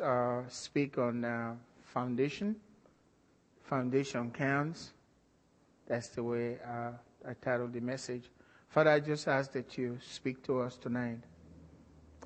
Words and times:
uh, 0.00 0.42
speak 0.48 0.98
on 0.98 1.24
uh, 1.24 1.54
foundation. 1.82 2.56
Foundation 3.62 4.30
counts. 4.30 4.92
That's 5.86 6.08
the 6.08 6.22
way 6.22 6.58
uh, 6.66 6.92
I 7.28 7.34
titled 7.40 7.72
the 7.72 7.80
message. 7.80 8.30
Father, 8.68 8.90
I 8.90 9.00
just 9.00 9.26
ask 9.28 9.52
that 9.52 9.76
you 9.78 9.98
speak 10.00 10.42
to 10.44 10.60
us 10.60 10.76
tonight 10.76 11.20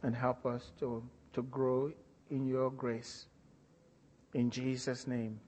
and 0.03 0.15
help 0.15 0.45
us 0.47 0.73
to, 0.81 1.03
to 1.33 1.43
grow 1.45 1.93
in 2.31 2.47
your 2.47 2.71
grace. 2.71 3.27
In 4.35 4.51
Jesus' 4.51 5.07
name, 5.07 5.39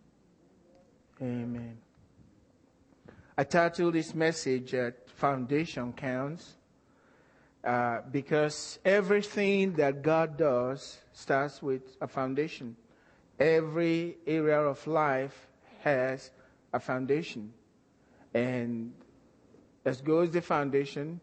amen. 1.21 1.79
I 3.37 3.45
titled 3.45 3.95
this 3.95 4.15
message, 4.15 4.75
uh, 4.75 4.93
Foundation 5.17 5.93
Counts, 5.93 6.55
uh, 7.65 8.01
because 8.13 8.79
everything 8.85 9.73
that 9.75 10.03
God 10.03 10.37
does 10.37 10.99
starts 11.13 11.63
with 11.63 11.97
a 12.01 12.07
foundation. 12.07 12.77
Every 13.39 14.19
area 14.27 14.61
of 14.61 14.87
life 14.87 15.47
has 15.81 16.31
a 16.73 16.81
foundation. 16.81 17.53
And 18.35 18.93
as 19.85 20.01
goes 20.01 20.31
the 20.31 20.43
foundation, 20.43 21.21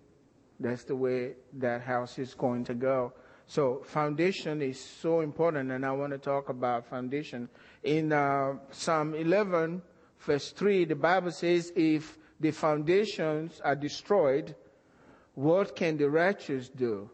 that's 0.59 0.83
the 0.83 0.95
way 0.95 1.33
that 1.53 1.81
house 1.81 2.17
is 2.17 2.33
going 2.33 2.63
to 2.65 2.73
go. 2.73 3.13
So 3.47 3.83
foundation 3.85 4.61
is 4.61 4.79
so 4.79 5.19
important, 5.19 5.71
and 5.71 5.85
I 5.85 5.91
want 5.91 6.11
to 6.13 6.17
talk 6.17 6.49
about 6.49 6.87
foundation. 6.87 7.49
In 7.83 8.13
uh, 8.13 8.53
Psalm 8.71 9.13
11, 9.13 9.81
verse 10.19 10.51
3, 10.51 10.85
the 10.85 10.95
Bible 10.95 11.31
says, 11.31 11.73
if 11.75 12.17
the 12.39 12.51
foundations 12.51 13.59
are 13.63 13.75
destroyed, 13.75 14.55
what 15.35 15.75
can 15.75 15.97
the 15.97 16.09
righteous 16.09 16.69
do? 16.69 17.09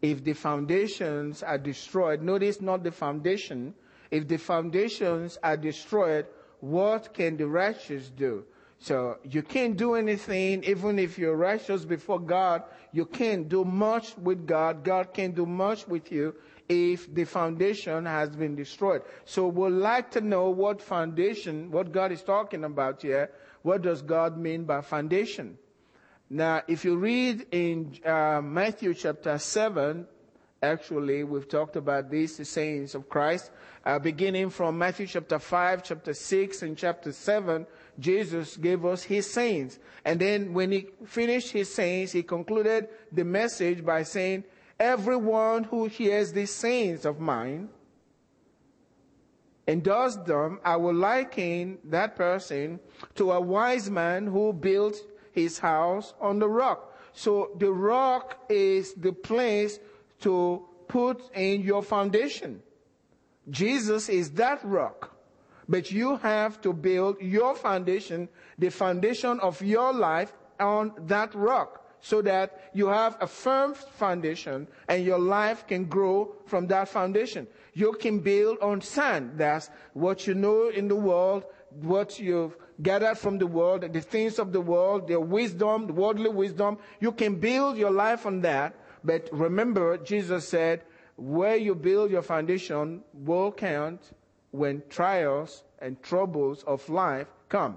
If 0.00 0.22
the 0.22 0.32
foundations 0.32 1.42
are 1.42 1.58
destroyed, 1.58 2.22
notice 2.22 2.60
not 2.60 2.84
the 2.84 2.92
foundation. 2.92 3.74
If 4.10 4.28
the 4.28 4.36
foundations 4.36 5.38
are 5.42 5.56
destroyed, 5.56 6.26
what 6.60 7.12
can 7.12 7.36
the 7.36 7.46
righteous 7.46 8.08
do? 8.08 8.44
So 8.78 9.18
you 9.24 9.42
can't 9.42 9.76
do 9.76 9.94
anything, 9.94 10.62
even 10.62 11.00
if 11.00 11.18
you're 11.18 11.34
righteous 11.34 11.84
before 11.84 12.20
God, 12.20 12.62
you 12.92 13.06
can't 13.06 13.48
do 13.48 13.64
much 13.64 14.16
with 14.16 14.46
God. 14.46 14.84
God 14.84 15.12
can't 15.12 15.34
do 15.34 15.46
much 15.46 15.88
with 15.88 16.12
you 16.12 16.36
if 16.68 17.12
the 17.12 17.24
foundation 17.24 18.06
has 18.06 18.30
been 18.30 18.54
destroyed. 18.54 19.02
So 19.24 19.48
we'd 19.48 19.70
like 19.70 20.12
to 20.12 20.20
know 20.20 20.50
what 20.50 20.80
foundation, 20.80 21.72
what 21.72 21.90
God 21.90 22.12
is 22.12 22.22
talking 22.22 22.62
about 22.62 23.02
here. 23.02 23.30
What 23.62 23.82
does 23.82 24.00
God 24.00 24.38
mean 24.38 24.64
by 24.64 24.80
foundation? 24.82 25.58
Now, 26.30 26.62
if 26.68 26.84
you 26.84 26.96
read 26.96 27.46
in 27.52 27.98
uh, 28.04 28.42
Matthew 28.42 28.92
chapter 28.92 29.38
7, 29.38 30.06
actually, 30.62 31.24
we've 31.24 31.48
talked 31.48 31.76
about 31.76 32.10
these, 32.10 32.36
the 32.36 32.44
sayings 32.44 32.94
of 32.94 33.08
Christ, 33.08 33.50
uh, 33.86 33.98
beginning 33.98 34.50
from 34.50 34.76
Matthew 34.76 35.06
chapter 35.06 35.38
5, 35.38 35.82
chapter 35.82 36.12
6, 36.12 36.62
and 36.62 36.76
chapter 36.76 37.12
7, 37.12 37.66
Jesus 37.98 38.58
gave 38.58 38.84
us 38.84 39.02
his 39.04 39.30
sayings. 39.30 39.78
And 40.04 40.20
then 40.20 40.52
when 40.52 40.70
he 40.70 40.88
finished 41.06 41.50
his 41.52 41.72
sayings, 41.72 42.12
he 42.12 42.22
concluded 42.22 42.88
the 43.10 43.24
message 43.24 43.82
by 43.82 44.02
saying, 44.02 44.44
Everyone 44.78 45.64
who 45.64 45.86
hears 45.86 46.32
these 46.32 46.54
sayings 46.54 47.06
of 47.06 47.18
mine 47.18 47.70
and 49.66 49.82
does 49.82 50.22
them, 50.24 50.60
I 50.62 50.76
will 50.76 50.94
liken 50.94 51.78
that 51.84 52.16
person 52.16 52.80
to 53.14 53.32
a 53.32 53.40
wise 53.40 53.90
man 53.90 54.26
who 54.26 54.52
built 54.52 54.96
his 55.38 55.58
house 55.58 56.14
on 56.20 56.38
the 56.38 56.48
rock. 56.48 56.94
So 57.12 57.50
the 57.58 57.72
rock 57.72 58.38
is 58.48 58.94
the 58.94 59.12
place 59.12 59.78
to 60.20 60.64
put 60.88 61.22
in 61.34 61.62
your 61.62 61.82
foundation. 61.82 62.62
Jesus 63.50 64.08
is 64.08 64.30
that 64.32 64.64
rock. 64.64 65.14
But 65.68 65.92
you 65.92 66.16
have 66.16 66.60
to 66.62 66.72
build 66.72 67.20
your 67.20 67.54
foundation, 67.54 68.28
the 68.58 68.70
foundation 68.70 69.38
of 69.40 69.60
your 69.60 69.92
life 69.92 70.32
on 70.58 70.92
that 71.06 71.34
rock 71.34 71.84
so 72.00 72.22
that 72.22 72.70
you 72.74 72.86
have 72.86 73.16
a 73.20 73.26
firm 73.26 73.74
foundation 73.74 74.66
and 74.88 75.04
your 75.04 75.18
life 75.18 75.66
can 75.66 75.84
grow 75.84 76.34
from 76.46 76.66
that 76.68 76.88
foundation. 76.88 77.46
You 77.74 77.92
can 77.92 78.20
build 78.20 78.58
on 78.60 78.80
sand. 78.80 79.32
That's 79.36 79.70
what 79.92 80.26
you 80.26 80.34
know 80.34 80.68
in 80.68 80.88
the 80.88 80.96
world, 80.96 81.44
what 81.82 82.18
you've 82.18 82.56
gathered 82.82 83.18
from 83.18 83.38
the 83.38 83.46
world, 83.46 83.92
the 83.92 84.00
things 84.00 84.38
of 84.38 84.52
the 84.52 84.60
world, 84.60 85.08
the 85.08 85.20
wisdom, 85.20 85.88
worldly 85.88 86.30
wisdom. 86.30 86.78
You 87.00 87.12
can 87.12 87.36
build 87.36 87.76
your 87.76 87.90
life 87.90 88.26
on 88.26 88.40
that. 88.42 88.74
But 89.04 89.28
remember, 89.32 89.96
Jesus 89.98 90.48
said, 90.48 90.82
where 91.16 91.56
you 91.56 91.74
build 91.74 92.10
your 92.10 92.22
foundation 92.22 93.02
will 93.12 93.50
count 93.52 94.12
when 94.50 94.82
trials 94.88 95.64
and 95.80 96.00
troubles 96.02 96.62
of 96.64 96.88
life 96.88 97.26
come. 97.48 97.76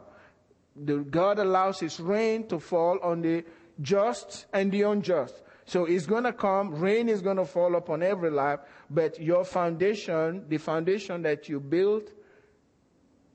The, 0.75 0.97
God 0.99 1.39
allows 1.39 1.79
His 1.79 1.99
rain 1.99 2.47
to 2.47 2.59
fall 2.59 2.99
on 3.01 3.21
the 3.21 3.43
just 3.81 4.45
and 4.53 4.71
the 4.71 4.83
unjust. 4.83 5.41
So 5.65 5.85
it's 5.85 6.05
going 6.05 6.23
to 6.23 6.33
come, 6.33 6.75
rain 6.75 7.09
is 7.09 7.21
going 7.21 7.37
to 7.37 7.45
fall 7.45 7.75
upon 7.75 8.03
every 8.03 8.29
life, 8.29 8.59
but 8.89 9.19
your 9.19 9.43
foundation, 9.45 10.45
the 10.49 10.57
foundation 10.57 11.21
that 11.23 11.49
you 11.49 11.59
build, 11.59 12.11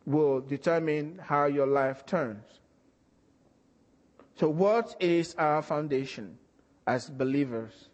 will 0.06 0.40
determine 0.40 1.20
how 1.22 1.46
your 1.46 1.66
life 1.66 2.06
turns. 2.06 2.44
So 4.36 4.48
what 4.48 4.96
is 5.00 5.34
our 5.36 5.60
foundation 5.62 6.38
as 6.86 7.10
believers? 7.10 7.88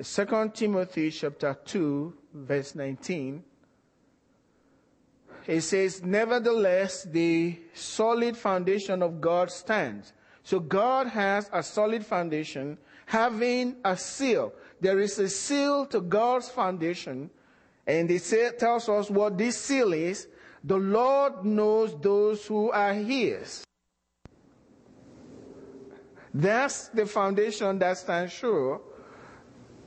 Second 0.00 0.54
Timothy 0.54 1.10
chapter 1.10 1.56
2 1.64 2.14
verse 2.34 2.74
19 2.74 3.44
it 5.48 5.62
says, 5.62 6.04
Nevertheless, 6.04 7.04
the 7.04 7.58
solid 7.72 8.36
foundation 8.36 9.02
of 9.02 9.18
God 9.18 9.50
stands. 9.50 10.12
So 10.44 10.60
God 10.60 11.06
has 11.06 11.48
a 11.52 11.62
solid 11.62 12.04
foundation, 12.04 12.76
having 13.06 13.76
a 13.82 13.96
seal. 13.96 14.52
There 14.78 15.00
is 15.00 15.18
a 15.18 15.28
seal 15.28 15.86
to 15.86 16.02
God's 16.02 16.50
foundation, 16.50 17.30
and 17.86 18.10
it 18.10 18.58
tells 18.58 18.90
us 18.90 19.10
what 19.10 19.38
this 19.38 19.56
seal 19.56 19.94
is. 19.94 20.28
The 20.64 20.76
Lord 20.76 21.44
knows 21.44 21.98
those 22.00 22.46
who 22.46 22.70
are 22.70 22.92
His. 22.92 23.64
That's 26.34 26.88
the 26.88 27.06
foundation 27.06 27.78
that 27.78 27.98
stands 27.98 28.32
sure. 28.32 28.80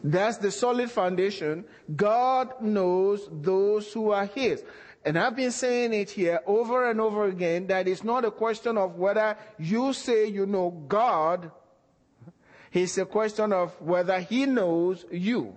That's 0.03 0.37
the 0.37 0.51
solid 0.51 0.89
foundation. 0.89 1.65
God 1.95 2.61
knows 2.61 3.29
those 3.31 3.91
who 3.93 4.11
are 4.11 4.25
His. 4.25 4.63
And 5.03 5.17
I've 5.17 5.35
been 5.35 5.51
saying 5.51 5.93
it 5.93 6.11
here 6.11 6.41
over 6.45 6.89
and 6.89 7.01
over 7.01 7.25
again 7.25 7.67
that 7.67 7.87
it's 7.87 8.03
not 8.03 8.25
a 8.25 8.31
question 8.31 8.77
of 8.77 8.97
whether 8.97 9.37
you 9.57 9.93
say 9.93 10.27
you 10.27 10.45
know 10.45 10.69
God. 10.87 11.51
It's 12.71 12.97
a 12.97 13.05
question 13.05 13.51
of 13.51 13.79
whether 13.81 14.19
He 14.19 14.45
knows 14.45 15.05
you. 15.11 15.55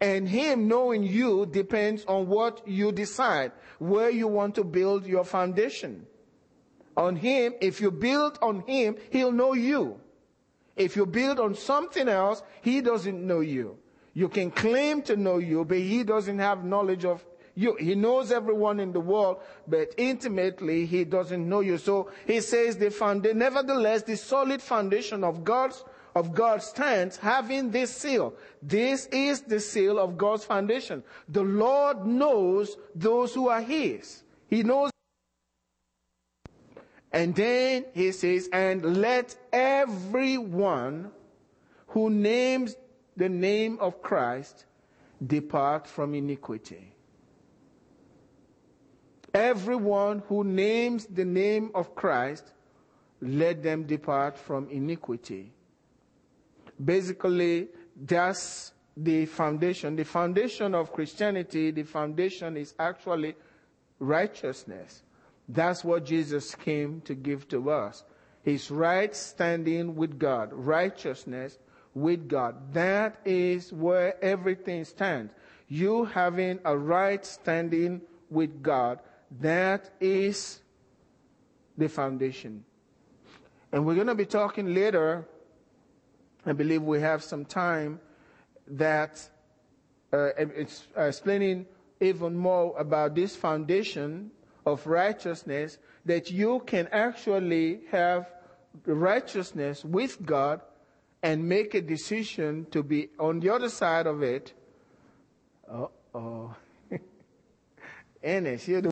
And 0.00 0.28
Him 0.28 0.66
knowing 0.68 1.02
you 1.02 1.46
depends 1.46 2.04
on 2.06 2.26
what 2.26 2.66
you 2.66 2.92
decide, 2.92 3.52
where 3.78 4.10
you 4.10 4.28
want 4.28 4.54
to 4.54 4.64
build 4.64 5.06
your 5.06 5.24
foundation. 5.24 6.06
On 6.96 7.16
Him, 7.16 7.54
if 7.60 7.80
you 7.80 7.90
build 7.90 8.38
on 8.40 8.60
Him, 8.60 8.96
He'll 9.10 9.32
know 9.32 9.52
you. 9.52 10.00
If 10.76 10.96
you 10.96 11.04
build 11.04 11.38
on 11.38 11.54
something 11.54 12.08
else, 12.08 12.42
He 12.62 12.80
doesn't 12.80 13.26
know 13.26 13.40
you. 13.40 13.78
You 14.12 14.28
can 14.28 14.50
claim 14.50 15.02
to 15.02 15.16
know 15.16 15.38
you, 15.38 15.64
but 15.64 15.78
he 15.78 16.02
doesn't 16.02 16.38
have 16.38 16.64
knowledge 16.64 17.04
of 17.04 17.24
you. 17.54 17.76
He 17.76 17.94
knows 17.94 18.32
everyone 18.32 18.80
in 18.80 18.92
the 18.92 19.00
world, 19.00 19.38
but 19.66 19.94
intimately 19.96 20.86
he 20.86 21.04
doesn't 21.04 21.48
know 21.48 21.60
you. 21.60 21.78
So 21.78 22.10
he 22.26 22.40
says 22.40 22.76
the 22.76 22.90
foundation, 22.90 23.38
nevertheless, 23.38 24.02
the 24.02 24.16
solid 24.16 24.60
foundation 24.60 25.22
of 25.22 25.44
God's 25.44 25.84
of 26.14 26.34
God 26.34 26.62
stands 26.62 27.16
having 27.16 27.70
this 27.70 27.94
seal. 27.94 28.34
This 28.62 29.06
is 29.06 29.42
the 29.42 29.60
seal 29.60 29.98
of 29.98 30.18
God's 30.18 30.44
foundation. 30.44 31.02
The 31.28 31.42
Lord 31.42 32.06
knows 32.06 32.76
those 32.94 33.34
who 33.34 33.48
are 33.48 33.60
his. 33.60 34.22
He 34.48 34.62
knows. 34.62 34.90
And 37.12 37.34
then 37.34 37.86
he 37.92 38.12
says, 38.12 38.48
and 38.52 38.98
let 38.98 39.36
everyone 39.52 41.10
who 41.88 42.10
names 42.10 42.76
the 43.16 43.28
name 43.28 43.78
of 43.80 44.00
Christ, 44.02 44.64
depart 45.24 45.86
from 45.86 46.14
iniquity. 46.14 46.94
Everyone 49.34 50.22
who 50.28 50.44
names 50.44 51.06
the 51.06 51.24
name 51.24 51.70
of 51.74 51.94
Christ, 51.94 52.52
let 53.20 53.62
them 53.62 53.84
depart 53.84 54.38
from 54.38 54.68
iniquity. 54.70 55.52
Basically, 56.82 57.68
that's 57.96 58.72
the 58.96 59.26
foundation. 59.26 59.96
The 59.96 60.04
foundation 60.04 60.74
of 60.74 60.92
Christianity, 60.92 61.70
the 61.70 61.82
foundation 61.82 62.56
is 62.56 62.74
actually 62.78 63.34
righteousness. 63.98 65.02
That's 65.48 65.84
what 65.84 66.04
Jesus 66.04 66.54
came 66.54 67.00
to 67.02 67.14
give 67.14 67.48
to 67.48 67.70
us. 67.70 68.04
His 68.42 68.70
right 68.70 69.14
standing 69.14 69.96
with 69.96 70.18
God, 70.18 70.50
righteousness 70.52 71.58
with 71.94 72.28
God. 72.28 72.72
That 72.72 73.20
is 73.24 73.72
where 73.72 74.22
everything 74.24 74.84
stands. 74.84 75.34
You 75.68 76.04
having 76.04 76.58
a 76.64 76.76
right 76.76 77.24
standing 77.24 78.00
with 78.30 78.62
God, 78.62 79.00
that 79.40 79.90
is 80.00 80.60
the 81.76 81.88
foundation. 81.88 82.64
And 83.72 83.84
we're 83.84 83.94
going 83.94 84.06
to 84.06 84.14
be 84.14 84.26
talking 84.26 84.74
later, 84.74 85.26
I 86.46 86.52
believe 86.52 86.82
we 86.82 87.00
have 87.00 87.22
some 87.22 87.44
time, 87.44 88.00
that 88.66 89.28
uh, 90.12 90.30
it's 90.36 90.86
uh, 90.96 91.02
explaining 91.02 91.66
even 92.00 92.36
more 92.36 92.74
about 92.78 93.14
this 93.14 93.36
foundation 93.36 94.30
of 94.64 94.86
righteousness 94.86 95.78
that 96.04 96.30
you 96.30 96.62
can 96.66 96.88
actually 96.92 97.80
have 97.90 98.30
righteousness 98.86 99.84
with 99.84 100.24
God 100.24 100.60
and 101.22 101.46
make 101.48 101.74
a 101.74 101.80
decision 101.80 102.66
to 102.70 102.82
be 102.82 103.10
on 103.18 103.40
the 103.40 103.50
other 103.50 103.68
side 103.68 104.06
of 104.06 104.22
it. 104.22 104.54
Uh 105.70 105.86
oh. 106.14 106.56
Ennis, 108.22 108.68
you're 108.68 108.82
the 108.82 108.90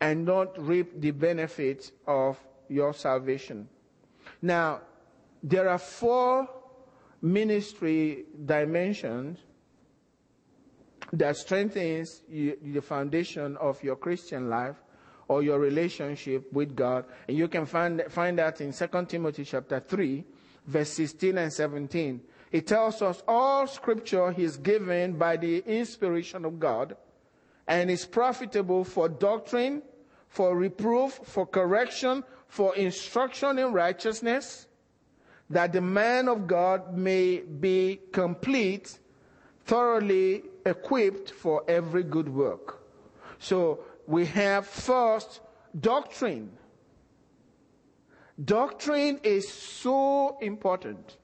and 0.00 0.26
don't 0.26 0.50
reap 0.58 1.00
the 1.00 1.10
benefits 1.10 1.92
of 2.06 2.38
your 2.68 2.92
salvation. 2.92 3.68
Now, 4.42 4.80
there 5.42 5.68
are 5.68 5.78
four 5.78 6.48
ministry 7.22 8.24
dimensions 8.44 9.38
that 11.12 11.36
strengthens 11.36 12.22
the 12.28 12.80
foundation 12.80 13.56
of 13.58 13.82
your 13.82 13.96
Christian 13.96 14.48
life 14.48 14.76
or 15.28 15.42
your 15.42 15.58
relationship 15.58 16.52
with 16.52 16.76
God. 16.76 17.04
And 17.28 17.36
you 17.36 17.48
can 17.48 17.66
find, 17.66 18.02
find 18.08 18.38
that 18.38 18.60
in 18.60 18.72
2 18.72 18.86
Timothy 19.08 19.44
chapter 19.44 19.80
3, 19.80 20.24
verse 20.66 20.90
16 20.90 21.38
and 21.38 21.52
17. 21.52 22.20
It 22.52 22.66
tells 22.66 23.02
us 23.02 23.22
all 23.26 23.66
scripture 23.66 24.34
is 24.36 24.56
given 24.56 25.18
by 25.18 25.36
the 25.36 25.58
inspiration 25.66 26.44
of 26.44 26.60
God 26.60 26.96
and 27.66 27.90
is 27.90 28.06
profitable 28.06 28.84
for 28.84 29.08
doctrine, 29.08 29.82
for 30.28 30.56
reproof, 30.56 31.20
for 31.24 31.46
correction, 31.46 32.22
for 32.48 32.74
instruction 32.76 33.58
in 33.58 33.72
righteousness, 33.72 34.66
that 35.50 35.72
the 35.72 35.80
man 35.80 36.28
of 36.28 36.46
God 36.46 36.96
may 36.96 37.38
be 37.38 38.00
complete, 38.12 38.98
thoroughly 39.64 40.42
equipped 40.64 41.30
for 41.30 41.62
every 41.68 42.02
good 42.02 42.28
work. 42.28 42.82
So 43.38 43.80
we 44.06 44.26
have 44.26 44.66
first 44.66 45.40
doctrine. 45.78 46.50
Doctrine 48.42 49.20
is 49.22 49.48
so 49.48 50.38
important. 50.40 51.16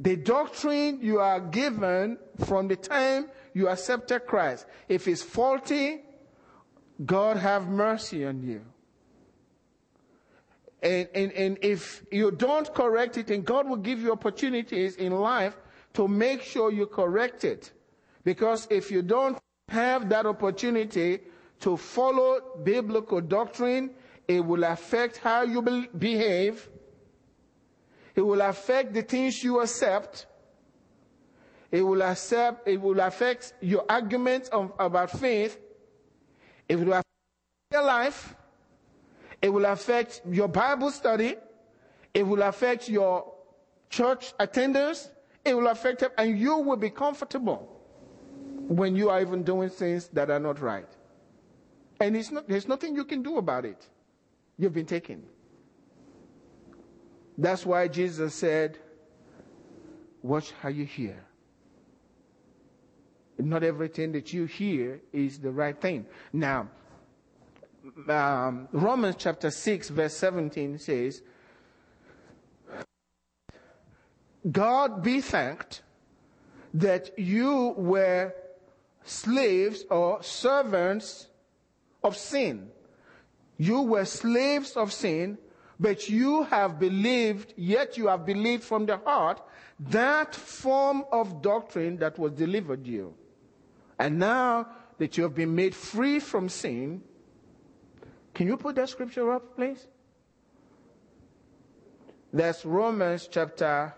The 0.00 0.16
doctrine 0.16 0.98
you 1.00 1.20
are 1.20 1.40
given 1.40 2.18
from 2.44 2.68
the 2.68 2.76
time 2.76 3.26
you 3.54 3.68
accepted 3.68 4.26
Christ, 4.26 4.66
if 4.88 5.06
it's 5.06 5.22
faulty, 5.22 6.02
God 7.04 7.36
have 7.36 7.68
mercy 7.68 8.24
on 8.24 8.42
you. 8.42 8.62
And, 10.84 11.08
and, 11.14 11.32
and 11.32 11.58
if 11.62 12.04
you 12.12 12.30
don't 12.30 12.72
correct 12.74 13.16
it, 13.16 13.30
and 13.30 13.42
God 13.42 13.66
will 13.66 13.78
give 13.78 14.00
you 14.00 14.12
opportunities 14.12 14.96
in 14.96 15.12
life 15.12 15.56
to 15.94 16.06
make 16.06 16.42
sure 16.42 16.70
you 16.70 16.86
correct 16.86 17.42
it. 17.44 17.72
Because 18.22 18.68
if 18.70 18.90
you 18.90 19.00
don't 19.00 19.38
have 19.68 20.10
that 20.10 20.26
opportunity 20.26 21.20
to 21.60 21.78
follow 21.78 22.58
biblical 22.62 23.22
doctrine, 23.22 23.90
it 24.28 24.44
will 24.44 24.62
affect 24.64 25.16
how 25.16 25.42
you 25.42 25.62
be- 25.62 25.88
behave. 25.96 26.68
It 28.14 28.20
will 28.20 28.42
affect 28.42 28.92
the 28.92 29.02
things 29.02 29.42
you 29.42 29.60
accept. 29.60 30.26
It 31.72 31.80
will 31.80 32.02
accept, 32.02 32.68
it 32.68 32.78
will 32.80 33.00
affect 33.00 33.54
your 33.62 33.84
arguments 33.88 34.50
of, 34.50 34.72
about 34.78 35.10
faith. 35.10 35.58
It 36.68 36.76
will 36.76 36.92
affect 36.92 37.06
your 37.72 37.84
life. 37.84 38.36
It 39.44 39.52
will 39.52 39.66
affect 39.66 40.22
your 40.30 40.48
Bible 40.48 40.90
study. 40.90 41.36
It 42.14 42.22
will 42.26 42.40
affect 42.40 42.88
your 42.88 43.30
church 43.90 44.32
attendance. 44.40 45.10
It 45.44 45.54
will 45.54 45.66
affect 45.66 46.00
them, 46.00 46.12
and 46.16 46.38
you 46.38 46.56
will 46.56 46.78
be 46.78 46.88
comfortable 46.88 47.68
when 48.68 48.96
you 48.96 49.10
are 49.10 49.20
even 49.20 49.42
doing 49.42 49.68
things 49.68 50.08
that 50.14 50.30
are 50.30 50.40
not 50.40 50.60
right. 50.60 50.88
And 52.00 52.16
it's 52.16 52.30
not, 52.30 52.48
there's 52.48 52.66
nothing 52.66 52.96
you 52.96 53.04
can 53.04 53.22
do 53.22 53.36
about 53.36 53.66
it. 53.66 53.86
You've 54.56 54.72
been 54.72 54.86
taken. 54.86 55.24
That's 57.36 57.66
why 57.66 57.88
Jesus 57.88 58.34
said, 58.34 58.78
Watch 60.22 60.52
how 60.62 60.70
you 60.70 60.86
hear. 60.86 61.22
Not 63.36 63.62
everything 63.62 64.12
that 64.12 64.32
you 64.32 64.46
hear 64.46 65.02
is 65.12 65.38
the 65.38 65.50
right 65.50 65.78
thing. 65.78 66.06
Now, 66.32 66.70
um, 68.08 68.68
Romans 68.72 69.16
chapter 69.18 69.50
6, 69.50 69.90
verse 69.90 70.16
17 70.16 70.78
says, 70.78 71.22
God 74.50 75.02
be 75.02 75.20
thanked 75.20 75.82
that 76.74 77.18
you 77.18 77.74
were 77.76 78.34
slaves 79.04 79.84
or 79.90 80.22
servants 80.22 81.28
of 82.02 82.16
sin. 82.16 82.70
You 83.56 83.82
were 83.82 84.04
slaves 84.04 84.72
of 84.72 84.92
sin, 84.92 85.38
but 85.78 86.08
you 86.08 86.44
have 86.44 86.78
believed, 86.78 87.54
yet 87.56 87.96
you 87.96 88.08
have 88.08 88.26
believed 88.26 88.64
from 88.64 88.86
the 88.86 88.98
heart 88.98 89.40
that 89.78 90.34
form 90.34 91.04
of 91.10 91.42
doctrine 91.42 91.96
that 91.98 92.18
was 92.18 92.32
delivered 92.32 92.86
you. 92.86 93.14
And 93.98 94.18
now 94.18 94.68
that 94.98 95.16
you 95.16 95.22
have 95.22 95.34
been 95.34 95.54
made 95.54 95.74
free 95.74 96.18
from 96.18 96.48
sin, 96.48 97.02
can 98.34 98.46
you 98.46 98.56
put 98.56 98.76
that 98.76 98.88
scripture 98.88 99.32
up, 99.32 99.56
please? 99.56 99.86
That's 102.32 102.64
Romans 102.64 103.28
chapter 103.30 103.94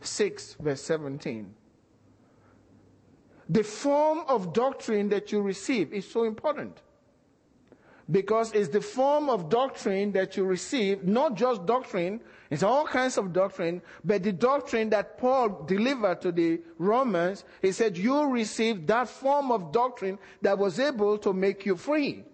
6, 0.00 0.56
verse 0.60 0.82
17. 0.82 1.54
The 3.48 3.62
form 3.62 4.22
of 4.26 4.52
doctrine 4.52 5.08
that 5.10 5.30
you 5.30 5.40
receive 5.40 5.92
is 5.92 6.10
so 6.10 6.24
important 6.24 6.80
because 8.10 8.52
it's 8.52 8.68
the 8.68 8.80
form 8.80 9.30
of 9.30 9.48
doctrine 9.48 10.12
that 10.12 10.36
you 10.36 10.44
receive, 10.44 11.04
not 11.04 11.34
just 11.34 11.64
doctrine, 11.64 12.20
it's 12.50 12.62
all 12.62 12.84
kinds 12.84 13.16
of 13.16 13.32
doctrine, 13.32 13.80
but 14.04 14.22
the 14.22 14.32
doctrine 14.32 14.90
that 14.90 15.18
Paul 15.18 15.64
delivered 15.66 16.20
to 16.22 16.32
the 16.32 16.60
Romans, 16.78 17.44
he 17.62 17.72
said, 17.72 17.96
you 17.96 18.28
received 18.28 18.86
that 18.88 19.08
form 19.08 19.50
of 19.50 19.72
doctrine 19.72 20.18
that 20.42 20.58
was 20.58 20.78
able 20.78 21.16
to 21.18 21.32
make 21.32 21.64
you 21.64 21.76
free, 21.76 22.24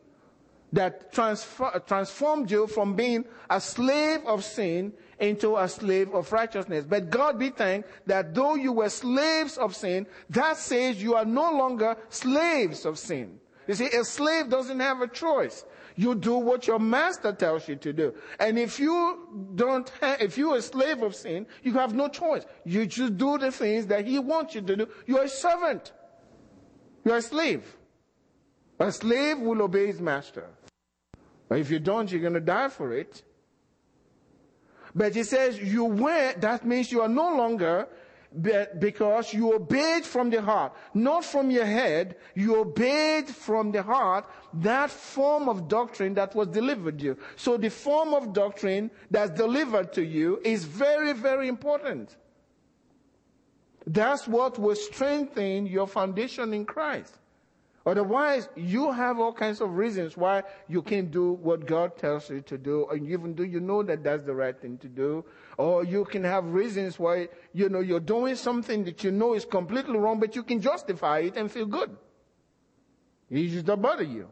that 0.72 1.12
transfer, 1.12 1.82
transformed 1.86 2.50
you 2.50 2.66
from 2.66 2.94
being 2.94 3.24
a 3.48 3.60
slave 3.60 4.20
of 4.26 4.44
sin 4.44 4.92
into 5.18 5.56
a 5.56 5.68
slave 5.68 6.14
of 6.14 6.32
righteousness. 6.32 6.84
But 6.84 7.10
God 7.10 7.38
be 7.38 7.50
thanked 7.50 7.88
that 8.06 8.34
though 8.34 8.54
you 8.54 8.72
were 8.72 8.88
slaves 8.88 9.58
of 9.58 9.76
sin, 9.76 10.06
that 10.30 10.56
says 10.56 11.02
you 11.02 11.14
are 11.14 11.24
no 11.24 11.52
longer 11.52 11.96
slaves 12.08 12.86
of 12.86 12.98
sin. 12.98 13.38
You 13.66 13.74
see, 13.74 13.86
a 13.86 14.04
slave 14.04 14.48
doesn't 14.48 14.80
have 14.80 15.00
a 15.00 15.08
choice. 15.08 15.64
You 15.96 16.14
do 16.14 16.36
what 16.36 16.66
your 16.66 16.78
master 16.78 17.32
tells 17.32 17.68
you 17.68 17.76
to 17.76 17.92
do. 17.92 18.14
And 18.38 18.58
if 18.58 18.80
you 18.80 19.50
don't 19.54 19.90
if 20.02 20.38
you're 20.38 20.56
a 20.56 20.62
slave 20.62 21.02
of 21.02 21.14
sin, 21.14 21.46
you 21.62 21.74
have 21.74 21.94
no 21.94 22.08
choice. 22.08 22.46
You 22.64 22.86
just 22.86 23.18
do 23.18 23.38
the 23.38 23.52
things 23.52 23.86
that 23.88 24.06
he 24.06 24.18
wants 24.18 24.54
you 24.54 24.62
to 24.62 24.76
do. 24.76 24.88
You're 25.06 25.24
a 25.24 25.28
servant. 25.28 25.92
You're 27.04 27.16
a 27.16 27.22
slave. 27.22 27.76
A 28.78 28.90
slave 28.90 29.38
will 29.38 29.60
obey 29.62 29.88
his 29.88 30.00
master. 30.00 30.46
If 31.50 31.71
you 31.71 31.78
don't, 31.78 32.11
you're 32.11 32.21
going 32.21 32.35
to 32.35 32.40
die 32.40 32.69
for 32.69 32.92
it. 32.92 33.23
But 34.95 35.14
he 35.14 35.25
says 35.25 35.59
you 35.61 35.85
were, 35.85 36.35
that 36.38 36.64
means 36.64 36.90
you 36.90 37.00
are 37.02 37.09
no 37.09 37.37
longer 37.37 37.88
because 38.78 39.33
you 39.35 39.54
obeyed 39.54 40.04
from 40.04 40.30
the 40.30 40.40
heart, 40.40 40.73
not 40.95 41.25
from 41.25 41.50
your 41.50 41.64
head. 41.64 42.16
You 42.35 42.61
obeyed 42.61 43.28
from 43.28 43.73
the 43.73 43.83
heart 43.83 44.26
that 44.54 44.90
form 44.90 45.49
of 45.49 45.66
doctrine 45.66 46.14
that 46.14 46.35
was 46.35 46.49
delivered 46.49 46.99
to 47.00 47.04
you. 47.04 47.19
So 47.37 47.57
the 47.57 47.71
form 47.71 48.14
of 48.14 48.33
doctrine 48.33 48.90
that's 49.11 49.33
delivered 49.33 49.92
to 49.95 50.04
you 50.04 50.40
is 50.45 50.64
very, 50.64 51.12
very 51.12 51.49
important. 51.49 52.16
That's 53.87 54.28
what 54.28 54.59
will 54.59 54.76
strengthen 54.76 55.66
your 55.66 55.88
foundation 55.88 56.54
in 56.54 56.64
Christ. 56.64 57.16
Otherwise, 57.90 58.49
you 58.54 58.92
have 58.92 59.18
all 59.18 59.32
kinds 59.32 59.61
of 59.61 59.75
reasons 59.75 60.16
why 60.16 60.44
you 60.68 60.80
can't 60.80 61.11
do 61.11 61.32
what 61.32 61.66
God 61.66 61.97
tells 61.97 62.30
you 62.30 62.40
to 62.42 62.56
do, 62.56 62.87
and 62.88 63.04
even 63.09 63.35
though 63.35 63.42
you 63.42 63.59
know 63.59 63.82
that 63.82 64.04
that's 64.04 64.23
the 64.23 64.32
right 64.32 64.56
thing 64.61 64.78
to 64.78 64.87
do, 64.87 65.25
or 65.59 65.82
you 65.82 66.04
can 66.04 66.23
have 66.23 66.44
reasons 66.44 67.00
why, 67.00 67.28
you 67.52 67.68
know, 67.68 67.80
you're 67.80 67.99
doing 67.99 68.37
something 68.37 68.85
that 68.85 69.02
you 69.02 69.11
know 69.11 69.35
is 69.35 69.44
completely 69.44 69.99
wrong, 69.99 70.20
but 70.20 70.37
you 70.37 70.44
can 70.44 70.61
justify 70.61 71.18
it 71.18 71.37
and 71.37 71.50
feel 71.50 71.66
good. 71.66 71.90
It 73.28 73.49
just 73.49 73.66
don't 73.66 73.82
bother 73.82 74.04
you. 74.04 74.28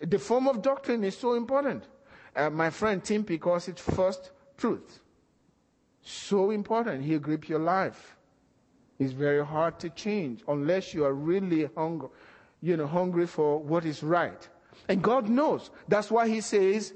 The 0.00 0.18
form 0.18 0.48
of 0.48 0.62
doctrine 0.62 1.04
is 1.04 1.16
so 1.16 1.34
important. 1.34 1.84
Uh, 2.34 2.50
my 2.50 2.70
friend 2.70 3.04
Tim 3.04 3.24
calls 3.38 3.68
it 3.68 3.78
first 3.78 4.32
truth. 4.56 4.98
So 6.02 6.50
important. 6.50 7.04
He'll 7.04 7.20
grip 7.20 7.48
your 7.48 7.60
life. 7.60 8.16
It's 9.02 9.12
very 9.12 9.44
hard 9.44 9.80
to 9.80 9.90
change 9.90 10.42
unless 10.46 10.94
you 10.94 11.04
are 11.04 11.12
really 11.12 11.68
hungry, 11.76 12.08
you 12.60 12.76
know, 12.76 12.86
hungry 12.86 13.26
for 13.26 13.58
what 13.58 13.84
is 13.84 14.02
right. 14.02 14.48
And 14.88 15.02
God 15.02 15.28
knows. 15.28 15.70
That's 15.88 16.10
why 16.10 16.28
He 16.28 16.40
says 16.40 16.94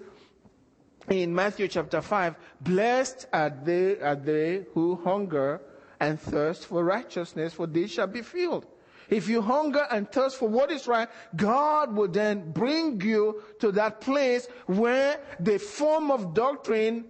in 1.08 1.34
Matthew 1.34 1.66
chapter 1.66 2.00
5, 2.00 2.36
blessed 2.60 3.26
are 3.32 3.50
they, 3.50 3.98
are 4.00 4.14
they 4.14 4.66
who 4.72 5.00
hunger 5.04 5.60
and 5.98 6.20
thirst 6.20 6.66
for 6.66 6.84
righteousness, 6.84 7.54
for 7.54 7.66
they 7.66 7.88
shall 7.88 8.06
be 8.06 8.22
filled. 8.22 8.66
If 9.08 9.28
you 9.28 9.42
hunger 9.42 9.86
and 9.90 10.10
thirst 10.10 10.36
for 10.36 10.48
what 10.48 10.70
is 10.70 10.86
right, 10.86 11.08
God 11.34 11.94
will 11.94 12.08
then 12.08 12.52
bring 12.52 13.00
you 13.00 13.42
to 13.60 13.72
that 13.72 14.00
place 14.00 14.46
where 14.66 15.20
the 15.40 15.58
form 15.58 16.10
of 16.10 16.34
doctrine 16.34 17.04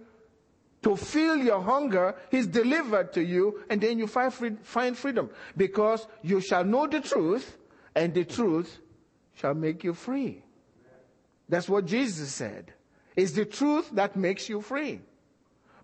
to 0.87 0.95
fill 0.95 1.35
your 1.35 1.59
hunger 1.59 2.15
He's 2.31 2.47
delivered 2.47 3.11
to 3.13 3.21
you 3.21 3.61
and 3.69 3.81
then 3.81 3.99
you 3.99 4.07
find, 4.07 4.33
free, 4.33 4.55
find 4.63 4.97
freedom 4.97 5.29
because 5.57 6.07
you 6.21 6.39
shall 6.39 6.63
know 6.63 6.87
the 6.87 7.01
truth 7.01 7.57
and 7.93 8.13
the 8.13 8.23
truth 8.23 8.79
shall 9.33 9.53
make 9.53 9.83
you 9.83 9.93
free. 9.93 10.43
That's 11.49 11.67
what 11.67 11.85
Jesus 11.85 12.31
said. 12.31 12.71
It's 13.17 13.33
the 13.33 13.43
truth 13.43 13.89
that 13.91 14.15
makes 14.15 14.47
you 14.47 14.61
free. 14.61 15.01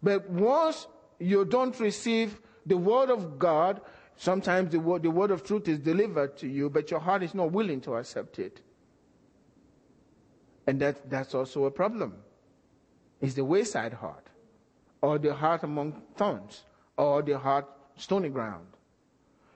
But 0.01 0.29
once 0.29 0.87
you 1.19 1.43
don't 1.43 1.77
receive 1.81 2.39
the 2.65 2.77
word 2.77 3.09
of 3.09 3.37
God, 3.37 3.81
sometimes 4.15 4.71
the 4.71 4.79
word, 4.79 5.03
the 5.03 5.11
word 5.11 5.31
of 5.31 5.43
truth 5.43 5.67
is 5.67 5.79
delivered 5.79 6.37
to 6.37 6.47
you, 6.47 6.69
but 6.69 6.89
your 6.89 7.01
heart 7.01 7.23
is 7.23 7.35
not 7.35 7.51
willing 7.51 7.81
to 7.81 7.95
accept 7.95 8.39
it. 8.39 8.61
And 10.65 10.79
that, 10.79 11.09
that's 11.09 11.35
also 11.35 11.65
a 11.65 11.71
problem. 11.71 12.15
It's 13.19 13.33
the 13.33 13.43
wayside 13.43 13.93
heart, 13.93 14.22
or 15.03 15.19
the 15.19 15.33
heart 15.33 15.63
among 15.63 16.01
thorns, 16.15 16.63
or 16.95 17.21
the 17.21 17.37
heart 17.37 17.67
stony 17.97 18.29
ground. 18.29 18.65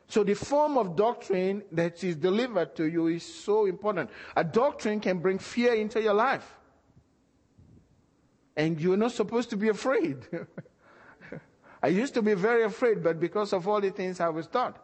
So 0.10 0.26
the 0.26 0.34
form 0.34 0.78
of 0.78 0.98
doctrine 0.98 1.64
that 1.72 2.04
is 2.04 2.18
delivered 2.18 2.76
to 2.76 2.86
you 2.86 3.08
is 3.08 3.24
so 3.24 3.66
important. 3.66 4.10
A 4.36 4.44
doctrine 4.44 5.00
can 5.00 5.20
bring 5.20 5.40
fear 5.40 5.74
into 5.74 6.02
your 6.02 6.14
life. 6.14 6.54
And 8.58 8.80
you're 8.80 8.98
not 8.98 9.14
supposed 9.14 9.50
to 9.52 9.58
be 9.58 9.70
afraid. 9.70 10.18
I 11.84 11.88
used 11.88 12.14
to 12.16 12.22
be 12.22 12.34
very 12.34 12.64
afraid, 12.64 13.02
but 13.02 13.18
because 13.18 13.54
of 13.54 13.70
all 13.70 13.80
the 13.80 13.92
things 13.92 14.20
I 14.20 14.28
was 14.28 14.48
taught. 14.48 14.78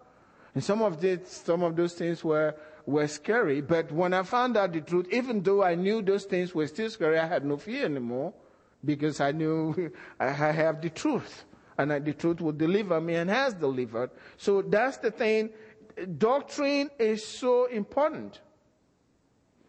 And 0.55 0.63
some 0.63 0.81
of 0.81 1.01
this, 1.01 1.43
some 1.45 1.63
of 1.63 1.75
those 1.75 1.93
things 1.93 2.23
were, 2.23 2.55
were 2.85 3.07
scary. 3.07 3.59
But 3.59 3.91
when 3.91 4.13
I 4.13 4.23
found 4.23 4.55
out 4.55 4.71
the 4.71 4.79
truth, 4.79 5.07
even 5.11 5.43
though 5.43 5.61
I 5.61 5.75
knew 5.75 6.01
those 6.01 6.23
things 6.23 6.55
were 6.55 6.67
still 6.67 6.89
scary, 6.89 7.19
I 7.19 7.27
had 7.27 7.43
no 7.43 7.57
fear 7.57 7.83
anymore 7.83 8.33
because 8.83 9.19
I 9.19 9.31
knew 9.31 9.91
I 10.19 10.31
have 10.31 10.81
the 10.81 10.89
truth 10.89 11.45
and 11.77 11.91
the 12.05 12.13
truth 12.13 12.41
will 12.41 12.51
deliver 12.51 12.99
me 13.01 13.15
and 13.15 13.29
has 13.29 13.53
delivered. 13.53 14.11
So 14.37 14.61
that's 14.61 14.97
the 14.97 15.11
thing. 15.11 15.49
Doctrine 16.17 16.89
is 16.99 17.25
so 17.25 17.65
important. 17.65 18.41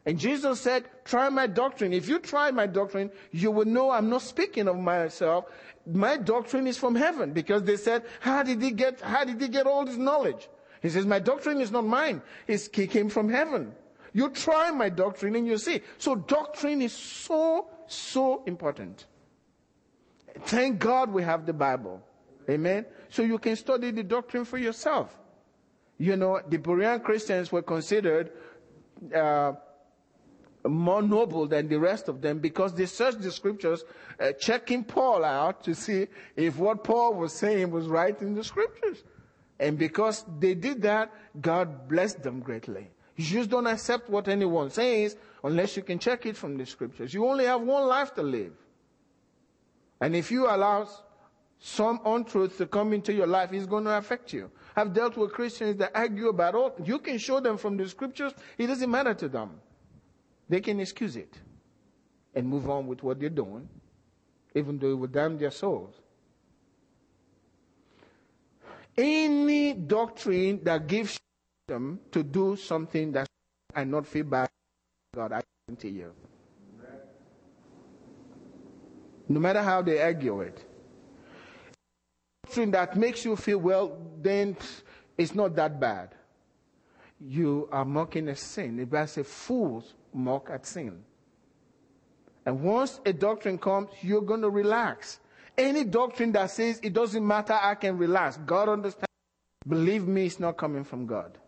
And 0.07 0.19
Jesus 0.19 0.61
said, 0.61 0.85
try 1.05 1.31
my 1.31 1.47
doctrine. 1.47 1.93
If 1.95 2.09
you 2.09 2.19
try 2.19 2.51
my 2.51 2.67
doctrine, 2.67 3.11
you 3.31 3.51
will 3.51 3.65
know 3.65 3.91
I'm 3.91 4.11
not 4.11 4.21
speaking 4.21 4.69
of 4.69 4.79
myself. 4.79 5.47
My 5.91 6.19
doctrine 6.19 6.67
is 6.67 6.77
from 6.77 6.95
heaven 6.95 7.33
because 7.33 7.63
they 7.63 7.77
said, 7.77 8.05
how 8.21 8.43
did 8.43 8.61
he 8.61 8.71
get, 8.71 9.01
how 9.01 9.25
did 9.25 9.41
he 9.41 9.49
get 9.49 9.67
all 9.67 9.85
this 9.85 9.97
knowledge? 9.97 10.49
He 10.83 10.91
says, 10.91 11.07
my 11.07 11.19
doctrine 11.19 11.61
is 11.61 11.71
not 11.71 11.87
mine. 11.87 12.21
It's, 12.47 12.69
it 12.69 12.91
came 12.91 13.09
from 13.09 13.31
heaven. 13.31 13.75
You 14.13 14.29
try 14.29 14.71
my 14.71 14.91
doctrine 14.91 15.35
and 15.37 15.47
you 15.47 15.57
see. 15.57 15.81
So 15.97 16.15
doctrine 16.15 16.83
is 16.83 16.93
so, 16.93 17.67
so 17.87 18.43
important. 18.47 19.07
Thank 20.47 20.79
God 20.79 21.13
we 21.13 21.23
have 21.23 21.47
the 21.47 21.53
Bible. 21.53 22.03
Amen. 22.49 22.85
So 23.09 23.23
you 23.23 23.39
can 23.39 23.57
study 23.57 23.91
the 23.91 24.03
doctrine 24.03 24.45
for 24.45 24.59
yourself. 24.59 25.17
You 25.99 26.17
know, 26.17 26.41
the 26.49 26.59
Berean 26.59 27.03
Christians 27.03 27.53
were 27.53 27.63
considered 27.63 28.33
uh, 29.15 29.53
more 30.67 31.03
noble 31.03 31.47
than 31.47 31.69
the 31.69 31.79
rest 31.79 32.09
of 32.09 32.21
them 32.21 32.39
because 32.39 32.75
they 32.75 32.87
searched 32.87 33.21
the 33.21 33.31
scriptures, 33.31 33.85
uh, 34.19 34.33
checking 34.33 34.83
Paul 34.83 35.25
out 35.25 35.63
to 35.65 35.75
see 35.75 36.09
if 36.37 36.59
what 36.59 36.85
Paul 36.85 37.15
was 37.15 37.33
saying 37.33 37.71
was 37.71 37.87
right 37.87 38.21
in 38.21 38.35
the 38.35 38.45
scriptures. 38.45 39.03
And 39.61 39.79
because 39.79 40.25
they 40.41 40.55
did 40.55 40.83
that, 40.83 41.13
God 41.41 41.89
blessed 41.89 42.23
them 42.23 42.41
greatly. 42.41 42.89
You 43.17 43.25
just 43.25 43.51
don't 43.51 43.67
accept 43.67 44.11
what 44.11 44.29
anyone 44.29 44.71
says 44.71 45.17
unless 45.43 45.77
you 45.77 45.83
can 45.83 45.99
check 45.99 46.27
it 46.27 46.37
from 46.37 46.57
the 46.57 46.67
scriptures. 46.67 47.15
You 47.15 47.27
only 47.27 47.45
have 47.45 47.61
one 47.61 47.87
life 47.87 48.15
to 48.15 48.23
live. 48.23 48.53
And 50.01 50.17
if 50.17 50.31
you 50.31 50.47
allow 50.47 50.89
some 51.61 52.01
untruth 52.05 52.59
to 52.59 52.67
come 52.67 52.93
into 52.93 53.13
your 53.13 53.27
life, 53.27 53.53
it's 53.53 53.67
going 53.67 53.85
to 53.85 53.97
affect 53.97 54.33
you. 54.33 54.51
I've 54.77 54.93
dealt 54.93 55.17
with 55.17 55.33
Christians 55.33 55.77
that 55.79 55.93
argue 55.95 56.29
about 56.29 56.55
all. 56.55 56.75
You 56.83 56.99
can 56.99 57.19
show 57.19 57.41
them 57.41 57.57
from 57.57 57.77
the 57.77 57.89
scriptures. 57.89 58.33
It 58.59 58.67
doesn't 58.67 58.91
matter 58.91 59.15
to 59.15 59.29
them. 59.29 59.61
They 60.49 60.61
can 60.61 60.81
excuse 60.81 61.17
it 61.17 61.33
and 62.35 62.47
move 62.47 62.69
on 62.69 62.87
with 62.87 63.03
what 63.03 63.21
they're 63.21 63.31
doing, 63.31 63.69
even 64.55 64.79
though 64.79 64.91
it 64.91 64.95
will 64.95 65.07
damn 65.07 65.39
their 65.39 65.53
souls. 65.53 65.95
Any 68.97 69.73
doctrine 69.73 70.61
that 70.65 70.87
gives 70.87 71.19
them 71.67 72.01
to 72.13 72.23
do 72.23 72.57
something 72.57 73.13
that 73.13 73.27
and 73.75 73.91
not 73.91 74.07
feel 74.07 74.25
bad, 74.25 74.49
God, 75.15 75.33
I 75.33 75.43
guarantee 75.67 76.01
you. 76.01 76.13
no 79.29 79.41
matter 79.41 79.63
how 79.63 79.83
they 79.83 80.01
argue 80.01 80.41
it. 80.41 80.65
Doctrine 82.45 82.71
that 82.73 82.97
makes 82.97 83.25
you 83.25 83.37
feel 83.37 83.59
well, 83.59 83.99
then 84.21 84.57
it's 85.17 85.35
not 85.35 85.57
that 85.57 85.81
bad. 85.81 86.15
You 87.21 87.69
are 87.73 87.85
mocking 87.85 88.29
a 88.29 88.37
sin. 88.37 88.77
The 88.77 88.85
Bible 88.85 89.07
says 89.07 89.27
fools 89.27 89.95
mock 90.13 90.51
at 90.51 90.67
sin. 90.67 91.03
And 92.45 92.61
once 92.61 93.01
a 93.07 93.13
doctrine 93.13 93.57
comes, 93.57 93.89
you're 94.03 94.21
going 94.21 94.43
to 94.43 94.51
relax. 94.51 95.21
Any 95.57 95.85
doctrine 95.85 96.33
that 96.33 96.51
says 96.51 96.81
it 96.83 96.93
doesn't 96.93 97.27
matter, 97.27 97.55
I 97.55 97.77
can 97.77 97.97
relax. 97.97 98.37
God 98.45 98.69
understands. 98.69 99.07
Believe 99.67 100.07
me, 100.07 100.27
it's 100.27 100.39
not 100.39 100.59
coming 100.59 100.85
from 100.85 101.07
God. 101.07 101.39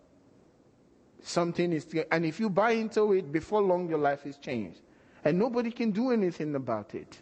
Something 1.22 1.72
is, 1.72 1.86
and 2.12 2.24
if 2.24 2.38
you 2.38 2.48
buy 2.50 2.72
into 2.72 3.12
it, 3.12 3.32
before 3.32 3.62
long 3.62 3.88
your 3.88 3.98
life 3.98 4.26
is 4.26 4.36
changed. 4.36 4.80
And 5.24 5.38
nobody 5.38 5.70
can 5.70 5.90
do 5.90 6.12
anything 6.12 6.54
about 6.54 6.94
it. 6.94 7.18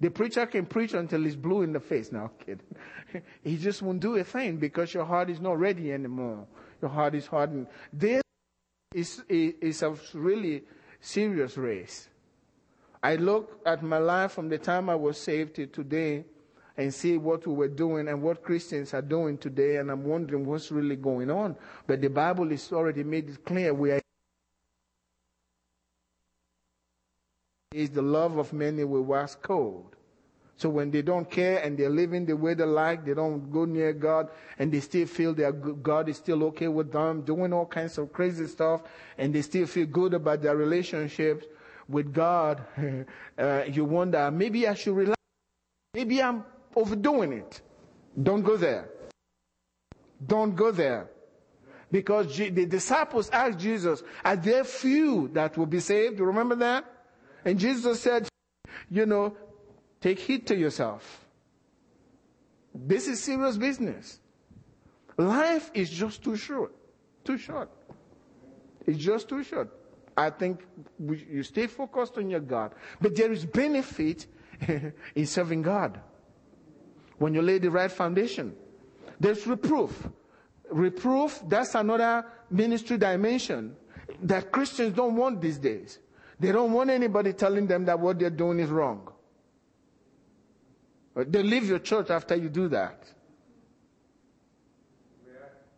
The 0.00 0.10
preacher 0.10 0.46
can 0.46 0.66
preach 0.66 0.94
until 0.94 1.24
he's 1.24 1.34
blue 1.34 1.62
in 1.62 1.72
the 1.72 1.80
face. 1.80 2.12
Now, 2.12 2.30
kid. 2.44 2.62
he 3.42 3.56
just 3.56 3.82
won't 3.82 4.00
do 4.00 4.16
a 4.16 4.24
thing 4.24 4.56
because 4.56 4.94
your 4.94 5.04
heart 5.04 5.30
is 5.30 5.40
not 5.40 5.58
ready 5.58 5.92
anymore. 5.92 6.46
Your 6.80 6.90
heart 6.90 7.14
is 7.14 7.26
hardened. 7.26 7.66
This 7.92 8.22
is, 8.94 9.22
is 9.28 9.82
a 9.82 9.96
really 10.14 10.62
serious 11.00 11.56
race. 11.56 12.08
I 13.02 13.16
look 13.16 13.60
at 13.66 13.82
my 13.82 13.98
life 13.98 14.32
from 14.32 14.48
the 14.48 14.58
time 14.58 14.88
I 14.88 14.94
was 14.94 15.18
saved 15.18 15.54
to 15.56 15.66
today 15.66 16.24
and 16.78 16.94
see 16.94 17.18
what 17.18 17.44
we 17.44 17.52
were 17.52 17.68
doing 17.68 18.06
and 18.06 18.22
what 18.22 18.42
Christians 18.42 18.94
are 18.94 19.02
doing 19.02 19.36
today, 19.36 19.76
and 19.76 19.90
I'm 19.90 20.04
wondering 20.04 20.46
what's 20.46 20.70
really 20.70 20.96
going 20.96 21.28
on. 21.28 21.56
But 21.88 22.00
the 22.00 22.08
Bible 22.08 22.48
has 22.50 22.72
already 22.72 23.02
made 23.02 23.28
it 23.28 23.44
clear 23.44 23.74
we 23.74 23.90
are. 23.90 24.00
is 27.74 27.90
the 27.90 28.00
love 28.00 28.38
of 28.38 28.52
many 28.52 28.82
will 28.84 29.02
wax 29.02 29.36
cold. 29.42 29.94
So 30.56 30.68
when 30.68 30.90
they 30.90 31.02
don't 31.02 31.30
care 31.30 31.58
and 31.58 31.76
they're 31.76 31.90
living 31.90 32.24
the 32.24 32.36
way 32.36 32.54
they 32.54 32.64
like, 32.64 33.04
they 33.04 33.14
don't 33.14 33.52
go 33.52 33.64
near 33.64 33.92
God, 33.92 34.30
and 34.58 34.72
they 34.72 34.80
still 34.80 35.06
feel 35.06 35.34
that 35.34 35.82
God 35.82 36.08
is 36.08 36.16
still 36.16 36.42
okay 36.44 36.68
with 36.68 36.90
them, 36.90 37.22
doing 37.22 37.52
all 37.52 37.66
kinds 37.66 37.98
of 37.98 38.12
crazy 38.12 38.46
stuff, 38.46 38.82
and 39.18 39.34
they 39.34 39.42
still 39.42 39.66
feel 39.66 39.86
good 39.86 40.14
about 40.14 40.42
their 40.42 40.56
relationships 40.56 41.46
with 41.88 42.12
God, 42.12 42.64
uh, 43.38 43.64
you 43.70 43.84
wonder, 43.84 44.30
maybe 44.30 44.66
I 44.66 44.74
should 44.74 44.96
relax. 44.96 45.16
Maybe 45.94 46.22
I'm 46.22 46.44
overdoing 46.74 47.32
it. 47.32 47.60
Don't 48.20 48.42
go 48.42 48.56
there. 48.56 48.88
Don't 50.24 50.54
go 50.54 50.70
there. 50.70 51.10
Because 51.90 52.36
the 52.36 52.66
disciples 52.66 53.30
asked 53.30 53.58
Jesus, 53.58 54.02
are 54.24 54.36
there 54.36 54.64
few 54.64 55.28
that 55.28 55.56
will 55.56 55.66
be 55.66 55.80
saved? 55.80 56.18
You 56.18 56.26
remember 56.26 56.54
that? 56.56 56.84
And 57.44 57.58
Jesus 57.58 58.00
said, 58.00 58.28
you 58.90 59.06
know, 59.06 59.36
take 60.00 60.18
heed 60.18 60.46
to 60.48 60.56
yourself. 60.56 61.24
This 62.74 63.08
is 63.08 63.22
serious 63.22 63.56
business. 63.56 64.20
Life 65.16 65.70
is 65.74 65.90
just 65.90 66.22
too 66.22 66.36
short. 66.36 66.74
Too 67.24 67.38
short. 67.38 67.70
It's 68.86 68.98
just 68.98 69.28
too 69.28 69.42
short. 69.42 69.70
I 70.16 70.30
think 70.30 70.64
you 70.98 71.42
stay 71.42 71.66
focused 71.66 72.18
on 72.18 72.28
your 72.28 72.40
God. 72.40 72.72
But 73.00 73.16
there 73.16 73.32
is 73.32 73.44
benefit 73.44 74.26
in 75.14 75.26
serving 75.26 75.62
God. 75.62 76.00
When 77.18 77.34
you 77.34 77.42
lay 77.42 77.58
the 77.58 77.70
right 77.70 77.90
foundation. 77.90 78.54
There's 79.20 79.46
reproof. 79.46 80.08
Reproof, 80.70 81.42
that's 81.48 81.74
another 81.74 82.24
ministry 82.50 82.98
dimension 82.98 83.76
that 84.22 84.52
Christians 84.52 84.94
don't 84.94 85.16
want 85.16 85.40
these 85.40 85.58
days. 85.58 85.98
They 86.38 86.52
don't 86.52 86.72
want 86.72 86.90
anybody 86.90 87.32
telling 87.32 87.66
them 87.66 87.84
that 87.86 87.98
what 87.98 88.18
they're 88.18 88.30
doing 88.30 88.60
is 88.60 88.70
wrong. 88.70 89.10
They 91.14 91.42
leave 91.42 91.66
your 91.66 91.80
church 91.80 92.10
after 92.10 92.36
you 92.36 92.48
do 92.48 92.68
that. 92.68 93.02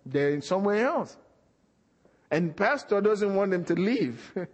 They're 0.04 0.30
in 0.30 0.42
somewhere 0.42 0.86
else. 0.86 1.16
And 2.30 2.54
pastor 2.54 3.00
doesn't 3.00 3.34
want 3.34 3.50
them 3.50 3.64
to 3.64 3.74
leave. 3.74 4.34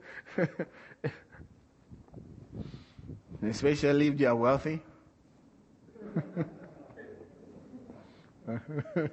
Especially 3.43 4.09
if 4.09 4.17
they 4.17 4.25
are 4.25 4.37
wealthy. 4.37 4.81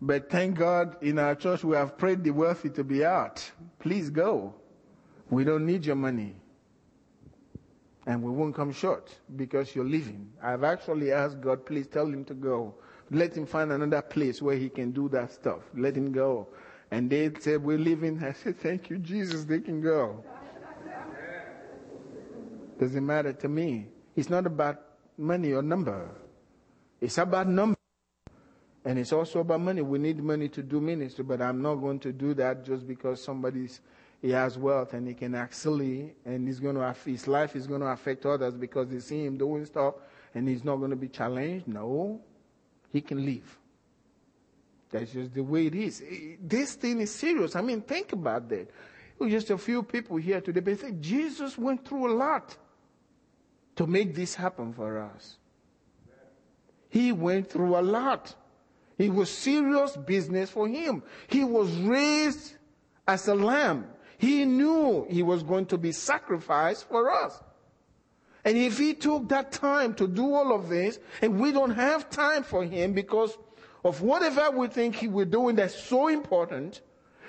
but 0.00 0.30
thank 0.30 0.56
God 0.56 0.96
in 1.02 1.18
our 1.18 1.34
church 1.34 1.64
we 1.64 1.76
have 1.76 1.98
prayed 1.98 2.24
the 2.24 2.30
wealthy 2.30 2.70
to 2.70 2.84
be 2.84 3.04
out. 3.04 3.50
Please 3.78 4.10
go. 4.10 4.54
We 5.30 5.44
don't 5.44 5.66
need 5.66 5.84
your 5.84 5.96
money. 5.96 6.36
And 8.06 8.22
we 8.22 8.30
won't 8.30 8.54
come 8.54 8.72
short 8.72 9.14
because 9.36 9.74
you're 9.74 9.84
leaving. 9.84 10.32
I've 10.42 10.64
actually 10.64 11.12
asked 11.12 11.40
God, 11.40 11.66
please 11.66 11.86
tell 11.86 12.06
him 12.06 12.24
to 12.24 12.34
go. 12.34 12.74
Let 13.10 13.36
him 13.36 13.46
find 13.46 13.72
another 13.72 14.02
place 14.02 14.40
where 14.40 14.56
he 14.56 14.68
can 14.68 14.92
do 14.92 15.08
that 15.10 15.32
stuff. 15.32 15.60
Let 15.74 15.96
him 15.96 16.12
go. 16.12 16.48
And 16.90 17.10
they 17.10 17.30
said, 17.38 17.62
we're 17.62 17.78
leaving. 17.78 18.22
I 18.22 18.32
said, 18.32 18.58
thank 18.58 18.90
you, 18.90 18.98
Jesus. 18.98 19.44
They 19.44 19.60
can 19.60 19.80
go. 19.80 20.24
Doesn't 22.78 23.04
matter 23.04 23.32
to 23.32 23.48
me. 23.48 23.88
It's 24.16 24.30
not 24.30 24.46
about 24.46 24.80
money 25.18 25.52
or 25.52 25.62
number. 25.62 26.08
It's 27.00 27.18
about 27.18 27.48
number. 27.48 27.76
And 28.84 28.98
it's 28.98 29.12
also 29.12 29.40
about 29.40 29.60
money. 29.60 29.82
We 29.82 29.98
need 29.98 30.22
money 30.22 30.48
to 30.48 30.62
do 30.62 30.80
ministry, 30.80 31.24
but 31.24 31.42
I'm 31.42 31.60
not 31.60 31.76
going 31.76 31.98
to 32.00 32.12
do 32.12 32.34
that 32.34 32.64
just 32.64 32.86
because 32.86 33.22
somebody's 33.22 33.80
he 34.22 34.30
has 34.30 34.58
wealth 34.58 34.92
and 34.92 35.08
he 35.08 35.14
can 35.14 35.34
actually 35.34 36.12
and 36.26 36.46
he's 36.46 36.60
going 36.60 36.74
to 36.76 36.94
his 37.04 37.26
life 37.26 37.56
is 37.56 37.66
going 37.66 37.80
to 37.80 37.86
affect 37.86 38.26
others 38.26 38.54
because 38.54 38.88
they 38.88 39.00
see 39.00 39.24
him 39.24 39.38
doing 39.38 39.64
stuff 39.64 39.94
and 40.34 40.46
he's 40.46 40.62
not 40.62 40.76
going 40.76 40.90
to 40.90 40.96
be 40.96 41.08
challenged. 41.08 41.66
No, 41.66 42.20
he 42.92 43.00
can 43.00 43.24
leave. 43.24 43.58
That's 44.90 45.12
just 45.12 45.34
the 45.34 45.42
way 45.42 45.66
it 45.66 45.74
is. 45.74 46.02
This 46.40 46.74
thing 46.74 47.00
is 47.00 47.14
serious. 47.14 47.54
I 47.56 47.62
mean, 47.62 47.80
think 47.80 48.12
about 48.12 48.48
that. 48.48 48.70
Just 49.28 49.50
a 49.50 49.58
few 49.58 49.82
people 49.82 50.16
here 50.16 50.40
today, 50.40 50.60
but 50.60 51.00
Jesus 51.00 51.56
went 51.58 51.86
through 51.86 52.12
a 52.12 52.14
lot 52.14 52.56
to 53.76 53.86
make 53.86 54.14
this 54.14 54.34
happen 54.34 54.72
for 54.72 54.98
us. 54.98 55.36
He 56.90 57.12
went 57.12 57.48
through 57.48 57.76
a 57.76 57.80
lot. 57.80 58.34
It 58.98 59.14
was 59.14 59.30
serious 59.30 59.96
business 59.96 60.50
for 60.50 60.68
him. 60.68 61.02
He 61.28 61.42
was 61.42 61.70
raised 61.78 62.56
as 63.08 63.26
a 63.28 63.34
lamb. 63.34 63.86
He 64.18 64.44
knew 64.44 65.06
he 65.08 65.22
was 65.22 65.42
going 65.42 65.66
to 65.66 65.78
be 65.78 65.92
sacrificed 65.92 66.86
for 66.88 67.10
us. 67.10 67.40
And 68.44 68.56
if 68.58 68.76
he 68.76 68.92
took 68.94 69.28
that 69.28 69.52
time 69.52 69.94
to 69.94 70.06
do 70.06 70.34
all 70.34 70.54
of 70.54 70.68
this, 70.68 70.98
and 71.22 71.40
we 71.40 71.52
don't 71.52 71.70
have 71.70 72.10
time 72.10 72.42
for 72.42 72.64
him 72.64 72.92
because 72.92 73.36
of 73.84 74.02
whatever 74.02 74.50
we 74.50 74.66
think 74.68 74.96
he 74.96 75.08
we're 75.08 75.24
doing 75.24 75.56
that's 75.56 75.74
so 75.74 76.08
important, 76.08 76.82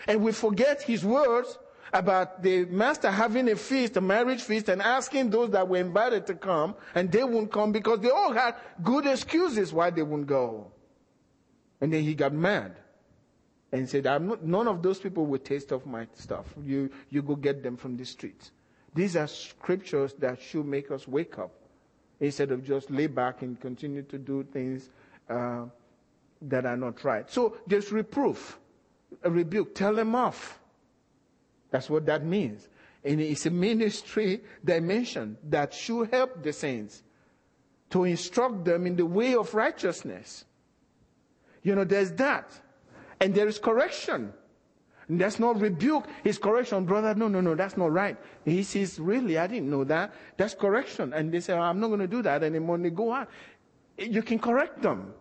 and 0.08 0.22
we 0.22 0.32
forget 0.32 0.82
his 0.82 1.06
words 1.06 1.58
about 1.94 2.42
the 2.42 2.66
master 2.66 3.12
having 3.12 3.50
a 3.50 3.56
feast, 3.56 3.98
a 3.98 4.02
marriage 4.02 4.42
feast, 4.42 4.70
and 4.70 4.82
asking 4.82 5.30
those 5.30 5.50
that 5.52 5.68
were 5.68 5.78
invited 5.78 6.26
to 6.28 6.36
come, 6.36 6.76
and 6.96 7.12
they 7.12 7.24
wouldn't 7.24 7.52
come 7.52 7.72
because 7.72 8.00
they 8.00 8.10
all 8.10 8.32
had 8.32 8.56
good 8.82 9.06
excuses 9.06 9.74
why 9.74 9.90
they 9.90 10.02
wouldn't 10.02 10.28
go. 10.28 10.72
And 11.82 11.92
then 11.92 12.04
he 12.04 12.14
got 12.14 12.34
mad 12.34 12.76
and 13.72 13.88
said, 13.90 14.04
not, 14.04 14.44
none 14.44 14.68
of 14.68 14.82
those 14.82 15.00
people 15.00 15.26
will 15.26 15.40
taste 15.40 15.72
of 15.72 15.86
my 15.86 16.08
stuff. 16.14 16.46
You, 16.64 16.90
you 17.10 17.22
go 17.22 17.36
get 17.36 17.64
them 17.64 17.78
from 17.78 17.98
the 17.98 18.06
streets. 18.06 18.52
These 18.94 19.16
are 19.16 19.28
scriptures 19.28 20.14
that 20.20 20.42
should 20.42 20.66
make 20.66 20.92
us 20.92 21.08
wake 21.08 21.40
up 21.40 21.52
instead 22.20 22.52
of 22.52 22.64
just 22.64 22.92
lay 22.92 23.08
back 23.08 23.42
and 23.42 23.60
continue 23.60 24.04
to 24.04 24.18
do 24.18 24.44
things 24.44 24.90
uh, 25.30 25.66
that 26.42 26.66
are 26.66 26.78
not 26.78 27.04
right. 27.04 27.30
So 27.30 27.58
there's 27.68 27.92
reproof, 27.92 28.60
a 29.24 29.32
rebuke. 29.32 29.74
Tell 29.76 29.96
them 29.96 30.16
off. 30.16 30.60
That's 31.72 31.90
what 31.90 32.06
that 32.06 32.24
means. 32.24 32.68
And 33.04 33.20
it's 33.20 33.46
a 33.48 33.50
ministry 33.50 34.42
dimension 34.64 35.38
that 35.50 35.74
should 35.74 36.12
help 36.12 36.44
the 36.44 36.54
saints 36.54 37.02
to 37.90 38.04
instruct 38.04 38.64
them 38.64 38.86
in 38.86 38.96
the 38.96 39.06
way 39.06 39.34
of 39.36 39.54
righteousness. 39.54 40.46
You 41.64 41.76
know, 41.76 41.84
there's 41.84 42.12
that. 42.14 42.52
And 43.20 43.34
there 43.34 43.48
is 43.48 43.58
correction. 43.58 44.34
And 45.08 45.20
that's 45.20 45.40
not 45.40 45.60
rebuke, 45.60 46.08
it's 46.24 46.38
correction. 46.38 46.86
Brother, 46.86 47.14
no, 47.16 47.28
no, 47.28 47.42
no, 47.42 47.56
that's 47.56 47.76
not 47.76 47.92
right. 47.92 48.18
He 48.46 48.64
says, 48.64 49.00
Really, 49.00 49.38
I 49.38 49.48
didn't 49.48 49.70
know 49.70 49.84
that. 49.86 50.14
That's 50.38 50.54
correction. 50.54 51.12
And 51.14 51.34
they 51.34 51.40
say, 51.40 51.54
oh, 51.54 51.62
I'm 51.62 51.80
not 51.80 51.88
going 51.88 52.00
to 52.00 52.08
do 52.08 52.22
that 52.22 52.44
anymore. 52.44 52.76
And 52.76 52.86
they 52.86 52.92
go 52.92 53.12
on. 53.12 53.28
You 53.98 54.22
can 54.22 54.40
correct 54.40 54.82
them. 54.82 55.14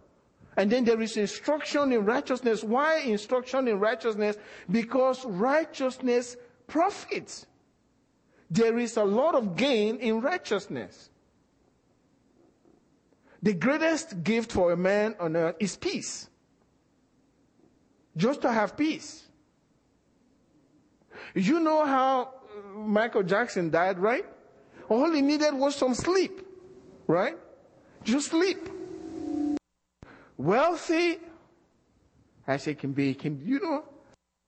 And 0.61 0.71
then 0.71 0.85
there 0.85 1.01
is 1.01 1.17
instruction 1.17 1.91
in 1.91 2.05
righteousness. 2.05 2.63
Why 2.63 2.99
instruction 2.99 3.67
in 3.67 3.81
righteousness? 3.81 4.37
Because 4.71 5.25
righteousness 5.25 6.37
profits. 6.67 7.47
There 8.51 8.79
is 8.79 8.99
a 8.99 9.03
lot 9.03 9.35
of 9.35 9.57
gain 9.57 9.97
in 10.01 10.21
righteousness. 10.21 11.09
The 13.43 13.55
greatest 13.55 14.23
gift 14.23 14.53
for 14.53 14.73
a 14.73 14.77
man 14.77 15.17
on 15.19 15.35
earth 15.35 15.57
is 15.61 15.79
peace. 15.79 16.29
Just 18.15 18.43
to 18.43 18.53
have 18.53 18.77
peace. 18.77 19.29
You 21.35 21.61
know 21.61 21.87
how 21.87 22.35
Michael 22.77 23.23
Jackson 23.23 23.71
died, 23.71 23.99
right? 23.99 24.27
All 24.91 25.11
he 25.11 25.23
needed 25.23 25.55
was 25.55 25.75
some 25.75 25.95
sleep, 25.95 26.47
right? 27.07 27.39
Just 28.05 28.29
sleep. 28.29 28.69
Wealthy 30.41 31.19
as 32.47 32.65
he 32.65 32.75
can 32.75 32.93
be, 32.93 33.13
can, 33.13 33.43
you 33.45 33.61
know, 33.61 33.85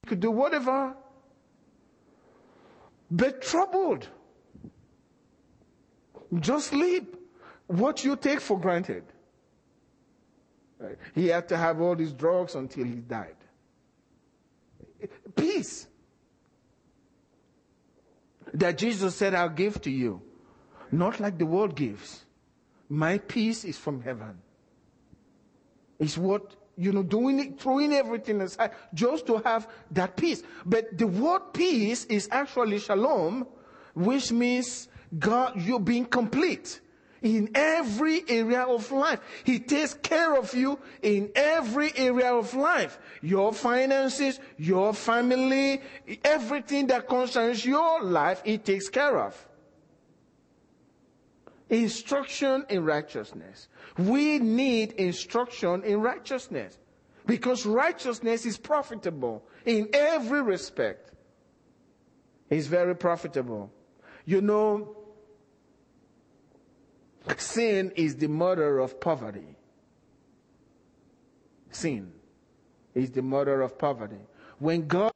he 0.02 0.09
could 0.09 0.20
do 0.20 0.31
whatever, 0.31 0.94
but 3.11 3.42
troubled. 3.42 4.09
Just 6.40 6.68
sleep. 6.68 7.16
What 7.66 8.05
you 8.05 8.16
take 8.16 8.40
for 8.40 8.59
granted. 8.59 9.05
He 11.14 11.26
had 11.28 11.48
to 11.50 11.59
have 11.59 11.81
all 11.83 11.94
these 11.94 12.12
drugs 12.12 12.55
until 12.55 12.85
he 12.85 12.94
died. 12.94 13.37
Peace. 15.37 15.87
That 18.55 18.78
Jesus 18.78 19.14
said, 19.14 19.35
I'll 19.35 19.50
give 19.50 19.81
to 19.83 19.90
you. 19.90 20.22
Not 20.90 21.20
like 21.20 21.37
the 21.37 21.46
world 21.46 21.74
gives. 21.74 22.24
My 22.88 23.18
peace 23.18 23.64
is 23.64 23.76
from 23.76 24.00
heaven. 24.00 24.41
It's 26.03 26.19
what, 26.19 26.57
you 26.77 26.91
know, 26.93 27.05
doing 27.05 27.38
it, 27.38 27.61
throwing 27.61 27.93
everything 27.93 28.41
aside 28.41 28.73
just 28.93 29.25
to 29.27 29.38
have 29.38 29.69
that 29.93 30.17
peace. 30.17 30.43
But 30.67 30.99
the 30.99 31.07
word 31.07 31.53
peace 31.53 32.05
is 32.07 32.29
actually 32.33 32.81
shalom, 32.81 33.47
which 33.95 34.33
means 34.33 34.88
God, 35.17 35.62
you're 35.62 35.79
being 35.79 36.07
complete 36.07 36.81
in 37.23 37.51
every 37.55 38.25
area 38.29 38.62
of 38.62 38.91
life. 38.91 39.21
He 39.45 39.61
takes 39.61 39.95
care 39.95 40.35
of 40.35 40.53
you 40.55 40.77
in 41.03 41.31
every 41.37 41.93
area 41.97 42.35
of 42.35 42.53
life. 42.53 42.99
Your 43.23 43.53
finances, 43.53 44.41
your 44.59 44.93
family, 44.93 45.83
everything 46.25 46.88
that 46.88 47.09
concerns 47.09 47.65
your 47.65 48.03
life, 48.03 48.43
He 48.45 48.59
takes 48.59 48.88
care 48.88 49.21
of. 49.21 49.47
Instruction 51.72 52.64
in 52.68 52.85
righteousness. 52.85 53.66
We 53.98 54.38
need 54.38 54.92
instruction 54.92 55.82
in 55.82 56.00
righteousness 56.00 56.78
because 57.26 57.66
righteousness 57.66 58.46
is 58.46 58.56
profitable 58.56 59.42
in 59.64 59.88
every 59.92 60.42
respect. 60.42 61.12
It's 62.50 62.66
very 62.66 62.94
profitable. 62.94 63.72
You 64.26 64.40
know, 64.40 65.02
Sin 67.37 67.92
is 67.96 68.16
the 68.16 68.28
mother 68.28 68.78
of 68.78 69.00
poverty. 69.00 69.56
Sin 71.70 72.12
is 72.94 73.11
the 73.11 73.22
mother 73.22 73.62
of 73.62 73.78
poverty. 73.78 74.20
When 74.58 74.87
God 74.87 75.12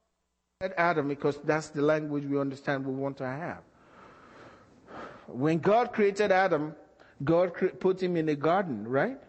said 0.61 0.73
Adam, 0.77 1.07
because 1.07 1.37
that's 1.43 1.69
the 1.69 1.81
language 1.81 2.25
we 2.25 2.39
understand 2.39 2.85
we 2.85 2.93
want 2.93 3.17
to 3.17 3.27
have. 3.27 3.61
When 5.27 5.59
God 5.59 5.93
created 5.93 6.31
Adam, 6.31 6.75
God 7.23 7.53
put 7.79 8.01
him 8.01 8.15
in 8.15 8.29
a 8.29 8.35
garden, 8.35 8.87
right? 8.87 9.19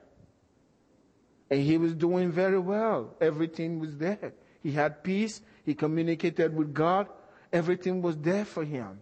And 1.50 1.60
he 1.60 1.78
was 1.78 1.94
doing 1.94 2.30
very 2.30 2.58
well. 2.58 3.14
Everything 3.20 3.80
was 3.80 3.96
there. 3.96 4.32
He 4.62 4.72
had 4.72 5.02
peace. 5.02 5.40
He 5.64 5.74
communicated 5.74 6.54
with 6.54 6.72
God. 6.74 7.08
Everything 7.52 8.02
was 8.02 8.16
there 8.16 8.44
for 8.44 8.64
him. 8.64 9.00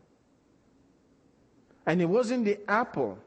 And 1.85 2.01
it 2.01 2.07
wasn't 2.07 2.45
the 2.45 2.59
apple 2.69 3.19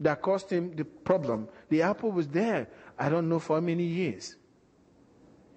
that 0.00 0.22
caused 0.22 0.50
him 0.50 0.74
the 0.76 0.84
problem. 0.84 1.48
The 1.68 1.82
apple 1.82 2.12
was 2.12 2.28
there, 2.28 2.68
I 2.98 3.08
don't 3.08 3.28
know 3.28 3.38
for 3.38 3.56
how 3.56 3.60
many 3.60 3.84
years. 3.84 4.36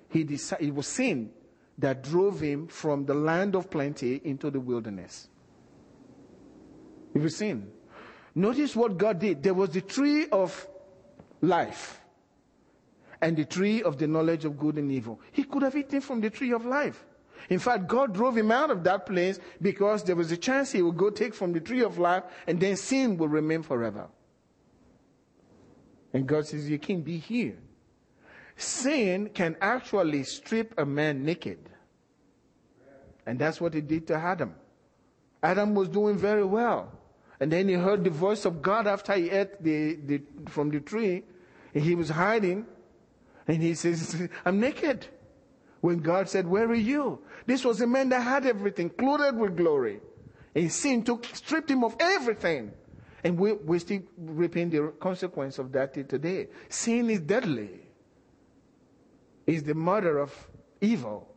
He 0.10 0.24
decided, 0.24 0.68
it 0.68 0.76
was 0.76 0.88
sin 0.88 1.32
that 1.78 2.04
drove 2.04 2.40
him 2.40 2.68
from 2.68 3.06
the 3.06 3.14
land 3.14 3.56
of 3.56 3.70
plenty 3.70 4.22
into 4.24 4.50
the 4.50 4.60
wilderness. 4.60 5.30
You've 7.14 7.32
seen. 7.32 7.72
Notice 8.36 8.76
what 8.76 8.98
God 8.98 9.20
did. 9.20 9.44
There 9.44 9.54
was 9.54 9.72
the 9.72 9.82
tree 9.82 10.28
of 10.30 10.68
life 11.42 12.00
and 13.22 13.36
the 13.36 13.46
tree 13.46 13.84
of 13.84 13.98
the 13.98 14.08
knowledge 14.08 14.46
of 14.46 14.58
good 14.58 14.78
and 14.78 14.92
evil. 14.92 15.20
He 15.32 15.44
could 15.44 15.64
have 15.64 15.76
eaten 15.76 16.02
from 16.02 16.22
the 16.22 16.30
tree 16.30 16.52
of 16.52 16.66
life. 16.66 17.06
In 17.50 17.60
fact, 17.60 17.88
God 17.88 18.14
drove 18.14 18.38
him 18.38 18.52
out 18.52 18.70
of 18.70 18.84
that 18.84 19.06
place 19.06 19.40
because 19.62 20.04
there 20.04 20.16
was 20.16 20.32
a 20.32 20.38
chance 20.38 20.72
he 20.72 20.82
would 20.82 20.98
go 20.98 21.10
take 21.10 21.34
from 21.34 21.54
the 21.54 21.60
tree 21.60 21.82
of 21.82 21.98
life 21.98 22.24
and 22.48 22.60
then 22.60 22.76
sin 22.76 23.18
will 23.18 23.30
remain 23.30 23.64
forever. 23.64 24.08
And 26.14 26.28
God 26.28 26.48
says, 26.48 26.70
You 26.70 26.80
can't 26.80 27.04
be 27.04 27.18
here. 27.18 27.58
Sin 28.58 29.30
can 29.34 29.56
actually 29.62 30.24
strip 30.24 30.78
a 30.78 30.86
man 30.86 31.24
naked. 31.24 31.70
And 33.26 33.40
that's 33.40 33.62
what 33.62 33.74
it 33.76 33.88
did 33.88 34.08
to 34.08 34.16
Adam. 34.16 34.54
Adam 35.42 35.74
was 35.76 35.88
doing 35.88 36.18
very 36.18 36.44
well. 36.44 36.99
And 37.40 37.52
then 37.52 37.70
he 37.70 37.76
heard 37.76 38.04
the 38.04 38.10
voice 38.10 38.46
of 38.46 38.62
God 38.62 38.86
after 38.86 39.14
he 39.14 39.30
ate 39.30 39.64
the, 39.64 39.96
the, 39.96 40.22
from 40.48 40.70
the 40.70 40.80
tree. 40.80 41.24
He 41.74 41.96
was 41.96 42.10
hiding. 42.10 42.66
And 43.48 43.64
he 43.64 43.76
says, 43.76 44.30
I'm 44.46 44.60
naked. 44.60 45.06
When 45.82 46.00
God 46.00 46.28
said, 46.28 46.46
Where 46.46 46.68
are 46.68 46.76
you? 46.76 47.22
This 47.46 47.64
was 47.64 47.80
a 47.80 47.88
man 47.88 48.10
that 48.10 48.22
had 48.22 48.46
everything, 48.46 48.90
clothed 48.90 49.38
with 49.38 49.56
glory. 49.56 50.02
And 50.54 50.72
sin 50.72 51.04
took, 51.04 51.26
stripped 51.34 51.72
him 51.72 51.84
of 51.84 51.96
everything. 52.00 52.74
And 53.24 53.38
we, 53.38 53.54
we're 53.54 53.80
still 53.80 54.02
reaping 54.18 54.70
the 54.70 54.94
consequence 55.00 55.60
of 55.60 55.72
that 55.74 55.94
today. 55.94 56.48
Sin 56.68 57.10
is 57.10 57.22
deadly. 57.22 57.70
It's 59.48 59.64
the 59.64 59.74
mother 59.74 60.20
of 60.20 60.34
evil 60.82 61.30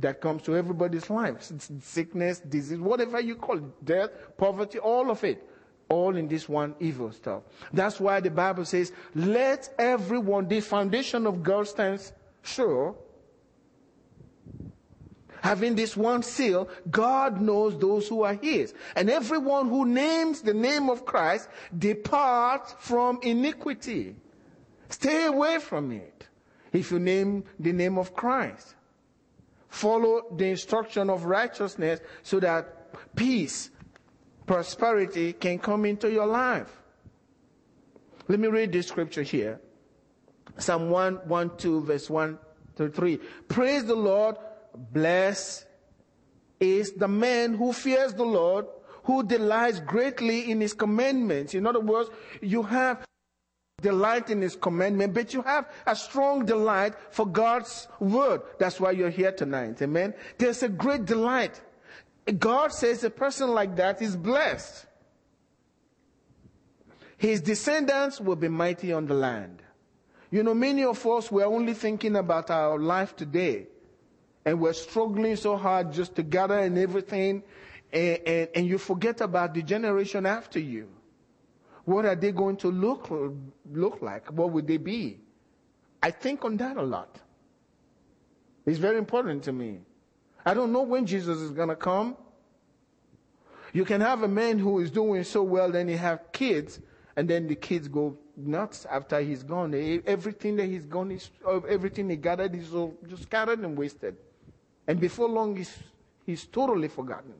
that 0.00 0.20
comes 0.20 0.42
to 0.42 0.56
everybody's 0.56 1.08
life. 1.10 1.50
Sickness, 1.80 2.40
disease, 2.40 2.78
whatever 2.78 3.20
you 3.20 3.36
call 3.36 3.58
it, 3.58 3.84
death, 3.84 4.10
poverty, 4.36 4.78
all 4.78 5.10
of 5.10 5.22
it. 5.24 5.48
All 5.88 6.16
in 6.16 6.26
this 6.26 6.48
one 6.48 6.74
evil 6.80 7.12
stuff. 7.12 7.42
That's 7.70 8.00
why 8.00 8.20
the 8.20 8.30
Bible 8.30 8.64
says, 8.64 8.92
let 9.14 9.68
everyone, 9.78 10.48
the 10.48 10.60
foundation 10.60 11.26
of 11.26 11.42
God 11.42 11.68
stands 11.68 12.12
sure 12.40 12.96
having 15.42 15.74
this 15.74 15.96
one 15.96 16.22
seal, 16.22 16.68
God 16.90 17.40
knows 17.40 17.78
those 17.78 18.08
who 18.08 18.22
are 18.22 18.34
his. 18.34 18.74
And 18.96 19.10
everyone 19.10 19.68
who 19.68 19.84
names 19.84 20.40
the 20.40 20.54
name 20.54 20.88
of 20.88 21.04
Christ 21.04 21.48
depart 21.76 22.80
from 22.80 23.18
iniquity. 23.22 24.14
Stay 24.88 25.26
away 25.26 25.58
from 25.58 25.92
it. 25.92 26.28
If 26.72 26.90
you 26.90 26.98
name 26.98 27.44
the 27.58 27.72
name 27.72 27.98
of 27.98 28.14
Christ, 28.14 28.74
follow 29.72 30.26
the 30.36 30.50
instruction 30.50 31.08
of 31.08 31.24
righteousness 31.24 32.00
so 32.22 32.38
that 32.38 33.16
peace, 33.16 33.70
prosperity 34.46 35.32
can 35.32 35.58
come 35.58 35.86
into 35.86 36.12
your 36.12 36.26
life. 36.26 36.82
Let 38.28 38.38
me 38.38 38.48
read 38.48 38.70
this 38.70 38.88
scripture 38.88 39.22
here. 39.22 39.60
Psalm 40.58 40.90
1, 40.90 41.26
1, 41.26 41.56
2, 41.56 41.84
verse 41.84 42.10
1 42.10 42.38
to 42.76 42.90
3. 42.90 43.16
Praise 43.48 43.84
the 43.84 43.94
Lord 43.94 44.36
Blessed 44.74 45.66
is 46.60 46.92
the 46.92 47.08
man 47.08 47.54
who 47.54 47.72
fears 47.72 48.14
the 48.14 48.24
Lord, 48.24 48.66
who 49.04 49.22
delights 49.22 49.80
greatly 49.80 50.50
in 50.50 50.60
his 50.60 50.72
commandments. 50.72 51.54
In 51.54 51.66
other 51.66 51.80
words, 51.80 52.10
you 52.40 52.62
have 52.62 53.04
delight 53.80 54.30
in 54.30 54.40
his 54.40 54.56
commandment, 54.56 55.12
but 55.12 55.34
you 55.34 55.42
have 55.42 55.70
a 55.86 55.94
strong 55.96 56.44
delight 56.44 56.94
for 57.10 57.26
God's 57.26 57.88
word. 58.00 58.42
That's 58.58 58.80
why 58.80 58.92
you're 58.92 59.10
here 59.10 59.32
tonight. 59.32 59.82
Amen. 59.82 60.14
There's 60.38 60.62
a 60.62 60.68
great 60.68 61.04
delight. 61.04 61.60
God 62.38 62.72
says 62.72 63.02
a 63.04 63.10
person 63.10 63.50
like 63.50 63.76
that 63.76 64.00
is 64.00 64.16
blessed. 64.16 64.86
His 67.18 67.40
descendants 67.40 68.20
will 68.20 68.36
be 68.36 68.48
mighty 68.48 68.92
on 68.92 69.06
the 69.06 69.14
land. 69.14 69.62
You 70.30 70.42
know, 70.42 70.54
many 70.54 70.84
of 70.84 71.04
us, 71.06 71.30
we're 71.30 71.44
only 71.44 71.74
thinking 71.74 72.16
about 72.16 72.50
our 72.50 72.78
life 72.78 73.14
today 73.14 73.66
and 74.44 74.60
we're 74.60 74.72
struggling 74.72 75.36
so 75.36 75.56
hard 75.56 75.92
just 75.92 76.16
to 76.16 76.22
gather 76.22 76.58
and 76.58 76.76
everything, 76.78 77.42
and, 77.92 78.18
and, 78.26 78.48
and 78.54 78.66
you 78.66 78.78
forget 78.78 79.20
about 79.20 79.54
the 79.54 79.62
generation 79.62 80.26
after 80.26 80.58
you. 80.58 80.88
What 81.84 82.04
are 82.04 82.14
they 82.14 82.32
going 82.32 82.56
to 82.58 82.70
look, 82.70 83.10
look 83.70 84.02
like? 84.02 84.30
What 84.32 84.52
would 84.52 84.66
they 84.66 84.76
be? 84.76 85.20
I 86.02 86.10
think 86.10 86.44
on 86.44 86.56
that 86.58 86.76
a 86.76 86.82
lot. 86.82 87.18
It's 88.66 88.78
very 88.78 88.98
important 88.98 89.42
to 89.44 89.52
me. 89.52 89.80
I 90.44 90.54
don't 90.54 90.72
know 90.72 90.82
when 90.82 91.06
Jesus 91.06 91.38
is 91.38 91.50
going 91.50 91.68
to 91.68 91.76
come. 91.76 92.16
You 93.72 93.84
can 93.84 94.00
have 94.00 94.22
a 94.22 94.28
man 94.28 94.58
who 94.58 94.80
is 94.80 94.90
doing 94.90 95.24
so 95.24 95.42
well, 95.42 95.70
then 95.70 95.88
you 95.88 95.96
have 95.96 96.30
kids, 96.32 96.80
and 97.16 97.28
then 97.28 97.46
the 97.46 97.54
kids 97.54 97.88
go 97.88 98.18
nuts 98.36 98.86
after 98.90 99.20
he's 99.20 99.42
gone. 99.42 99.74
Everything 100.06 100.56
that 100.56 100.66
he's 100.66 100.84
gone, 100.84 101.10
is, 101.10 101.30
uh, 101.46 101.60
everything 101.60 102.10
he 102.10 102.16
gathered 102.16 102.54
is 102.54 102.74
all 102.74 102.94
just 103.08 103.24
scattered 103.24 103.60
and 103.60 103.76
wasted. 103.76 104.16
And 104.86 105.00
before 105.00 105.28
long, 105.28 105.56
he's, 105.56 105.76
he's 106.26 106.44
totally 106.44 106.88
forgotten. 106.88 107.34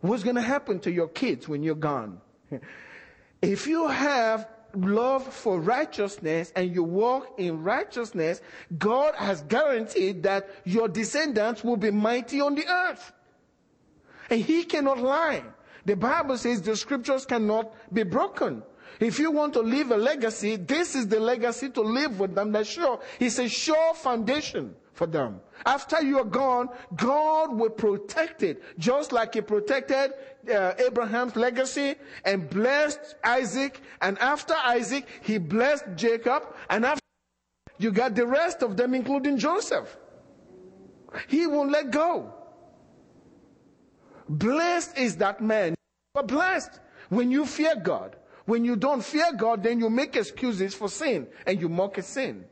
What's 0.00 0.24
going 0.24 0.36
to 0.36 0.42
happen 0.42 0.80
to 0.80 0.90
your 0.90 1.08
kids 1.08 1.48
when 1.48 1.62
you're 1.62 1.74
gone? 1.74 2.20
if 3.42 3.66
you 3.66 3.88
have 3.88 4.48
love 4.74 5.26
for 5.26 5.60
righteousness 5.60 6.52
and 6.56 6.74
you 6.74 6.82
walk 6.82 7.34
in 7.38 7.62
righteousness, 7.62 8.40
God 8.78 9.14
has 9.16 9.42
guaranteed 9.42 10.22
that 10.22 10.48
your 10.64 10.88
descendants 10.88 11.62
will 11.62 11.76
be 11.76 11.90
mighty 11.90 12.40
on 12.40 12.54
the 12.54 12.66
earth. 12.66 13.12
And 14.30 14.40
He 14.40 14.64
cannot 14.64 14.98
lie. 14.98 15.42
The 15.84 15.96
Bible 15.96 16.38
says 16.38 16.62
the 16.62 16.76
scriptures 16.76 17.26
cannot 17.26 17.72
be 17.92 18.04
broken. 18.04 18.62
If 19.00 19.18
you 19.18 19.30
want 19.30 19.54
to 19.54 19.60
leave 19.60 19.90
a 19.90 19.96
legacy, 19.96 20.56
this 20.56 20.94
is 20.94 21.08
the 21.08 21.18
legacy 21.18 21.70
to 21.70 21.80
live 21.80 22.20
with 22.20 22.34
them. 22.34 22.52
That's 22.52 22.68
sure. 22.68 23.00
It's 23.18 23.38
a 23.38 23.48
sure 23.48 23.94
foundation 23.94 24.76
for 24.92 25.06
them. 25.06 25.40
After 25.66 26.02
you 26.02 26.18
are 26.18 26.24
gone, 26.24 26.68
God 26.94 27.54
will 27.54 27.70
protect 27.70 28.42
it, 28.42 28.62
just 28.78 29.10
like 29.10 29.34
He 29.34 29.40
protected 29.40 30.12
uh, 30.50 30.74
Abraham's 30.78 31.36
legacy 31.36 31.94
and 32.24 32.48
blessed 32.48 33.16
Isaac. 33.24 33.80
And 34.00 34.18
after 34.18 34.54
Isaac, 34.54 35.06
He 35.22 35.38
blessed 35.38 35.84
Jacob. 35.96 36.44
And 36.70 36.84
after 36.84 37.00
you 37.78 37.90
got 37.90 38.14
the 38.14 38.26
rest 38.26 38.62
of 38.62 38.76
them, 38.76 38.94
including 38.94 39.38
Joseph. 39.38 39.96
He 41.28 41.46
won't 41.46 41.70
let 41.70 41.90
go. 41.90 42.32
Blessed 44.28 44.96
is 44.96 45.16
that 45.16 45.40
man. 45.40 45.74
But 46.14 46.28
blessed 46.28 46.80
when 47.08 47.30
you 47.30 47.44
fear 47.44 47.74
God. 47.76 48.16
When 48.44 48.64
you 48.64 48.76
don't 48.76 49.04
fear 49.04 49.32
God, 49.36 49.62
then 49.62 49.78
you 49.78 49.88
make 49.88 50.16
excuses 50.16 50.74
for 50.74 50.88
sin 50.88 51.28
and 51.46 51.60
you 51.60 51.68
mock 51.68 51.98
a 51.98 52.02
sin. 52.02 52.44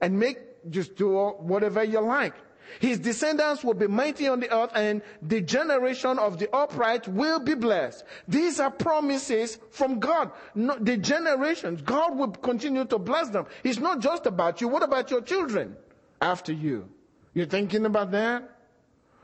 And 0.00 0.18
make 0.18 0.70
just 0.70 0.96
do 0.96 1.30
whatever 1.38 1.84
you 1.84 2.00
like. 2.00 2.34
His 2.80 2.98
descendants 2.98 3.64
will 3.64 3.74
be 3.74 3.86
mighty 3.86 4.28
on 4.28 4.40
the 4.40 4.54
earth 4.54 4.70
and 4.74 5.02
the 5.22 5.40
generation 5.40 6.18
of 6.18 6.38
the 6.38 6.54
upright 6.54 7.08
will 7.08 7.38
be 7.38 7.54
blessed. 7.54 8.04
These 8.28 8.60
are 8.60 8.70
promises 8.70 9.58
from 9.70 9.98
God. 9.98 10.30
No, 10.54 10.76
the 10.78 10.96
generations, 10.96 11.82
God 11.82 12.16
will 12.16 12.30
continue 12.30 12.84
to 12.86 12.98
bless 12.98 13.30
them. 13.30 13.46
It's 13.64 13.78
not 13.78 14.00
just 14.00 14.26
about 14.26 14.60
you. 14.60 14.68
What 14.68 14.82
about 14.82 15.10
your 15.10 15.22
children 15.22 15.76
after 16.20 16.52
you? 16.52 16.88
You're 17.34 17.46
thinking 17.46 17.84
about 17.86 18.10
that? 18.12 18.50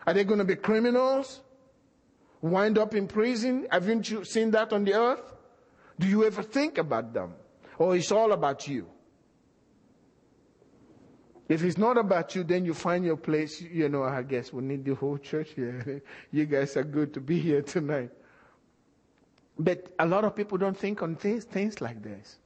Are 0.06 0.14
they 0.14 0.24
going 0.24 0.38
to 0.38 0.44
be 0.44 0.56
criminals? 0.56 1.40
Wind 2.40 2.76
up 2.76 2.94
in 2.94 3.06
prison? 3.06 3.66
Haven't 3.70 4.10
you 4.10 4.24
seen 4.24 4.50
that 4.50 4.72
on 4.72 4.84
the 4.84 4.94
earth? 4.94 5.32
Do 5.98 6.08
you 6.08 6.24
ever 6.24 6.42
think 6.42 6.78
about 6.78 7.12
them? 7.12 7.34
Or 7.78 7.96
it's 7.96 8.10
all 8.10 8.32
about 8.32 8.66
you? 8.66 8.88
If 11.48 11.64
it's 11.64 11.76
not 11.76 11.98
about 11.98 12.34
you, 12.34 12.44
then 12.44 12.64
you 12.64 12.72
find 12.74 13.04
your 13.04 13.16
place. 13.16 13.60
You 13.60 13.88
know, 13.88 14.04
I 14.04 14.22
guess 14.22 14.52
we 14.52 14.62
need 14.62 14.84
the 14.84 14.94
whole 14.94 15.18
church 15.18 15.50
here. 15.54 16.02
You 16.32 16.46
guys 16.46 16.76
are 16.76 16.84
good 16.84 17.12
to 17.14 17.20
be 17.20 17.38
here 17.38 17.62
tonight. 17.62 18.10
But 19.58 19.92
a 19.98 20.06
lot 20.06 20.24
of 20.24 20.34
people 20.34 20.56
don't 20.58 20.76
think 20.76 21.02
on 21.02 21.16
things, 21.16 21.44
things 21.44 21.80
like 21.80 22.02
this. 22.02 22.38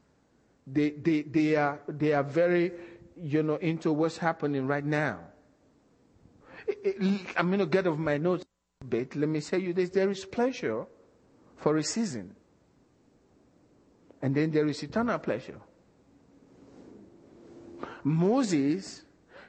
They, 0.67 0.91
they, 0.91 1.23
they, 1.23 1.57
are, 1.57 1.81
they 1.87 2.13
are 2.13 2.25
very, 2.25 2.73
you 3.17 3.43
know, 3.43 3.57
into 3.57 3.93
what's 3.93 4.19
happening 4.19 4.67
right 4.67 4.85
now. 4.85 5.21
I'm 7.37 7.47
going 7.49 7.61
to 7.61 7.67
get 7.67 7.87
off 7.87 7.97
my 7.97 8.17
notes 8.17 8.45
a 8.81 8.85
bit. 8.85 9.15
Let 9.15 9.29
me 9.29 9.41
say 9.41 9.59
you 9.59 9.73
this. 9.73 9.91
There 9.91 10.11
is 10.11 10.25
pleasure 10.25 10.87
for 11.57 11.77
a 11.77 11.83
season. 11.85 12.35
And 14.21 14.35
then 14.35 14.51
there 14.51 14.67
is 14.67 14.83
eternal 14.83 15.19
pleasure. 15.19 15.61
Moses 18.07 19.03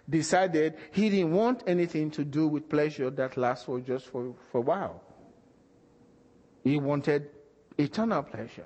decided 0.10 0.78
he 0.92 1.12
didn't 1.12 1.32
want 1.32 1.62
anything 1.68 2.10
to 2.10 2.26
do 2.26 2.48
with 2.48 2.68
pleasure 2.68 3.12
that 3.12 3.38
lasts 3.38 3.66
for 3.66 3.80
just 3.80 4.08
for, 4.08 4.34
for 4.52 4.58
a 4.58 4.62
while. 4.62 5.04
He 6.64 6.80
wanted 6.80 7.30
eternal 7.78 8.24
pleasure. 8.24 8.66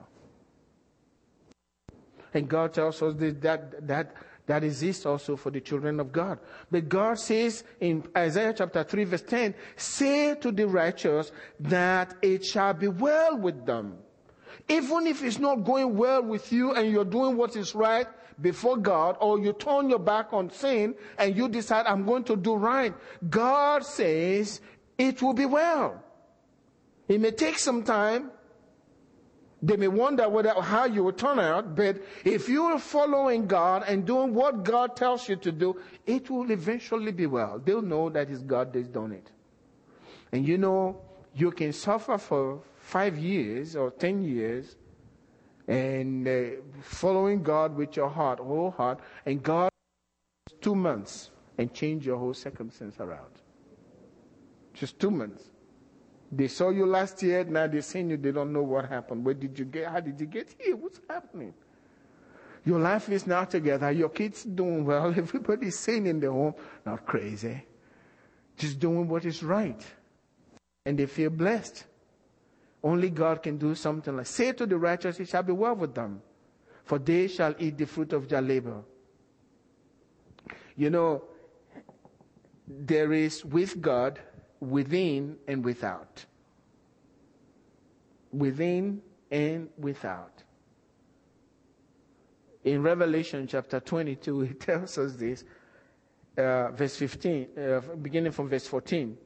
And 2.34 2.48
God 2.48 2.74
tells 2.74 3.02
us 3.02 3.16
that, 3.16 3.42
that, 3.42 3.86
that, 3.86 4.16
that 4.46 4.64
exists 4.64 5.06
also 5.06 5.36
for 5.36 5.52
the 5.52 5.60
children 5.60 6.00
of 6.00 6.14
God. 6.14 6.40
But 6.72 6.88
God 6.88 7.20
says 7.20 7.66
in 7.82 8.08
Isaiah 8.16 8.54
chapter 8.58 8.86
3 8.86 9.04
verse 9.04 9.24
10, 9.24 9.54
say 9.76 10.36
to 10.36 10.54
the 10.54 10.70
righteous 10.70 11.34
that 11.60 12.16
it 12.22 12.46
shall 12.46 12.74
be 12.74 12.88
well 12.88 13.38
with 13.38 13.66
them. 13.66 13.98
Even 14.70 15.06
if 15.06 15.22
it's 15.22 15.38
not 15.38 15.66
going 15.66 15.98
well 15.98 16.24
with 16.24 16.54
you 16.54 16.72
and 16.76 16.90
you're 16.90 17.04
doing 17.04 17.36
what 17.36 17.58
is 17.58 17.76
right 17.76 18.08
before 18.42 18.78
God, 18.78 19.18
or 19.20 19.40
you 19.40 19.54
turn 19.54 19.90
your 19.90 20.00
back 20.00 20.34
on 20.34 20.50
sin 20.50 20.96
and 21.18 21.36
you 21.36 21.48
decide, 21.48 21.86
I'm 21.86 22.06
going 22.06 22.24
to 22.26 22.36
do 22.36 22.56
right, 22.56 22.94
God 23.30 23.86
says 23.86 24.62
it 24.98 25.22
will 25.22 25.34
be 25.34 25.46
well. 25.46 26.04
It 27.08 27.20
may 27.20 27.32
take 27.32 27.60
some 27.60 27.84
time. 27.84 28.32
They 29.64 29.78
may 29.78 29.88
wonder 29.88 30.28
whether, 30.28 30.60
how 30.60 30.86
you 30.86 31.04
will 31.04 31.14
turn 31.14 31.38
out, 31.38 31.76
but 31.76 32.02
if 32.26 32.50
you 32.50 32.64
are 32.64 32.80
following 32.80 33.46
God 33.46 33.84
and 33.88 34.06
doing 34.06 34.34
what 34.34 34.64
God 34.64 34.96
tells 34.96 35.30
you 35.30 35.36
to 35.36 35.52
do, 35.52 35.80
it 36.08 36.32
will 36.32 36.50
eventually 36.50 37.12
be 37.12 37.28
well. 37.28 37.62
They'll 37.64 37.84
know 37.84 38.10
that 38.10 38.32
it's 38.32 38.42
God 38.42 38.74
that's 38.74 38.88
done 38.88 39.12
it. 39.12 39.30
And 40.32 40.48
you 40.48 40.58
know, 40.58 41.02
you 41.36 41.52
can 41.52 41.74
suffer 41.74 42.18
for 42.18 42.64
five 42.80 43.20
years 43.20 43.76
or 43.76 43.92
ten 43.92 44.24
years 44.24 44.78
and 45.72 46.28
uh, 46.28 46.42
following 46.82 47.42
God 47.42 47.78
with 47.78 47.96
your 47.96 48.10
heart, 48.10 48.40
whole 48.40 48.72
heart, 48.72 49.00
and 49.26 49.42
God 49.42 49.70
two 50.60 50.76
months 50.76 51.30
and 51.58 51.74
change 51.74 52.06
your 52.06 52.18
whole 52.18 52.34
circumstance 52.34 53.00
around. 53.00 53.32
Just 54.74 55.00
two 55.00 55.10
months. 55.10 55.46
They 56.30 56.50
saw 56.50 56.72
you 56.72 56.86
last 56.86 57.24
year, 57.24 57.46
now 57.46 57.68
they're 57.68 57.82
seeing 57.82 58.10
you, 58.10 58.18
they 58.18 58.34
don't 58.34 58.52
know 58.52 58.64
what 58.64 58.90
happened. 58.90 59.24
Where 59.24 59.34
did 59.34 59.58
you 59.58 59.64
get? 59.64 59.88
How 59.88 60.02
did 60.02 60.20
you 60.20 60.26
get 60.26 60.54
here? 60.60 60.76
What's 60.76 61.00
happening? 61.10 61.54
Your 62.66 62.80
life 62.80 63.08
is 63.10 63.26
now 63.26 63.46
together. 63.46 63.92
Your 63.92 64.10
kids 64.10 64.44
doing 64.44 64.84
well. 64.84 65.08
Everybody's 65.18 65.80
sane 65.80 66.06
in 66.06 66.20
the 66.20 66.30
home, 66.30 66.54
not 66.86 67.06
crazy. 67.06 67.64
Just 68.58 68.78
doing 68.78 69.08
what 69.08 69.24
is 69.24 69.42
right. 69.42 69.82
And 70.86 71.00
they 71.00 71.06
feel 71.06 71.30
blessed. 71.30 71.86
Only 72.84 73.10
God 73.10 73.44
can 73.44 73.58
do 73.58 73.76
something 73.76 74.16
like, 74.16 74.26
say 74.26 74.52
to 74.54 74.66
the 74.66 74.78
righteous, 74.78 75.20
it 75.20 75.30
shall 75.30 75.44
be 75.44 75.54
well 75.54 75.76
with 75.76 75.94
them, 75.94 76.22
for 76.84 76.98
they 76.98 77.28
shall 77.28 77.54
eat 77.60 77.78
the 77.78 77.86
fruit 77.86 78.12
of 78.14 78.28
their 78.28 78.42
labor. 78.42 78.82
You 80.76 80.90
know, 80.90 81.24
there 82.68 83.14
is 83.14 83.46
with 83.46 83.82
God 83.82 84.20
within 84.60 85.38
and 85.48 85.64
without. 85.64 86.26
Within 88.32 89.02
and 89.30 89.70
without. 89.78 90.44
In 92.64 92.82
Revelation 92.82 93.48
chapter 93.48 93.80
22, 93.80 94.42
it 94.42 94.60
tells 94.60 94.98
us 94.98 95.16
this, 95.16 95.44
uh, 96.38 96.72
verse 96.72 96.96
15, 96.96 97.48
uh, 97.58 97.80
beginning 98.02 98.32
from 98.32 98.50
verse 98.50 98.66
14. 98.66 99.18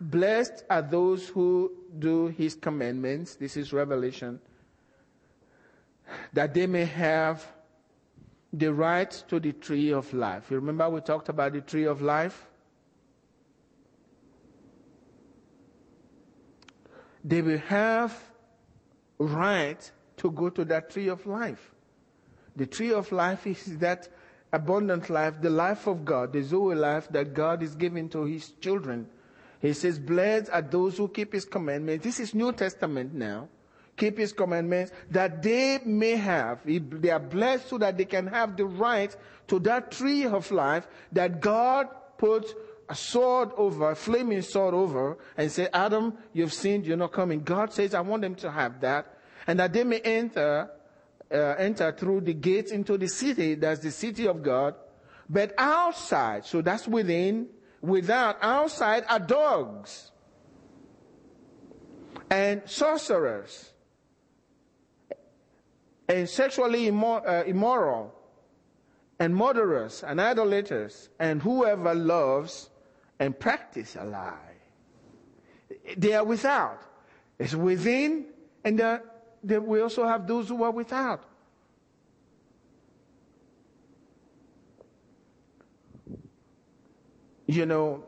Blessed 0.00 0.64
are 0.68 0.82
those 0.82 1.28
who 1.28 1.72
do 1.98 2.26
his 2.28 2.54
commandments. 2.54 3.36
This 3.36 3.56
is 3.56 3.72
Revelation. 3.72 4.40
That 6.32 6.54
they 6.54 6.66
may 6.66 6.84
have 6.84 7.46
the 8.52 8.72
right 8.72 9.10
to 9.28 9.40
the 9.40 9.52
tree 9.52 9.92
of 9.92 10.12
life. 10.12 10.50
You 10.50 10.56
remember 10.56 10.88
we 10.90 11.00
talked 11.00 11.28
about 11.28 11.52
the 11.52 11.60
tree 11.60 11.84
of 11.84 12.02
life? 12.02 12.46
They 17.24 17.42
will 17.42 17.58
have 17.58 18.18
right 19.18 19.90
to 20.16 20.30
go 20.30 20.48
to 20.50 20.64
that 20.66 20.90
tree 20.90 21.08
of 21.08 21.26
life. 21.26 21.72
The 22.56 22.66
tree 22.66 22.92
of 22.92 23.12
life 23.12 23.46
is 23.46 23.78
that 23.78 24.08
abundant 24.52 25.08
life, 25.08 25.40
the 25.40 25.50
life 25.50 25.86
of 25.86 26.04
God, 26.04 26.32
the 26.32 26.42
Zoe 26.42 26.74
life 26.74 27.08
that 27.10 27.34
God 27.34 27.62
is 27.62 27.74
giving 27.74 28.08
to 28.10 28.24
his 28.24 28.50
children 28.60 29.08
he 29.60 29.72
says, 29.74 29.98
blessed 29.98 30.50
are 30.50 30.62
those 30.62 30.96
who 30.96 31.08
keep 31.08 31.32
his 31.32 31.44
commandments. 31.44 32.04
This 32.04 32.18
is 32.18 32.34
New 32.34 32.52
Testament 32.52 33.12
now. 33.12 33.48
Keep 33.96 34.18
his 34.18 34.32
commandments 34.32 34.92
that 35.10 35.42
they 35.42 35.78
may 35.84 36.16
have, 36.16 36.60
they 36.64 37.10
are 37.10 37.18
blessed 37.20 37.68
so 37.68 37.76
that 37.76 37.98
they 37.98 38.06
can 38.06 38.26
have 38.26 38.56
the 38.56 38.64
right 38.64 39.14
to 39.48 39.58
that 39.58 39.92
tree 39.92 40.24
of 40.24 40.50
life 40.50 40.88
that 41.12 41.40
God 41.40 41.88
put 42.16 42.54
a 42.88 42.94
sword 42.94 43.50
over, 43.56 43.90
a 43.90 43.94
flaming 43.94 44.40
sword 44.40 44.72
over, 44.74 45.18
and 45.36 45.52
say, 45.52 45.68
Adam, 45.74 46.14
you've 46.32 46.52
sinned, 46.52 46.86
you're 46.86 46.96
not 46.96 47.12
coming. 47.12 47.40
God 47.40 47.72
says, 47.72 47.94
I 47.94 48.00
want 48.00 48.22
them 48.22 48.34
to 48.36 48.50
have 48.50 48.80
that, 48.80 49.18
and 49.46 49.60
that 49.60 49.72
they 49.74 49.84
may 49.84 50.00
enter, 50.00 50.70
uh, 51.30 51.36
enter 51.36 51.92
through 51.92 52.22
the 52.22 52.34
gates 52.34 52.72
into 52.72 52.96
the 52.96 53.08
city, 53.08 53.54
that's 53.54 53.80
the 53.80 53.90
city 53.90 54.26
of 54.26 54.42
God. 54.42 54.74
But 55.28 55.54
outside, 55.58 56.46
so 56.46 56.62
that's 56.62 56.88
within, 56.88 57.48
without 57.80 58.36
outside 58.42 59.04
are 59.08 59.18
dogs 59.18 60.10
and 62.30 62.62
sorcerers 62.66 63.72
and 66.08 66.28
sexually 66.28 66.88
uh, 66.88 67.42
immoral 67.46 68.14
and 69.18 69.34
murderers 69.34 70.02
and 70.02 70.20
idolaters 70.20 71.08
and 71.18 71.42
whoever 71.42 71.94
loves 71.94 72.70
and 73.18 73.38
practice 73.38 73.96
a 73.96 74.04
lie. 74.04 74.34
They 75.96 76.14
are 76.14 76.24
without. 76.24 76.82
It's 77.38 77.54
within 77.54 78.26
and 78.64 79.00
we 79.42 79.80
also 79.80 80.06
have 80.06 80.26
those 80.26 80.48
who 80.48 80.62
are 80.62 80.70
without. 80.70 81.24
You 87.50 87.66
know, 87.66 88.04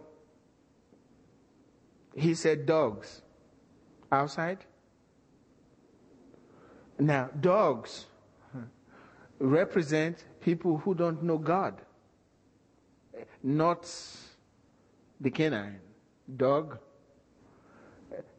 he 2.15 2.33
said 2.37 2.65
dogs 2.65 3.23
outside. 4.13 4.65
Now, 6.97 7.29
dogs 7.41 8.07
represent 9.41 10.23
people 10.41 10.79
who 10.79 10.95
don't 10.95 11.25
know 11.25 11.39
God, 11.39 11.81
not 13.43 13.91
the 15.21 15.29
canine. 15.29 15.81
Dog, 16.37 16.79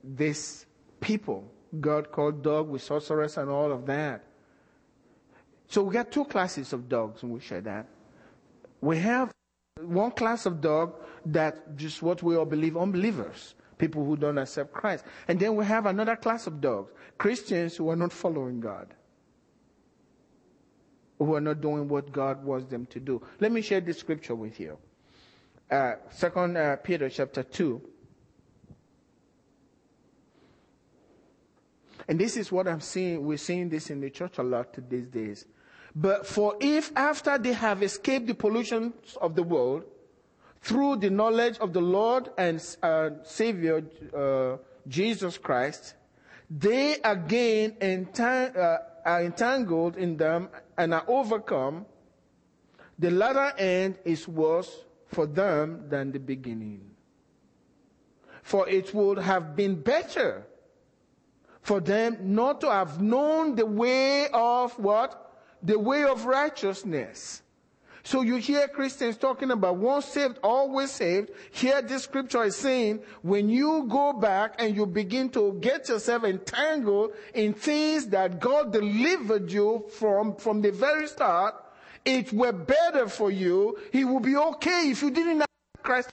this 0.01 0.65
people, 1.01 1.51
God 1.81 2.13
called 2.13 2.41
dog 2.41 2.69
with 2.69 2.81
sorcerers 2.81 3.35
and 3.35 3.49
all 3.49 3.73
of 3.73 3.85
that. 3.87 4.23
So 5.67 5.83
we 5.83 5.93
got 5.93 6.13
two 6.13 6.23
classes 6.23 6.71
of 6.71 6.87
dogs, 6.87 7.23
and 7.23 7.33
we 7.33 7.41
share 7.41 7.59
that. 7.59 7.87
We 8.79 8.99
have 8.99 9.32
one 9.81 10.11
class 10.11 10.45
of 10.45 10.61
dog 10.61 10.95
that 11.25 11.75
just 11.75 12.01
what 12.01 12.21
we 12.23 12.35
all 12.35 12.45
believe 12.45 12.77
unbelievers, 12.77 13.55
people 13.77 14.05
who 14.05 14.15
don't 14.15 14.37
accept 14.37 14.73
Christ. 14.73 15.05
And 15.27 15.39
then 15.39 15.55
we 15.55 15.65
have 15.65 15.85
another 15.85 16.15
class 16.15 16.47
of 16.47 16.61
dogs, 16.61 16.91
Christians 17.17 17.75
who 17.75 17.89
are 17.89 17.95
not 17.95 18.11
following 18.11 18.59
God, 18.59 18.93
who 21.17 21.33
are 21.35 21.41
not 21.41 21.61
doing 21.61 21.87
what 21.87 22.11
God 22.11 22.43
wants 22.43 22.69
them 22.69 22.85
to 22.87 22.99
do. 22.99 23.21
Let 23.39 23.51
me 23.51 23.61
share 23.61 23.81
this 23.81 23.99
scripture 23.99 24.35
with 24.35 24.59
you. 24.59 24.77
Uh, 25.69 25.95
Second 26.09 26.57
uh, 26.57 26.75
Peter 26.77 27.09
chapter 27.09 27.43
2. 27.43 27.81
And 32.07 32.19
this 32.19 32.35
is 32.35 32.51
what 32.51 32.67
I'm 32.67 32.81
seeing. 32.81 33.25
We're 33.25 33.37
seeing 33.37 33.69
this 33.69 33.89
in 33.89 34.01
the 34.01 34.09
church 34.09 34.37
a 34.37 34.43
lot 34.43 34.75
these 34.89 35.07
days. 35.07 35.45
But 35.95 36.25
for 36.25 36.55
if 36.59 36.91
after 36.95 37.37
they 37.37 37.53
have 37.53 37.83
escaped 37.83 38.27
the 38.27 38.33
pollutions 38.33 39.17
of 39.21 39.35
the 39.35 39.43
world, 39.43 39.85
through 40.61 40.97
the 40.97 41.09
knowledge 41.09 41.57
of 41.59 41.73
the 41.73 41.81
Lord 41.81 42.29
and 42.37 42.63
uh, 42.81 43.09
Savior 43.23 43.83
uh, 44.15 44.57
Jesus 44.87 45.37
Christ, 45.37 45.95
they 46.49 46.95
again 47.03 47.75
entang- 47.81 48.55
uh, 48.55 48.77
are 49.05 49.23
entangled 49.23 49.97
in 49.97 50.17
them 50.17 50.49
and 50.77 50.93
are 50.93 51.03
overcome, 51.07 51.85
the 52.97 53.11
latter 53.11 53.53
end 53.57 53.97
is 54.05 54.27
worse 54.27 54.85
for 55.07 55.27
them 55.27 55.85
than 55.89 56.11
the 56.11 56.19
beginning. 56.19 56.81
For 58.41 58.67
it 58.67 58.93
would 58.93 59.19
have 59.19 59.55
been 59.55 59.75
better 59.81 60.45
for 61.61 61.79
them 61.79 62.17
not 62.21 62.61
to 62.61 62.71
have 62.71 63.01
known 63.01 63.55
the 63.55 63.65
way 63.65 64.27
of 64.33 64.77
what? 64.77 65.22
The 65.63 65.79
way 65.79 66.03
of 66.03 66.25
righteousness. 66.25 67.41
So 68.05 68.21
you 68.21 68.35
hear 68.35 68.67
Christians 68.67 69.15
talking 69.15 69.51
about 69.51 69.77
once 69.77 70.05
saved, 70.05 70.37
always 70.43 70.91
saved. 70.91 71.31
Here 71.51 71.81
this 71.81 72.03
scripture 72.03 72.43
is 72.43 72.57
saying 72.57 72.99
when 73.21 73.47
you 73.47 73.87
go 73.89 74.11
back 74.11 74.55
and 74.59 74.75
you 74.75 74.85
begin 74.85 75.29
to 75.29 75.53
get 75.61 75.87
yourself 75.87 76.25
entangled 76.25 77.13
in 77.33 77.53
things 77.53 78.07
that 78.07 78.41
God 78.41 78.73
delivered 78.73 79.49
you 79.49 79.85
from, 79.97 80.35
from 80.35 80.61
the 80.61 80.71
very 80.71 81.07
start, 81.07 81.55
it 82.03 82.33
were 82.33 82.51
better 82.51 83.07
for 83.07 83.31
you. 83.31 83.79
It 83.93 84.03
would 84.03 84.23
be 84.23 84.35
okay 84.35 84.89
if 84.89 85.01
you 85.01 85.09
didn't 85.09 85.39
have 85.39 85.47
Christ. 85.81 86.09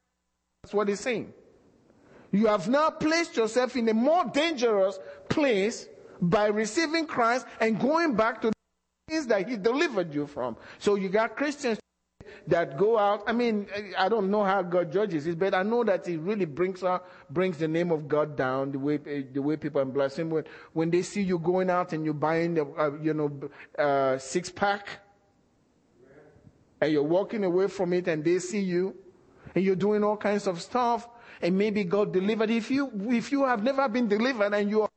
That's 0.63 0.73
what 0.73 0.89
he's 0.89 1.01
saying. 1.01 1.33
You 2.31 2.47
have 2.47 2.69
now 2.69 2.91
placed 2.91 3.37
yourself 3.37 3.75
in 3.75 3.89
a 3.89 3.95
more 3.95 4.25
dangerous 4.27 5.01
place 5.29 5.89
by 6.21 6.47
receiving 6.47 7.07
Christ 7.07 7.47
and 7.61 7.81
going 7.81 8.15
back 8.15 8.41
to 8.43 8.53
things 9.11 9.27
that 9.27 9.49
he 9.49 9.57
delivered 9.57 10.15
you 10.15 10.27
from. 10.27 10.57
So 10.79 10.95
you 10.95 11.09
got 11.09 11.37
Christians 11.37 11.79
that 12.47 12.79
go 12.79 12.99
out. 12.99 13.23
I 13.27 13.33
mean, 13.33 13.67
I 13.99 14.09
don't 14.09 14.31
know 14.31 14.45
how 14.45 14.63
God 14.63 14.93
judges 14.93 15.27
it, 15.27 15.39
but 15.39 15.55
I 15.55 15.63
know 15.63 15.85
that 15.85 16.09
it 16.09 16.19
really 16.19 16.45
brings 16.45 16.83
out, 16.83 17.07
brings 17.29 17.59
the 17.59 17.69
name 17.69 17.91
of 17.91 18.09
God 18.09 18.37
down 18.37 18.73
the 18.73 18.79
way, 18.79 18.97
the 18.97 19.43
way 19.43 19.57
people 19.57 19.85
bless 19.85 20.19
Him. 20.19 20.31
When, 20.31 20.45
when 20.73 20.91
they 20.91 21.03
see 21.03 21.23
you 21.23 21.39
going 21.39 21.71
out 21.71 21.93
and 21.93 22.05
you're 22.05 22.15
buying, 22.15 22.55
the, 22.55 22.65
uh, 22.65 22.93
you 23.03 23.15
know, 23.15 23.41
uh, 23.79 24.19
six 24.19 24.49
pack, 24.49 24.89
and 26.81 26.93
you're 26.93 27.03
walking 27.03 27.45
away 27.45 27.67
from 27.67 27.93
it 27.93 28.09
and 28.09 28.25
they 28.25 28.39
see 28.39 28.61
you, 28.61 28.97
and 29.55 29.65
you're 29.65 29.77
doing 29.77 30.03
all 30.05 30.17
kinds 30.17 30.47
of 30.47 30.63
stuff, 30.63 31.09
and 31.43 31.59
maybe 31.59 31.85
God 31.85 32.13
delivered. 32.13 32.51
If 32.51 32.71
you, 32.71 32.91
if 33.11 33.33
you 33.33 33.45
have 33.45 33.63
never 33.63 33.89
been 33.89 34.09
delivered 34.09 34.55
and 34.55 34.71
you 34.71 34.83
are 34.83 34.89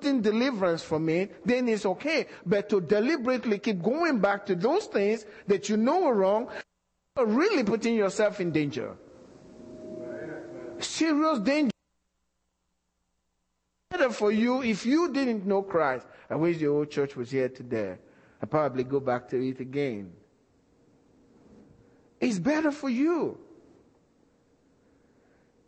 getting 0.00 0.22
deliverance 0.22 0.82
from 0.82 1.08
it, 1.08 1.44
then 1.46 1.68
it's 1.68 1.86
okay. 1.86 2.26
But 2.46 2.68
to 2.70 2.80
deliberately 2.80 3.58
keep 3.58 3.82
going 3.82 4.20
back 4.20 4.46
to 4.46 4.54
those 4.54 4.86
things 4.86 5.26
that 5.46 5.68
you 5.68 5.76
know 5.76 6.06
are 6.06 6.14
wrong, 6.14 6.48
are 7.16 7.26
really 7.26 7.64
putting 7.64 7.94
yourself 7.94 8.40
in 8.40 8.50
danger. 8.52 8.96
Serious 10.78 11.40
danger. 11.40 11.70
Better 13.90 14.10
for 14.10 14.30
you 14.30 14.62
if 14.62 14.86
you 14.86 15.12
didn't 15.12 15.46
know 15.46 15.62
Christ. 15.62 16.06
I 16.30 16.36
wish 16.36 16.58
the 16.58 16.68
old 16.68 16.90
church 16.90 17.16
was 17.16 17.30
here 17.30 17.48
today. 17.48 17.96
I'd 18.40 18.50
probably 18.50 18.84
go 18.84 19.00
back 19.00 19.28
to 19.30 19.48
it 19.48 19.58
again. 19.60 20.12
It's 22.20 22.38
better 22.38 22.70
for 22.70 22.88
you. 22.88 23.38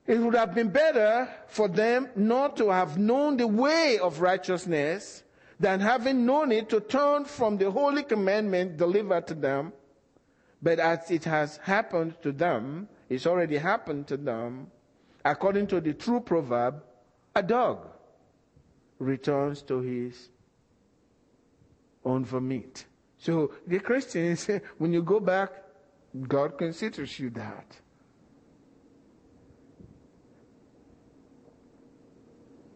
It 0.07 0.19
would 0.19 0.35
have 0.35 0.55
been 0.55 0.71
better 0.71 1.29
for 1.47 1.69
them 1.69 2.09
not 2.17 2.57
to 2.57 2.71
have 2.71 2.99
known 2.99 3.37
the 3.37 3.47
way 3.47 3.99
of 3.99 4.21
righteousness 4.21 5.23
than 5.59 5.81
having 5.81 6.25
known 6.25 6.53
it 6.53 6.69
to 6.71 6.81
turn 6.81 7.25
from 7.25 7.59
the 7.59 7.71
holy 7.71 8.03
commandment 8.03 8.77
delivered 8.77 9.27
to 9.27 9.35
them. 9.35 9.73
But 10.63 10.79
as 10.79 11.11
it 11.11 11.25
has 11.25 11.59
happened 11.59 12.15
to 12.23 12.33
them, 12.33 12.89
it's 13.09 13.27
already 13.27 13.57
happened 13.57 14.07
to 14.09 14.17
them, 14.17 14.71
according 15.25 15.67
to 15.69 15.81
the 15.81 15.95
true 15.95 16.21
proverb, 16.21 16.83
a 17.35 17.43
dog 17.43 17.87
returns 18.99 19.63
to 19.63 19.81
his 19.81 20.29
own 22.05 22.25
vomit. 22.25 22.85
So 23.19 23.53
the 23.67 23.81
Christians, 23.81 24.49
when 24.79 24.93
you 24.93 25.03
go 25.03 25.21
back, 25.21 25.53
God 26.27 26.59
considers 26.59 27.19
you 27.19 27.31
that. 27.31 27.77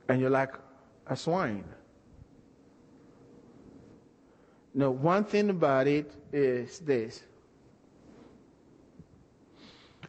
And 0.08 0.20
you're 0.20 0.30
like 0.30 0.54
a 1.06 1.16
swine. 1.16 1.64
Now, 4.74 4.90
one 4.90 5.24
thing 5.24 5.50
about 5.50 5.86
it 5.86 6.12
is 6.32 6.80
this. 6.80 7.22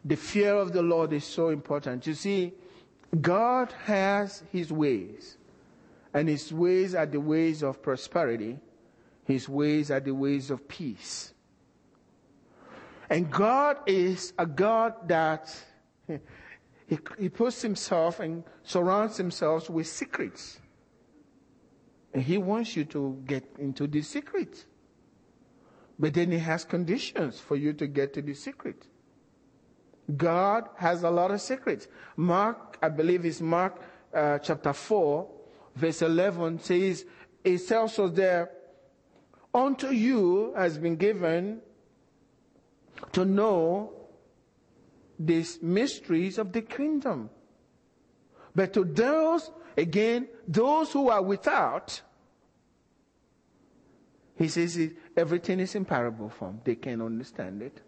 The 0.04 0.16
fear 0.16 0.54
of 0.54 0.72
the 0.72 0.82
Lord 0.82 1.12
is 1.12 1.24
so 1.24 1.48
important. 1.48 2.06
You 2.06 2.14
see, 2.14 2.52
God 3.20 3.72
has 3.84 4.42
His 4.50 4.72
ways, 4.72 5.36
and 6.12 6.28
His 6.28 6.52
ways 6.52 6.94
are 6.94 7.06
the 7.06 7.20
ways 7.20 7.62
of 7.62 7.82
prosperity, 7.82 8.58
His 9.24 9.48
ways 9.48 9.90
are 9.90 10.00
the 10.00 10.14
ways 10.14 10.50
of 10.50 10.66
peace. 10.68 11.32
And 13.08 13.30
God 13.30 13.78
is 13.86 14.32
a 14.36 14.46
God 14.46 15.08
that 15.08 15.54
he, 16.86 16.98
he 17.18 17.28
puts 17.28 17.62
himself 17.62 18.20
and 18.20 18.44
surrounds 18.62 19.16
himself 19.16 19.68
with 19.68 19.86
secrets. 19.86 20.60
And 22.14 22.22
he 22.22 22.38
wants 22.38 22.76
you 22.76 22.84
to 22.86 23.20
get 23.26 23.44
into 23.58 23.86
the 23.86 24.02
secret. 24.02 24.64
But 25.98 26.14
then 26.14 26.30
he 26.30 26.38
has 26.38 26.64
conditions 26.64 27.40
for 27.40 27.56
you 27.56 27.72
to 27.74 27.86
get 27.86 28.14
to 28.14 28.22
the 28.22 28.34
secret. 28.34 28.86
God 30.16 30.68
has 30.76 31.02
a 31.02 31.10
lot 31.10 31.30
of 31.30 31.40
secrets. 31.40 31.88
Mark, 32.16 32.78
I 32.80 32.88
believe 32.88 33.24
it's 33.24 33.40
Mark 33.40 33.80
uh, 34.14 34.38
chapter 34.38 34.72
4, 34.72 35.28
verse 35.74 36.02
11 36.02 36.60
says, 36.60 37.04
it 37.42 37.66
tells 37.66 37.98
us 37.98 38.12
there, 38.12 38.50
unto 39.52 39.88
you 39.88 40.52
has 40.56 40.78
been 40.78 40.96
given 40.96 41.60
to 43.12 43.24
know 43.24 43.92
these 45.18 45.62
mysteries 45.62 46.38
of 46.38 46.52
the 46.52 46.62
kingdom. 46.62 47.30
But 48.54 48.72
to 48.74 48.84
those, 48.84 49.50
again, 49.76 50.28
those 50.48 50.92
who 50.92 51.08
are 51.10 51.22
without, 51.22 52.00
he 54.36 54.48
says 54.48 54.78
everything 55.16 55.60
is 55.60 55.74
in 55.74 55.84
parable 55.84 56.28
form. 56.28 56.60
They 56.64 56.74
can't 56.74 57.02
understand 57.02 57.62
it. 57.62 57.80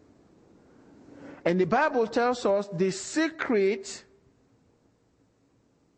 And 1.44 1.60
the 1.60 1.66
Bible 1.66 2.06
tells 2.06 2.44
us 2.44 2.68
the 2.72 2.90
secret 2.90 4.04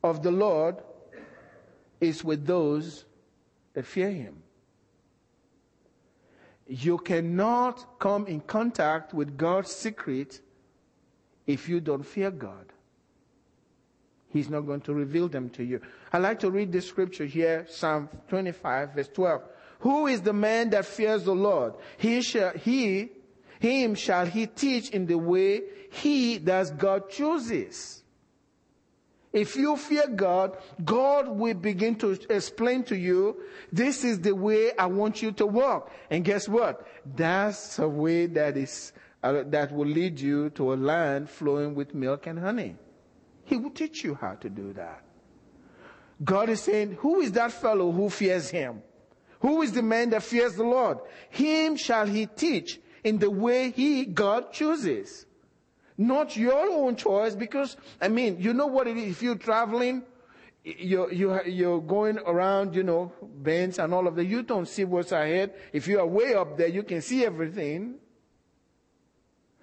of 0.03 0.23
the 0.23 0.31
Lord 0.31 0.77
is 2.01 2.25
with 2.25 2.47
those 2.47 3.05
that 3.75 3.87
fear 3.87 4.11
him. 4.11 4.43
You 6.67 6.99
cannot 6.99 7.99
come 7.99 8.27
in 8.27 8.41
contact 8.41 9.13
with 9.13 9.37
God's 9.37 9.73
secret 9.73 10.41
if 11.53 11.69
you 11.69 11.81
don't 11.81 12.05
fear 12.05 12.31
God. 12.31 12.67
He's 14.29 14.49
not 14.49 14.61
going 14.61 14.81
to 14.83 14.95
reveal 14.95 15.29
them 15.29 15.51
to 15.51 15.65
you. 15.65 15.81
I 16.13 16.19
like 16.19 16.39
to 16.41 16.51
read 16.51 16.71
this 16.71 16.87
scripture 16.87 17.27
here, 17.27 17.67
Psalm 17.69 18.09
25, 18.29 18.95
verse 18.95 19.09
12. 19.09 19.43
Who 19.81 20.07
is 20.07 20.23
the 20.23 20.33
man 20.33 20.71
that 20.71 20.85
fears 20.85 21.25
the 21.25 21.35
Lord? 21.35 21.75
He 21.99 22.23
shall, 22.23 22.53
he, 22.53 23.11
him 23.59 23.95
shall 23.97 24.27
he 24.27 24.47
teach 24.47 24.91
in 24.91 25.07
the 25.07 25.19
way 25.19 25.63
he 25.91 26.39
that 26.39 26.79
God 26.79 27.11
chooses. 27.11 28.05
If 29.33 29.57
you 29.57 29.77
fear 29.77 30.09
God, 30.09 30.57
God 30.85 31.29
will 31.29 31.55
begin 31.55 31.95
to 31.97 32.19
explain 32.29 32.83
to 32.85 32.97
you, 32.97 33.37
this 33.73 34.05
is 34.05 34.21
the 34.21 34.35
way 34.35 34.73
I 34.77 34.87
want 34.87 35.23
you 35.23 35.33
to 35.33 35.47
walk. 35.47 35.91
And 36.11 36.25
guess 36.25 36.49
what? 36.49 36.87
That's 37.17 37.79
a 37.79 37.89
way 37.89 38.27
that 38.27 38.57
is 38.57 38.93
uh, 39.23 39.45
that 39.47 39.73
will 39.73 39.87
lead 39.87 40.19
you 40.19 40.51
to 40.51 40.73
a 40.73 40.77
land 40.77 41.29
flowing 41.29 41.75
with 41.75 41.95
milk 41.95 42.27
and 42.27 42.39
honey. 42.39 42.77
He 43.45 43.57
will 43.57 43.71
teach 43.71 44.05
you 44.05 44.15
how 44.15 44.35
to 44.37 44.49
do 44.49 44.73
that. 44.75 45.03
God 46.23 46.49
is 46.49 46.61
saying, 46.63 46.97
who 47.01 47.21
is 47.21 47.33
that 47.33 47.53
fellow 47.53 47.91
who 47.91 48.11
fears 48.11 48.51
him? 48.51 48.83
Who 49.41 49.63
is 49.63 49.73
the 49.73 49.83
man 49.83 50.11
that 50.11 50.23
fears 50.23 50.55
the 50.55 50.65
Lord? 50.65 50.99
Him 51.31 51.77
shall 51.77 52.07
he 52.07 52.27
teach 52.27 52.79
in 53.03 53.19
the 53.19 53.31
way 53.31 53.71
he, 53.71 54.05
God 54.05 54.53
chooses. 54.53 55.27
Not 55.97 56.37
your 56.37 56.55
own 56.55 56.97
choice 56.97 57.35
because, 57.35 57.77
I 58.01 58.09
mean, 58.09 58.37
you 58.39 58.53
know 58.53 58.67
what 58.67 58.87
it 58.87 58.97
is. 58.97 59.13
If 59.13 59.23
you're 59.23 59.37
traveling, 59.37 60.03
you're, 60.65 61.13
you're, 61.13 61.47
you're 61.47 61.81
going 61.81 62.19
around, 62.19 62.75
you 62.75 62.83
know, 62.83 63.13
bends 63.23 63.79
and 63.79 63.93
all 63.95 64.07
of 64.07 64.15
that. 64.17 64.27
You 64.27 64.43
don't 64.43 64.69
see 64.69 64.85
what's 64.85 65.13
ahead. 65.13 65.55
If 65.73 65.89
you 65.89 66.01
are 66.01 66.07
way 66.07 66.35
up 66.35 66.57
there, 66.57 66.69
you 66.69 66.83
can 66.83 67.01
see 67.01 67.25
everything. 67.25 67.95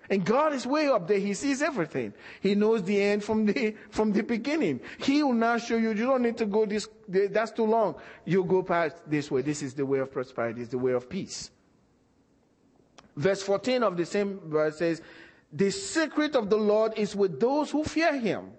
And 0.10 0.24
God 0.24 0.54
is 0.54 0.66
way 0.66 0.88
up 0.88 1.08
there. 1.08 1.20
He 1.20 1.34
sees 1.34 1.62
everything. 1.62 2.14
He 2.42 2.56
knows 2.56 2.84
the 2.84 3.02
end 3.02 3.24
from 3.24 3.46
the, 3.46 3.76
from 3.90 4.14
the 4.14 4.24
beginning. 4.24 4.80
He 5.00 5.22
will 5.22 5.34
now 5.34 5.58
show 5.58 5.76
you, 5.76 5.90
you 5.90 6.06
don't 6.06 6.22
need 6.22 6.38
to 6.38 6.46
go 6.46 6.66
this, 6.66 6.88
that's 7.08 7.52
too 7.52 7.66
long. 7.66 7.96
You 8.26 8.44
go 8.44 8.64
past 8.64 8.98
this 9.06 9.30
way. 9.30 9.42
This 9.42 9.62
is 9.62 9.74
the 9.74 9.86
way 9.86 10.00
of 10.00 10.12
prosperity. 10.12 10.62
It's 10.62 10.72
the 10.72 10.78
way 10.78 10.94
of 10.94 11.10
peace. 11.10 11.52
Verse 13.16 13.42
14 13.44 13.84
of 13.84 13.98
the 13.98 14.06
same 14.06 14.40
verse 14.46 14.78
says, 14.78 15.02
the 15.52 15.72
secret 15.72 16.36
of 16.36 16.50
the 16.50 16.58
Lord 16.58 16.94
is 16.98 17.16
with 17.16 17.40
those 17.40 17.72
who 17.72 17.84
fear 17.84 18.18
him. 18.18 18.52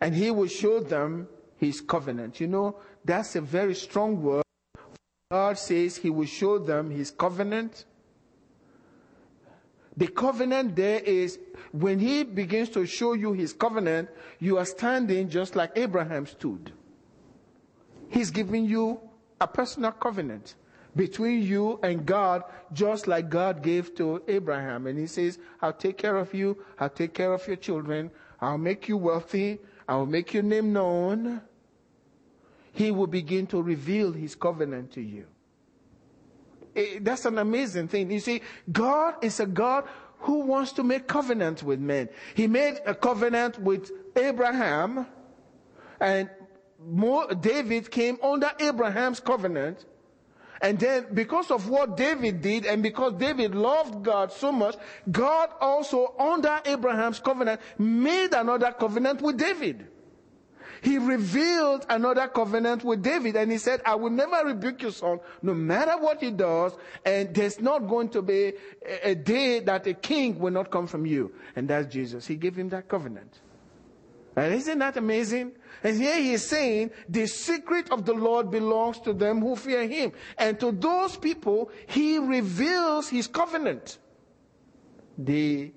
And 0.00 0.14
he 0.14 0.30
will 0.30 0.48
show 0.48 0.80
them 0.80 1.28
his 1.56 1.80
covenant. 1.80 2.40
You 2.40 2.48
know, 2.48 2.76
that's 3.04 3.34
a 3.36 3.40
very 3.40 3.74
strong 3.74 4.22
word. 4.22 4.44
God 5.30 5.58
says 5.58 5.96
he 5.96 6.10
will 6.10 6.26
show 6.26 6.58
them 6.58 6.90
his 6.90 7.10
covenant 7.10 7.86
the 9.96 10.08
covenant 10.08 10.74
there 10.74 11.00
is 11.00 11.38
when 11.72 11.98
he 11.98 12.24
begins 12.24 12.68
to 12.70 12.86
show 12.86 13.12
you 13.12 13.32
his 13.32 13.52
covenant, 13.52 14.08
you 14.40 14.58
are 14.58 14.64
standing 14.64 15.28
just 15.28 15.54
like 15.54 15.72
Abraham 15.76 16.26
stood. 16.26 16.72
He's 18.08 18.30
giving 18.30 18.64
you 18.64 19.00
a 19.40 19.46
personal 19.46 19.92
covenant 19.92 20.54
between 20.96 21.42
you 21.42 21.80
and 21.82 22.06
God, 22.06 22.44
just 22.72 23.06
like 23.06 23.28
God 23.28 23.62
gave 23.62 23.94
to 23.96 24.22
Abraham. 24.28 24.86
And 24.86 24.98
he 24.98 25.06
says, 25.06 25.38
I'll 25.60 25.72
take 25.72 25.98
care 25.98 26.16
of 26.16 26.32
you. 26.34 26.56
I'll 26.78 26.90
take 26.90 27.14
care 27.14 27.32
of 27.32 27.46
your 27.46 27.56
children. 27.56 28.10
I'll 28.40 28.58
make 28.58 28.88
you 28.88 28.96
wealthy. 28.96 29.58
I'll 29.88 30.06
make 30.06 30.32
your 30.32 30.42
name 30.42 30.72
known. 30.72 31.40
He 32.72 32.90
will 32.90 33.06
begin 33.06 33.46
to 33.48 33.62
reveal 33.62 34.12
his 34.12 34.34
covenant 34.34 34.92
to 34.92 35.00
you. 35.00 35.26
Eh, 36.74 36.98
that's 37.00 37.24
an 37.24 37.38
amazing 37.38 37.88
thing. 37.88 38.10
You 38.10 38.20
see, 38.20 38.42
God 38.70 39.22
is 39.22 39.40
a 39.40 39.46
God 39.46 39.84
who 40.20 40.40
wants 40.40 40.72
to 40.72 40.82
make 40.82 41.06
covenant 41.06 41.62
with 41.62 41.78
men. 41.80 42.08
He 42.34 42.46
made 42.46 42.80
a 42.86 42.94
covenant 42.94 43.58
with 43.58 43.90
Abraham 44.16 45.06
and 46.00 46.30
David 47.40 47.90
came 47.90 48.18
under 48.22 48.50
Abraham's 48.58 49.20
covenant. 49.20 49.84
And 50.60 50.78
then 50.78 51.06
because 51.12 51.50
of 51.50 51.68
what 51.68 51.96
David 51.96 52.40
did 52.40 52.64
and 52.64 52.82
because 52.82 53.12
David 53.14 53.54
loved 53.54 54.02
God 54.02 54.32
so 54.32 54.50
much, 54.50 54.76
God 55.10 55.50
also 55.60 56.14
under 56.18 56.60
Abraham's 56.64 57.20
covenant 57.20 57.60
made 57.78 58.32
another 58.32 58.72
covenant 58.72 59.20
with 59.20 59.36
David. 59.36 59.88
He 60.84 60.98
revealed 60.98 61.86
another 61.88 62.28
covenant 62.28 62.84
with 62.84 63.02
David 63.02 63.36
and 63.36 63.50
he 63.50 63.56
said, 63.56 63.80
I 63.86 63.94
will 63.94 64.10
never 64.10 64.44
rebuke 64.44 64.82
your 64.82 64.92
son 64.92 65.18
no 65.40 65.54
matter 65.54 65.96
what 65.96 66.20
he 66.20 66.30
does 66.30 66.74
and 67.06 67.34
there's 67.34 67.58
not 67.58 67.88
going 67.88 68.10
to 68.10 68.20
be 68.20 68.52
a, 69.02 69.14
day 69.14 69.60
that 69.60 69.86
a 69.86 69.94
king 69.94 70.38
will 70.38 70.50
not 70.50 70.70
come 70.70 70.86
from 70.86 71.06
you. 71.06 71.32
And 71.56 71.66
that's 71.68 71.90
Jesus. 71.90 72.26
He 72.26 72.36
gave 72.36 72.54
him 72.54 72.68
that 72.68 72.86
covenant. 72.86 73.40
And 74.36 74.52
isn't 74.52 74.78
that 74.78 74.98
amazing? 74.98 75.52
And 75.82 75.96
here 75.96 76.16
he 76.16 76.34
is 76.34 76.44
saying 76.44 76.90
the 77.08 77.28
secret 77.28 77.90
of 77.90 78.04
the 78.04 78.12
Lord 78.12 78.50
belongs 78.50 79.00
to 79.00 79.14
them 79.14 79.40
who 79.40 79.56
fear 79.56 79.88
him. 79.88 80.12
And 80.36 80.60
to 80.60 80.70
those 80.70 81.16
people, 81.16 81.70
he 81.86 82.18
reveals 82.18 83.08
his 83.08 83.26
covenant. 83.26 83.96
The 85.16 85.72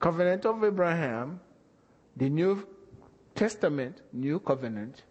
covenant 0.00 0.46
of 0.46 0.64
Abraham, 0.64 1.38
the 2.16 2.28
New 2.28 2.66
Testament, 3.38 4.00
New 4.12 4.40
Covenant, 4.40 5.04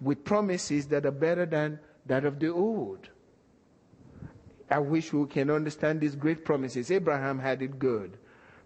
with 0.00 0.24
promises 0.24 0.88
that 0.88 1.06
are 1.06 1.12
better 1.12 1.46
than 1.46 1.78
that 2.06 2.24
of 2.24 2.40
the 2.40 2.48
old. 2.48 3.08
I 4.68 4.80
wish 4.80 5.12
we 5.12 5.24
can 5.28 5.48
understand 5.48 6.00
these 6.00 6.16
great 6.16 6.44
promises. 6.44 6.90
Abraham 6.90 7.38
had 7.38 7.62
it 7.62 7.78
good, 7.78 8.18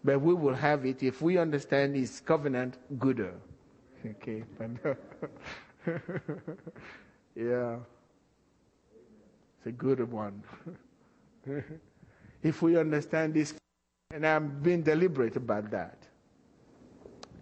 but 0.03 0.23
we 0.23 0.33
will 0.33 0.55
have 0.55 0.87
it 0.87 1.03
if 1.03 1.21
we 1.21 1.37
understand 1.37 1.95
his 1.95 2.21
covenant 2.21 2.79
gooder. 2.99 3.35
Okay, 4.07 4.43
yeah, 7.37 7.77
it's 9.59 9.67
a 9.67 9.73
good 9.73 10.11
one. 10.11 10.43
if 12.43 12.63
we 12.63 12.79
understand 12.79 13.35
this, 13.35 13.53
and 14.11 14.27
I'm 14.27 14.59
being 14.63 14.81
deliberate 14.83 15.37
about 15.37 15.71
that, 15.73 16.08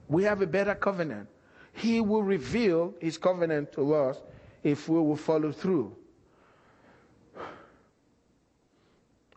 we 0.09 0.24
have 0.24 0.42
a 0.42 0.46
better 0.46 0.74
covenant. 0.74 1.28
He 1.72 2.00
will 2.00 2.22
reveal 2.22 2.94
his 3.00 3.18
covenant 3.18 3.72
to 3.72 3.94
us 3.94 4.18
if 4.62 4.88
we 4.88 4.98
will 4.98 5.16
follow 5.16 5.52
through. 5.52 5.94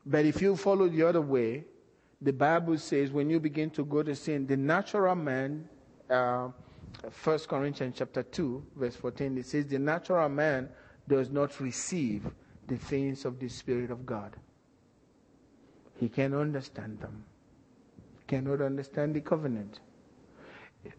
But 0.05 0.25
if 0.25 0.41
you 0.41 0.55
follow 0.55 0.87
the 0.87 1.03
other 1.03 1.21
way, 1.21 1.65
the 2.21 2.33
Bible 2.33 2.77
says 2.77 3.11
when 3.11 3.29
you 3.29 3.39
begin 3.39 3.69
to 3.71 3.85
go 3.85 4.03
to 4.03 4.15
sin, 4.15 4.47
the 4.47 4.57
natural 4.57 5.15
man, 5.15 5.67
uh, 6.09 6.49
1 7.23 7.39
Corinthians 7.39 7.95
chapter 7.97 8.23
2, 8.23 8.65
verse 8.75 8.95
14, 8.95 9.37
it 9.37 9.45
says, 9.45 9.65
The 9.67 9.79
natural 9.79 10.27
man 10.29 10.69
does 11.07 11.29
not 11.29 11.59
receive 11.59 12.25
the 12.67 12.77
things 12.77 13.25
of 13.25 13.39
the 13.39 13.49
Spirit 13.49 13.91
of 13.91 14.05
God. 14.05 14.35
He 15.99 16.09
can 16.09 16.33
understand 16.33 16.99
them. 17.01 17.23
He 18.19 18.25
cannot 18.27 18.61
understand 18.61 19.15
the 19.15 19.21
covenant. 19.21 19.79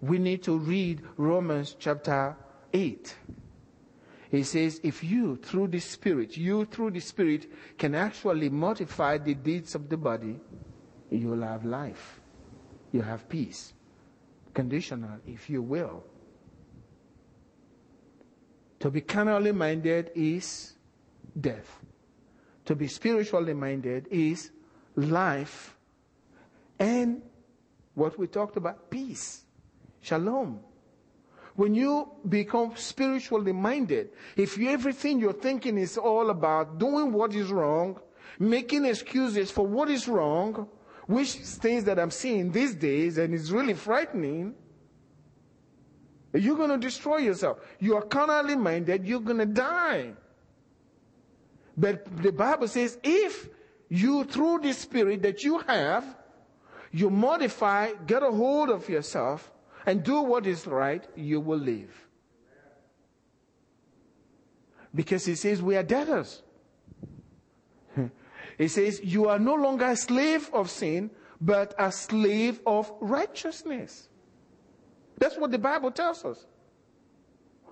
We 0.00 0.18
need 0.18 0.42
to 0.44 0.58
read 0.58 1.02
Romans 1.16 1.76
chapter 1.78 2.36
8. 2.72 3.14
He 4.30 4.42
says, 4.44 4.80
if 4.84 5.02
you, 5.02 5.36
through 5.36 5.68
the 5.68 5.80
Spirit, 5.80 6.36
you 6.36 6.64
through 6.64 6.92
the 6.92 7.00
Spirit 7.00 7.50
can 7.76 7.94
actually 7.94 8.48
mortify 8.48 9.18
the 9.18 9.34
deeds 9.34 9.74
of 9.74 9.88
the 9.88 9.96
body, 9.96 10.38
you'll 11.10 11.42
have 11.42 11.64
life. 11.64 12.20
You 12.92 13.02
have 13.02 13.28
peace 13.28 13.74
conditional, 14.54 15.18
if 15.26 15.48
you 15.48 15.62
will. 15.62 16.04
To 18.80 18.90
be 18.90 19.00
carnally 19.00 19.52
minded 19.52 20.10
is 20.14 20.74
death. 21.38 21.80
To 22.64 22.74
be 22.74 22.86
spiritually 22.86 23.54
minded 23.54 24.08
is 24.10 24.50
life 24.96 25.76
and 26.78 27.22
what 27.94 28.18
we 28.18 28.26
talked 28.26 28.56
about, 28.56 28.90
peace, 28.90 29.44
shalom. 30.01 30.61
When 31.57 31.74
you 31.74 32.09
become 32.28 32.72
spiritually 32.76 33.53
minded, 33.53 34.11
if 34.36 34.57
you, 34.57 34.70
everything 34.70 35.20
you're 35.20 35.32
thinking 35.32 35.76
is 35.76 35.98
all 35.98 36.30
about 36.30 36.78
doing 36.78 37.12
what 37.12 37.34
is 37.34 37.51
wrong, 37.51 38.01
making 38.38 38.84
excuses 38.84 39.51
for 39.51 39.66
what 39.66 39.90
is 39.90 40.09
wrong, 40.09 40.68
which 41.07 41.32
things 41.32 41.84
that 41.84 41.98
I'm 41.98 42.11
seeing 42.11 42.51
these 42.53 42.74
days, 42.74 43.18
and 43.18 43.34
it's 43.34 43.51
really 43.51 43.74
frightening. 43.74 44.55
You're 46.32 46.57
going 46.57 46.70
to 46.70 46.78
destroy 46.78 47.18
yourself. 47.18 47.59
You 47.80 47.96
are 47.96 48.03
carnally 48.03 48.57
minded, 48.57 49.07
you're 49.07 49.20
going 49.20 49.38
to 49.38 49.46
die. 49.46 50.12
But 51.76 52.22
the 52.22 52.32
Bible 52.32 52.68
says 52.68 52.98
if 53.03 53.48
you, 53.88 54.24
through 54.24 54.61
the 54.61 54.72
Spirit 54.72 55.22
that 55.22 55.42
you 55.42 55.59
have, 55.59 56.05
you 56.92 57.11
modify, 57.11 57.92
get 58.07 58.22
a 58.22 58.30
hold 58.30 58.70
of 58.70 58.88
yourself, 58.88 59.51
and 59.86 60.02
do 60.02 60.20
what 60.22 60.46
is 60.46 60.66
right, 60.66 61.06
you 61.16 61.40
will 61.40 61.58
live. 61.58 62.08
Because 64.94 65.24
he 65.24 65.34
says 65.34 65.62
we 65.62 65.76
are 65.76 65.82
debtors. 65.82 66.42
He 68.58 68.68
says, 68.68 69.00
You 69.02 69.28
are 69.28 69.38
no 69.38 69.54
longer 69.54 69.86
a 69.86 69.96
slave 69.96 70.50
of 70.52 70.68
sin, 70.68 71.10
but 71.40 71.74
a 71.78 71.90
slave 71.90 72.60
of 72.66 72.92
righteousness. 73.00 74.10
That's 75.16 75.38
what 75.38 75.50
the 75.50 75.58
Bible 75.58 75.90
tells 75.90 76.24
us. 76.26 76.46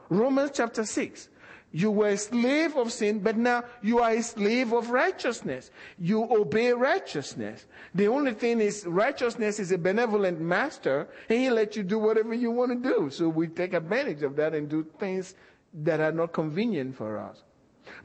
Romans 0.09 0.53
chapter 0.55 0.85
6. 0.85 1.29
You 1.71 1.91
were 1.91 2.09
a 2.09 2.17
slave 2.17 2.77
of 2.77 2.93
sin, 2.93 3.19
but 3.19 3.37
now 3.37 3.65
you 3.83 3.99
are 3.99 4.11
a 4.11 4.23
slave 4.23 4.73
of 4.73 4.89
righteousness. 4.89 5.71
You 5.99 6.25
obey 6.25 6.73
righteousness. 6.73 7.67
The 7.95 8.09
only 8.09 8.33
thing 8.33 8.61
is 8.61 8.87
righteousness 8.87 9.59
is 9.61 9.71
a 9.71 9.79
benevolent 9.79 10.41
master 10.41 11.09
and 11.29 11.39
he 11.39 11.51
lets 11.51 11.77
you 11.77 11.83
do 11.83 11.99
whatever 11.99 12.33
you 12.33 12.51
want 12.51 12.83
to 12.83 12.89
do. 12.89 13.11
So 13.11 13.29
we 13.29 13.49
take 13.49 13.75
advantage 13.75 14.23
of 14.23 14.35
that 14.37 14.55
and 14.55 14.69
do 14.69 14.87
things 14.99 15.35
that 15.75 16.01
are 16.01 16.13
not 16.13 16.33
convenient 16.33 16.97
for 16.97 17.19
us. 17.19 17.43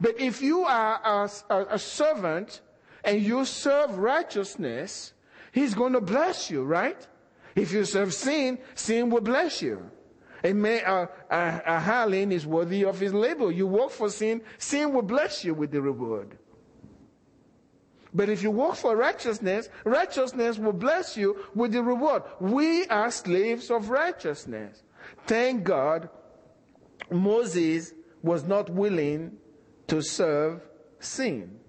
But 0.02 0.20
if 0.20 0.42
you 0.42 0.66
are 0.66 1.00
a, 1.04 1.30
a, 1.50 1.66
a 1.76 1.80
servant 1.80 2.62
and 3.06 3.22
you 3.22 3.46
serve 3.46 3.98
righteousness, 3.98 5.14
He's 5.54 5.74
going 5.74 5.94
to 5.94 6.02
bless 6.02 6.50
you, 6.50 6.64
right? 6.64 7.08
If 7.56 7.72
you 7.72 7.86
serve 7.86 8.14
sin, 8.14 8.58
sin 8.76 9.10
will 9.10 9.22
bless 9.22 9.62
you. 9.62 9.90
A, 10.44 10.54
man, 10.54 10.84
a, 10.86 11.10
a, 11.66 11.80
hireling 11.80 12.32
is 12.32 12.46
worthy 12.46 12.84
of 12.84 13.00
his 13.00 13.14
labor. 13.14 13.52
You 13.52 13.66
work 13.66 13.92
for 13.92 14.10
sin, 14.10 14.42
sin 14.58 14.94
will 14.94 15.02
bless 15.02 15.46
you 15.46 15.54
with 15.54 15.72
the 15.72 15.82
reward. 15.82 16.38
But 18.14 18.30
if 18.30 18.44
you 18.44 18.52
work 18.52 18.76
for 18.76 18.96
righteousness, 18.96 19.70
righteousness 19.86 20.60
will 20.60 20.74
bless 20.74 21.18
you 21.18 21.46
with 21.56 21.72
the 21.72 21.82
reward. 21.82 22.24
We 22.40 22.86
are 22.88 23.10
slaves 23.10 23.72
of 23.72 23.90
righteousness. 23.90 24.84
Thank 25.26 25.64
God 25.64 26.10
Moses 27.10 27.94
was 28.22 28.44
not 28.44 28.70
willing 28.70 29.38
to 29.88 30.02
serve 30.02 30.62
sin. 31.00 31.60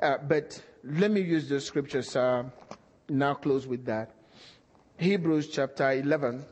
Uh, 0.00 0.18
but 0.18 0.62
let 0.82 1.10
me 1.10 1.20
use 1.20 1.48
the 1.48 1.60
scriptures 1.60 2.14
now 2.14 3.34
close 3.34 3.66
with 3.66 3.84
that. 3.86 4.14
Hebrews 5.04 5.48
chapter 5.48 5.92
11. 5.92 6.46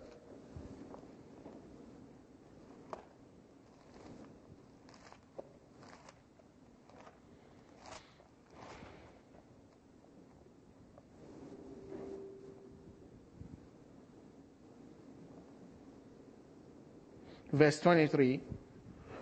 Verse 17.55 17.81
23. 17.81 18.43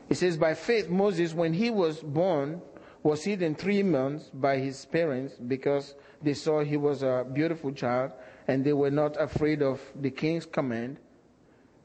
It 0.09 0.16
says, 0.16 0.37
By 0.37 0.55
faith, 0.55 0.89
Moses, 0.89 1.35
when 1.35 1.53
he 1.53 1.70
was 1.70 2.01
born, 2.01 2.61
was 3.05 3.22
hidden 3.22 3.55
three 3.55 3.85
months 3.85 4.28
by 4.35 4.59
his 4.59 4.85
parents 4.87 5.35
because 5.37 5.95
they 6.20 6.35
saw 6.35 6.64
he 6.64 6.76
was 6.76 7.05
a 7.05 7.24
beautiful 7.33 7.70
child 7.70 8.11
and 8.51 8.65
they 8.65 8.73
were 8.73 8.91
not 8.91 9.17
afraid 9.21 9.63
of 9.63 9.81
the 9.95 10.11
king's 10.11 10.45
command. 10.45 10.99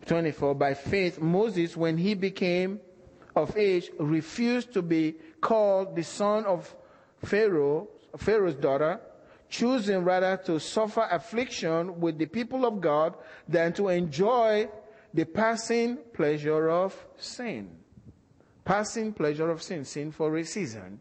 24. 0.08 0.56
By 0.56 0.74
faith, 0.74 1.22
Moses, 1.22 1.78
when 1.78 1.96
he 1.96 2.16
became 2.16 2.80
of 3.36 3.56
age, 3.56 3.92
refused 4.00 4.74
to 4.74 4.82
be 4.82 5.16
called 5.42 5.96
the 5.96 6.04
son 6.04 6.44
of 6.46 6.76
Pharaoh, 7.24 7.88
Pharaoh's 8.18 8.56
daughter, 8.56 9.00
choosing 9.48 10.04
rather 10.04 10.38
to 10.38 10.60
suffer 10.60 11.08
affliction 11.12 12.00
with 12.00 12.18
the 12.18 12.26
people 12.26 12.66
of 12.66 12.82
God 12.82 13.14
than 13.48 13.72
to 13.74 13.90
enjoy 13.90 14.68
the 15.14 15.26
passing 15.26 15.98
pleasure 16.14 16.70
of 16.72 16.96
sin. 17.18 17.70
Passing 18.64 19.14
pleasure 19.14 19.52
of 19.52 19.62
sin, 19.62 19.86
sin 19.86 20.12
for 20.12 20.36
a 20.36 20.44
season. 20.44 21.00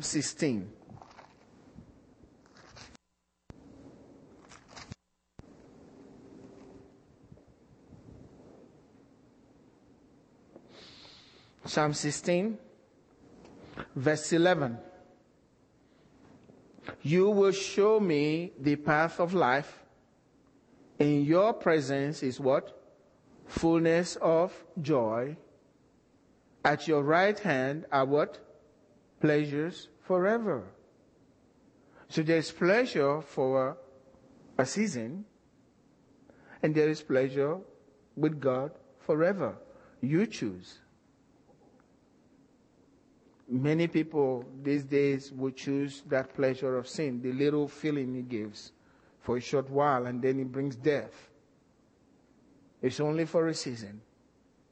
16. 0.00 0.70
Psalm 11.64 11.92
16, 11.92 12.56
verse 13.94 14.32
11. 14.32 14.78
You 17.02 17.28
will 17.28 17.52
show 17.52 18.00
me 18.00 18.52
the 18.58 18.76
path 18.76 19.20
of 19.20 19.34
life. 19.34 19.84
In 20.98 21.24
your 21.24 21.52
presence 21.52 22.22
is 22.22 22.40
what? 22.40 22.74
Fullness 23.46 24.16
of 24.16 24.52
joy. 24.80 25.36
At 26.64 26.88
your 26.88 27.02
right 27.02 27.38
hand 27.38 27.84
are 27.92 28.06
what? 28.06 28.38
Pleasures 29.20 29.88
forever. 30.06 30.62
So 32.08 32.22
there's 32.22 32.50
pleasure 32.50 33.20
for 33.20 33.76
a 34.56 34.64
season, 34.64 35.24
and 36.62 36.74
there 36.74 36.88
is 36.88 37.02
pleasure 37.02 37.58
with 38.16 38.40
God 38.40 38.72
forever. 38.98 39.56
You 40.00 40.26
choose. 40.26 40.78
Many 43.48 43.86
people 43.86 44.44
these 44.62 44.84
days 44.84 45.32
will 45.32 45.50
choose 45.52 46.02
that 46.08 46.34
pleasure 46.34 46.76
of 46.76 46.86
sin, 46.88 47.22
the 47.22 47.32
little 47.32 47.66
feeling 47.66 48.14
it 48.16 48.28
gives 48.28 48.72
for 49.20 49.36
a 49.38 49.40
short 49.40 49.70
while, 49.70 50.06
and 50.06 50.20
then 50.22 50.38
it 50.40 50.52
brings 50.52 50.76
death. 50.76 51.30
It's 52.82 53.00
only 53.00 53.24
for 53.24 53.48
a 53.48 53.54
season. 53.54 54.00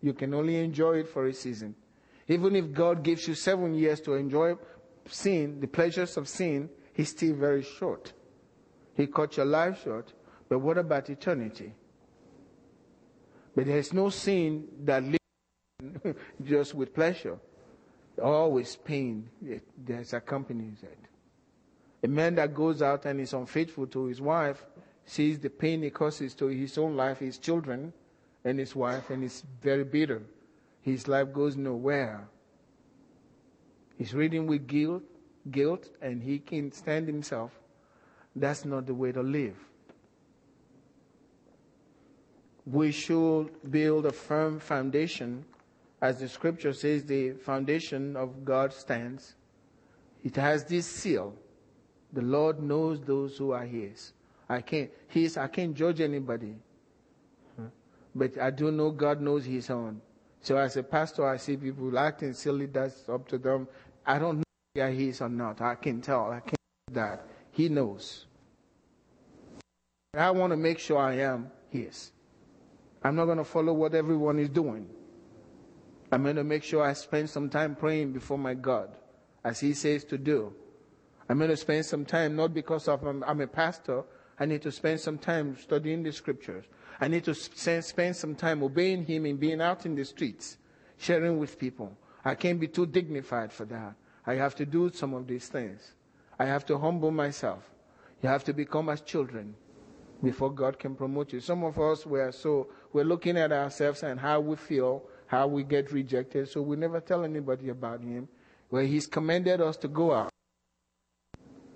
You 0.03 0.13
can 0.13 0.35
only 0.35 0.57
enjoy 0.57 0.99
it 0.99 1.09
for 1.09 1.27
a 1.27 1.33
season. 1.33 1.75
Even 2.29 2.57
if 2.57 2.73
God 2.73 3.03
gives 3.03 3.29
you 3.29 3.35
seven 3.35 3.75
years 3.75 4.01
to 4.03 4.15
enjoy 4.15 4.57
sin, 5.09 5.61
the 5.61 5.69
pleasures 5.69 6.17
of 6.17 6.29
sin, 6.29 6.69
He's 6.93 7.11
still 7.11 7.35
very 7.35 7.63
short. 7.63 8.13
He 8.95 9.07
cut 9.07 9.37
your 9.37 9.47
life 9.47 9.83
short. 9.85 10.13
But 10.49 10.61
what 10.61 10.79
about 10.79 11.11
eternity? 11.11 11.73
But 13.55 13.67
there's 13.67 13.93
no 13.93 14.09
sin 14.11 14.69
that 14.85 15.03
lives 15.03 16.17
just 16.43 16.75
with 16.75 16.95
pleasure. 16.95 17.39
Always 18.23 18.77
pain 18.77 19.29
that 19.85 20.13
accompanies 20.13 20.83
it. 20.83 20.99
A 22.03 22.09
man 22.09 22.37
that 22.37 22.55
goes 22.55 22.81
out 22.81 23.05
and 23.05 23.21
is 23.21 23.33
unfaithful 23.33 23.87
to 23.89 24.07
his 24.07 24.21
wife 24.21 24.65
sees 25.05 25.39
the 25.39 25.51
pain 25.51 25.85
it 25.85 25.93
causes 25.93 26.35
to 26.35 26.47
his 26.47 26.79
own 26.79 26.97
life, 26.97 27.19
his 27.19 27.39
children, 27.39 27.93
and 28.45 28.59
his 28.59 28.75
wife, 28.75 29.11
and 29.11 29.23
is 29.25 29.43
very 29.63 29.85
bitter. 29.85 30.23
His 30.87 31.09
life 31.09 31.33
goes 31.33 31.57
nowhere. 31.57 32.29
He's 33.99 34.15
reading 34.15 34.47
with 34.47 34.69
guilt, 34.69 35.03
guilt, 35.51 35.91
and 36.01 36.23
he 36.23 36.39
can't 36.39 36.73
stand 36.73 37.09
himself. 37.09 37.51
That's 38.37 38.65
not 38.65 38.87
the 38.87 38.95
way 38.95 39.11
to 39.11 39.21
live. 39.21 39.57
We 42.65 42.93
should 42.93 43.51
build 43.69 44.07
a 44.07 44.13
firm 44.13 44.61
foundation 44.61 45.45
as 46.01 46.21
the 46.21 46.29
scripture 46.29 46.73
says, 46.73 47.05
the 47.05 47.33
foundation 47.33 48.15
of 48.15 48.45
God 48.45 48.73
stands. 48.73 49.35
It 50.23 50.37
has 50.37 50.65
this 50.65 50.87
seal. 50.87 51.35
The 52.13 52.23
Lord 52.23 52.63
knows 52.63 53.01
those 53.01 53.37
who 53.37 53.51
are 53.51 53.65
His. 53.65 54.13
I 54.49 54.61
can't, 54.61 54.91
His, 55.09 55.37
I 55.37 55.49
can't 55.49 55.75
judge 55.75 56.01
anybody. 56.01 56.55
But 58.15 58.39
I 58.39 58.51
do 58.51 58.71
know 58.71 58.93
God 58.93 59.21
knows 59.21 59.45
His 59.45 59.69
own. 59.69 60.01
So 60.43 60.57
as 60.57 60.77
a 60.77 60.83
pastor, 60.83 61.27
I 61.27 61.39
see 61.39 61.57
people 61.57 61.99
acting 61.99 62.33
silly. 62.33 62.67
That's 62.67 63.09
up 63.09 63.27
to 63.29 63.39
them. 63.39 63.69
I 64.07 64.19
don't 64.19 64.39
know 64.39 64.45
they 64.75 64.83
are 64.83 64.91
His 64.91 65.21
or 65.21 65.29
not. 65.29 65.61
I 65.61 65.75
can 65.75 66.01
tell. 66.01 66.31
I 66.31 66.41
can't 66.41 66.57
do 66.89 66.95
that. 66.95 67.27
He 67.51 67.69
knows. 67.69 68.27
I 70.15 70.31
want 70.31 70.53
to 70.53 70.57
make 70.57 70.79
sure 70.79 70.99
I 70.99 71.15
am 71.19 71.51
His. 71.71 72.13
I'm 73.03 73.17
not 73.17 73.27
going 73.27 73.39
to 73.39 73.45
follow 73.45 73.73
what 73.73 73.95
everyone 73.95 74.39
is 74.39 74.49
doing. 74.49 74.89
I'm 76.13 76.23
going 76.23 76.37
to 76.37 76.45
make 76.45 76.63
sure 76.63 76.83
I 76.83 76.93
spend 76.93 77.29
some 77.29 77.51
time 77.51 77.75
praying 77.75 78.13
before 78.13 78.39
my 78.39 78.55
God, 78.55 78.91
as 79.45 79.61
He 79.61 79.75
says 79.75 80.05
to 80.05 80.19
do. 80.19 80.53
I'm 81.29 81.39
going 81.39 81.51
to 81.51 81.57
spend 81.57 81.85
some 81.85 82.05
time, 82.05 82.37
not 82.37 82.55
because 82.55 82.87
of 82.89 83.05
I'm, 83.05 83.25
I'm 83.25 83.41
a 83.41 83.47
pastor, 83.47 84.05
I 84.39 84.47
need 84.47 84.63
to 84.63 84.73
spend 84.73 85.01
some 85.01 85.19
time 85.19 85.57
studying 85.59 86.03
the 86.03 86.13
scriptures. 86.13 86.67
I 87.01 87.09
need 87.09 87.25
to 87.25 87.35
spend 87.35 88.17
some 88.17 88.35
time 88.35 88.63
obeying 88.63 89.05
Him 89.05 89.27
and 89.27 89.39
being 89.39 89.61
out 89.61 89.87
in 89.87 89.95
the 89.95 90.05
streets, 90.05 90.57
sharing 90.99 91.39
with 91.39 91.59
people. 91.59 91.97
I 92.25 92.35
can't 92.35 92.59
be 92.59 92.69
too 92.69 92.87
dignified 92.87 93.53
for 93.53 93.65
that. 93.67 93.95
I 94.27 94.35
have 94.35 94.55
to 94.57 94.67
do 94.67 94.91
some 94.91 95.15
of 95.15 95.27
these 95.27 95.49
things. 95.49 95.93
I 96.39 96.47
have 96.47 96.67
to 96.67 96.79
humble 96.79 97.11
myself. 97.11 97.71
You 98.23 98.29
have 98.29 98.45
to 98.45 98.53
become 98.53 98.89
as 98.89 99.01
children 99.01 99.55
before 100.23 100.51
God 100.51 100.79
can 100.79 100.95
promote 100.95 101.33
you. 101.33 101.41
Some 101.41 101.63
of 101.65 101.79
us, 101.79 102.07
we 102.07 102.19
are 102.19 102.33
so, 102.33 102.69
we're 102.93 103.05
looking 103.05 103.37
at 103.37 103.53
ourselves 103.53 104.03
and 104.03 104.19
how 104.19 104.41
we 104.41 104.57
feel 104.57 105.03
how 105.27 105.47
we 105.47 105.65
get 105.65 105.93
rejected, 105.93 106.49
so 106.49 106.63
we 106.63 106.77
never 106.77 107.01
tell 107.01 107.25
anybody 107.25 107.69
about 107.69 108.01
him. 108.01 108.29
Where 108.69 108.85
he's 108.85 109.07
commanded 109.07 109.61
us 109.61 109.77
to 109.79 109.89
go 109.89 110.13
out. 110.13 110.31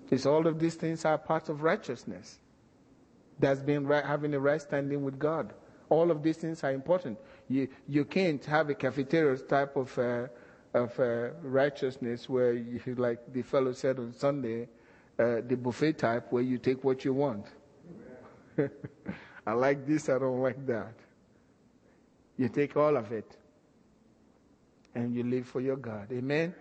It's 0.09 0.25
all 0.25 0.45
of 0.45 0.59
these 0.59 0.75
things 0.75 1.05
are 1.05 1.17
part 1.17 1.47
of 1.47 1.61
righteousness. 1.61 2.39
That's 3.41 3.59
being 3.59 3.85
right, 3.87 4.05
having 4.05 4.33
a 4.35 4.39
right 4.39 4.61
standing 4.61 5.03
with 5.03 5.17
God. 5.17 5.53
All 5.89 6.11
of 6.11 6.21
these 6.23 6.37
things 6.37 6.63
are 6.63 6.71
important. 6.71 7.17
You, 7.49 7.67
you 7.87 8.05
can't 8.05 8.43
have 8.45 8.69
a 8.69 8.75
cafeteria 8.75 9.37
type 9.39 9.75
of, 9.75 9.97
uh, 9.97 10.27
of 10.73 10.97
uh, 10.99 11.31
righteousness 11.41 12.29
where, 12.29 12.53
you, 12.53 12.79
like 12.95 13.33
the 13.33 13.41
fellow 13.41 13.73
said 13.73 13.97
on 13.97 14.13
Sunday, 14.13 14.69
uh, 15.19 15.41
the 15.45 15.55
buffet 15.55 15.97
type 15.97 16.31
where 16.31 16.43
you 16.43 16.59
take 16.59 16.83
what 16.83 17.03
you 17.03 17.13
want. 17.13 17.47
I 19.47 19.53
like 19.53 19.87
this, 19.87 20.07
I 20.07 20.19
don't 20.19 20.39
like 20.39 20.65
that. 20.67 20.93
You 22.37 22.47
take 22.47 22.77
all 22.77 22.95
of 22.95 23.11
it 23.11 23.37
and 24.93 25.15
you 25.15 25.23
live 25.23 25.47
for 25.47 25.61
your 25.61 25.77
God. 25.77 26.11
Amen. 26.11 26.53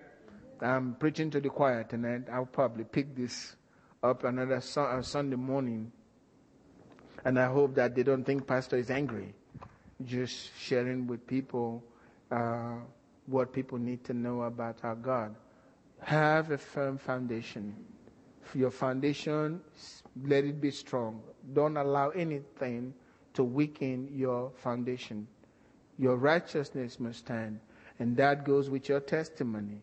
I'm 0.61 0.95
preaching 0.95 1.31
to 1.31 1.41
the 1.41 1.51
choir 1.51 1.85
tonight. 1.85 2.23
I'll 2.33 2.47
probably 2.47 2.85
pick 2.85 3.15
this 3.15 3.55
up 4.03 4.25
another 4.25 4.63
uh, 4.77 5.03
Sunday 5.03 5.37
morning. 5.37 5.93
And 7.25 7.39
I 7.39 7.47
hope 7.47 7.75
that 7.75 7.95
they 7.95 8.03
don't 8.03 8.25
think 8.25 8.47
Pastor 8.47 8.77
is 8.77 8.91
angry. 8.91 9.35
Just 10.05 10.51
sharing 10.59 11.07
with 11.07 11.27
people 11.27 11.85
uh, 12.31 12.77
what 13.27 13.53
people 13.53 13.79
need 13.79 14.05
to 14.05 14.15
know 14.15 14.43
about 14.43 14.79
our 14.83 14.95
God. 14.95 15.35
Have 16.01 16.51
a 16.51 16.59
firm 16.59 16.99
foundation. 16.99 17.75
For 18.43 18.59
your 18.59 18.71
foundation, 18.71 19.61
let 20.25 20.45
it 20.45 20.61
be 20.61 20.71
strong. 20.71 21.23
Don't 21.53 21.77
allow 21.77 22.11
anything 22.11 22.95
to 23.35 23.45
weaken 23.45 24.09
your 24.13 24.51
foundation. 24.57 25.29
Your 25.99 26.17
righteousness 26.17 26.99
must 26.99 27.21
stand. 27.21 27.61
And 27.99 28.17
that 28.17 28.45
goes 28.45 28.71
with 28.71 28.89
your 28.89 29.01
testimony. 29.01 29.83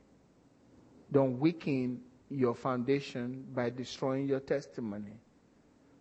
Don't 1.12 1.40
weaken 1.40 2.02
your 2.30 2.56
foundation 2.56 3.46
by 3.54 3.70
destroying 3.70 4.28
your 4.28 4.40
testimony. 4.40 5.14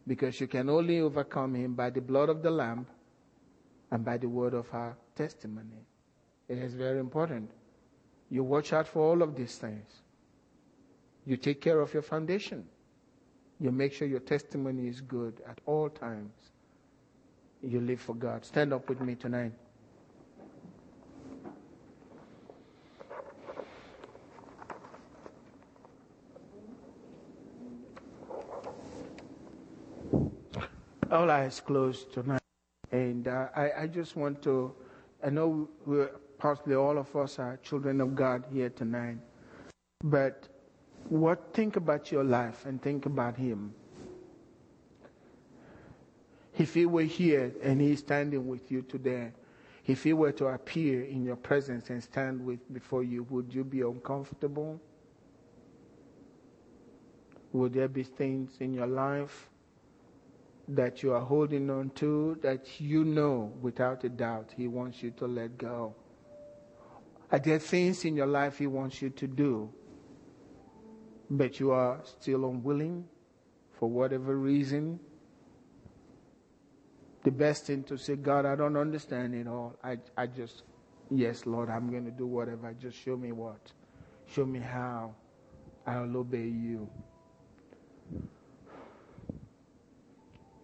Because 0.06 0.40
you 0.40 0.46
can 0.46 0.68
only 0.68 1.00
overcome 1.00 1.54
him 1.54 1.74
by 1.74 1.90
the 1.90 2.00
blood 2.00 2.28
of 2.28 2.42
the 2.42 2.50
Lamb 2.50 2.86
and 3.90 4.04
by 4.04 4.16
the 4.16 4.28
word 4.28 4.54
of 4.54 4.66
our 4.72 4.96
testimony. 5.14 5.84
It 6.48 6.58
is 6.58 6.74
very 6.74 7.00
important. 7.00 7.50
You 8.30 8.44
watch 8.44 8.72
out 8.72 8.86
for 8.86 9.00
all 9.00 9.22
of 9.22 9.34
these 9.34 9.56
things. 9.56 9.86
You 11.24 11.36
take 11.36 11.60
care 11.60 11.80
of 11.80 11.92
your 11.92 12.02
foundation. 12.02 12.64
You 13.58 13.72
make 13.72 13.92
sure 13.92 14.06
your 14.06 14.20
testimony 14.20 14.86
is 14.86 15.00
good 15.00 15.42
at 15.48 15.60
all 15.66 15.88
times. 15.88 16.32
You 17.62 17.80
live 17.80 18.00
for 18.00 18.14
God. 18.14 18.44
Stand 18.44 18.72
up 18.72 18.88
with 18.88 19.00
me 19.00 19.14
tonight. 19.14 19.52
All 31.10 31.30
eyes 31.30 31.60
closed 31.60 32.12
tonight. 32.12 32.40
And 32.92 33.28
uh, 33.28 33.48
I, 33.54 33.70
I, 33.82 33.86
just 33.86 34.16
want 34.16 34.42
to, 34.42 34.72
I 35.24 35.30
know 35.30 35.68
we're, 35.84 36.10
possibly 36.38 36.74
all 36.74 36.98
of 36.98 37.14
us 37.16 37.38
are 37.38 37.58
children 37.62 38.00
of 38.00 38.14
God 38.14 38.44
here 38.52 38.70
tonight. 38.70 39.18
But 40.04 40.48
what, 41.08 41.52
think 41.52 41.76
about 41.76 42.12
your 42.12 42.24
life 42.24 42.66
and 42.66 42.80
think 42.80 43.06
about 43.06 43.36
Him. 43.36 43.74
If 46.58 46.74
He 46.74 46.86
were 46.86 47.02
here 47.02 47.52
and 47.62 47.80
He's 47.80 48.00
standing 48.00 48.46
with 48.46 48.70
you 48.70 48.82
today, 48.82 49.32
if 49.86 50.04
He 50.04 50.12
were 50.12 50.32
to 50.32 50.46
appear 50.46 51.02
in 51.02 51.24
your 51.24 51.36
presence 51.36 51.90
and 51.90 52.02
stand 52.02 52.44
with 52.44 52.60
before 52.72 53.02
you, 53.02 53.24
would 53.24 53.52
you 53.52 53.64
be 53.64 53.82
uncomfortable? 53.82 54.80
Would 57.52 57.72
there 57.72 57.88
be 57.88 58.02
things 58.02 58.56
in 58.60 58.74
your 58.74 58.86
life 58.86 59.48
that 60.68 61.02
you 61.02 61.12
are 61.12 61.20
holding 61.20 61.70
on 61.70 61.90
to 61.90 62.38
that 62.42 62.80
you 62.80 63.04
know 63.04 63.52
without 63.60 64.04
a 64.04 64.08
doubt 64.08 64.52
He 64.56 64.66
wants 64.68 65.02
you 65.02 65.10
to 65.12 65.26
let 65.26 65.56
go? 65.58 65.94
Are 67.30 67.38
there 67.38 67.58
things 67.58 68.04
in 68.04 68.16
your 68.16 68.26
life 68.26 68.58
He 68.58 68.66
wants 68.66 69.02
you 69.02 69.10
to 69.10 69.26
do, 69.26 69.72
but 71.30 71.60
you 71.60 71.70
are 71.70 72.00
still 72.04 72.44
unwilling 72.48 73.06
for 73.78 73.88
whatever 73.88 74.36
reason? 74.36 75.00
The 77.24 77.32
best 77.32 77.66
thing 77.66 77.82
to 77.84 77.98
say, 77.98 78.14
God, 78.16 78.46
I 78.46 78.54
don't 78.54 78.76
understand 78.76 79.34
it 79.34 79.48
all. 79.48 79.76
I, 79.82 79.98
I 80.16 80.28
just 80.28 80.62
Yes, 81.10 81.46
Lord, 81.46 81.70
I'm 81.70 81.90
going 81.90 82.04
to 82.04 82.10
do 82.10 82.26
whatever. 82.26 82.74
Just 82.80 82.98
show 82.98 83.16
me 83.16 83.32
what. 83.32 83.72
Show 84.26 84.44
me 84.44 84.58
how 84.58 85.14
I'll 85.86 86.16
obey 86.16 86.48
you. 86.48 86.88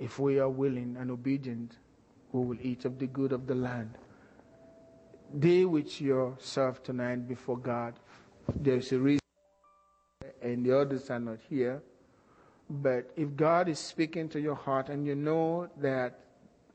If 0.03 0.18
we 0.18 0.40
are 0.40 0.48
willing 0.48 0.96
and 0.98 1.12
obedient, 1.12 1.78
we 2.32 2.44
will 2.44 2.59
eat 2.61 2.84
of 2.84 2.98
the 2.98 3.07
good 3.07 3.30
of 3.30 3.46
the 3.46 3.55
land. 3.55 3.98
Deal 5.38 5.68
with 5.68 6.00
yourself 6.00 6.82
tonight 6.82 7.28
before 7.28 7.57
God. 7.57 7.94
There's 8.57 8.90
a 8.90 8.98
reason, 8.98 9.20
and 10.42 10.66
the 10.66 10.76
others 10.76 11.09
are 11.09 11.20
not 11.20 11.38
here. 11.48 11.80
But 12.68 13.12
if 13.16 13.36
God 13.36 13.68
is 13.68 13.78
speaking 13.78 14.28
to 14.30 14.40
your 14.40 14.57
heart 14.57 14.88
and 14.88 15.07
you 15.07 15.14
know 15.14 15.68
that 15.76 16.18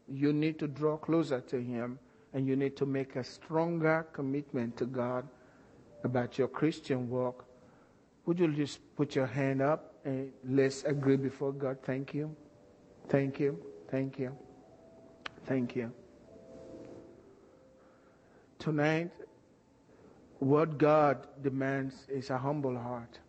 you 0.08 0.32
need 0.32 0.58
to 0.60 0.68
draw 0.68 0.96
closer 0.96 1.42
to 1.42 1.62
Him 1.62 2.00
and 2.34 2.48
you 2.48 2.56
need 2.56 2.78
to 2.78 2.86
make 2.86 3.18
a 3.18 3.26
stronger 3.26 4.08
commitment 4.14 4.78
to 4.78 4.86
God 4.86 5.28
about 6.06 6.38
your 6.38 6.48
Christian 6.48 7.10
walk, 7.10 7.44
would 8.26 8.40
you 8.40 8.48
just 8.54 8.80
put 8.96 9.16
your 9.16 9.28
hand 9.28 9.62
up 9.62 9.96
and 10.06 10.32
let's 10.48 10.86
agree 10.86 11.18
before 11.18 11.52
God? 11.52 11.80
Thank 11.84 12.14
you. 12.14 12.34
Thank 13.10 13.40
you. 13.40 13.58
Thank 13.90 14.20
you. 14.20 14.36
Thank 15.46 15.76
you. 15.76 15.92
Tonight, 18.60 19.12
what 20.40 20.78
God 20.78 21.28
demands 21.42 21.96
is 22.10 22.30
a 22.30 22.38
humble 22.38 22.78
heart. 22.78 23.20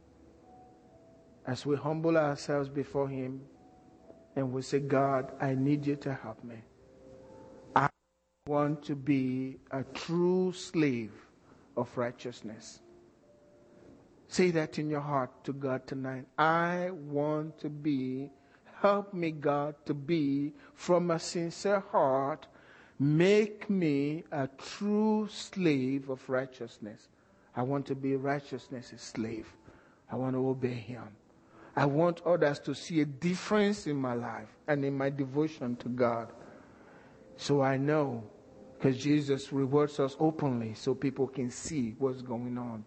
As 1.47 1.65
we 1.65 1.77
humble 1.77 2.17
ourselves 2.19 2.69
before 2.69 3.09
Him 3.09 3.41
and 4.37 4.53
we 4.53 4.63
say, 4.63 4.81
God, 4.81 5.33
I 5.41 5.55
need 5.55 5.87
you 5.87 5.97
to 5.97 6.13
help 6.15 6.43
me. 6.43 6.57
I 7.75 7.89
want 8.47 8.83
to 8.85 8.97
be 8.97 9.59
a 9.71 9.85
true 9.95 10.53
slave 10.53 11.13
of 11.77 11.97
righteousness. 11.97 12.81
Say 14.29 14.51
that 14.51 14.79
in 14.79 14.91
your 14.91 15.01
heart 15.01 15.45
to 15.45 15.53
God 15.53 15.87
tonight. 15.87 16.27
I 16.37 16.91
want 16.91 17.59
to 17.61 17.71
be 17.71 18.31
Help 18.81 19.13
me, 19.13 19.33
God, 19.33 19.75
to 19.87 19.95
be 19.95 20.53
from 20.75 21.11
a 21.11 21.19
sincere 21.19 21.81
heart. 21.91 22.47
Make 22.99 23.69
me 23.69 24.25
a 24.31 24.49
true 24.49 25.29
slave 25.31 26.09
of 26.09 26.29
righteousness. 26.29 27.09
I 27.57 27.63
want 27.63 27.87
to 27.87 27.95
be 27.95 28.15
righteousness' 28.15 28.93
slave. 28.97 29.53
I 30.11 30.17
want 30.17 30.35
to 30.35 30.49
obey 30.49 30.75
Him. 30.75 31.03
I 31.75 31.87
want 31.87 32.23
others 32.25 32.59
to 32.61 32.75
see 32.75 33.01
a 33.01 33.05
difference 33.05 33.87
in 33.87 33.97
my 33.97 34.15
life 34.15 34.49
and 34.67 34.85
in 34.85 34.97
my 34.97 35.11
devotion 35.11 35.77
to 35.77 35.89
God. 35.89 36.33
So 37.37 37.63
I 37.63 37.77
know, 37.77 38.25
because 38.77 38.97
Jesus 38.97 39.53
rewards 39.53 40.01
us 40.01 40.17
openly 40.19 40.75
so 40.75 40.95
people 40.95 41.27
can 41.27 41.51
see 41.51 41.95
what's 41.99 42.23
going 42.23 42.59
on. 42.59 42.85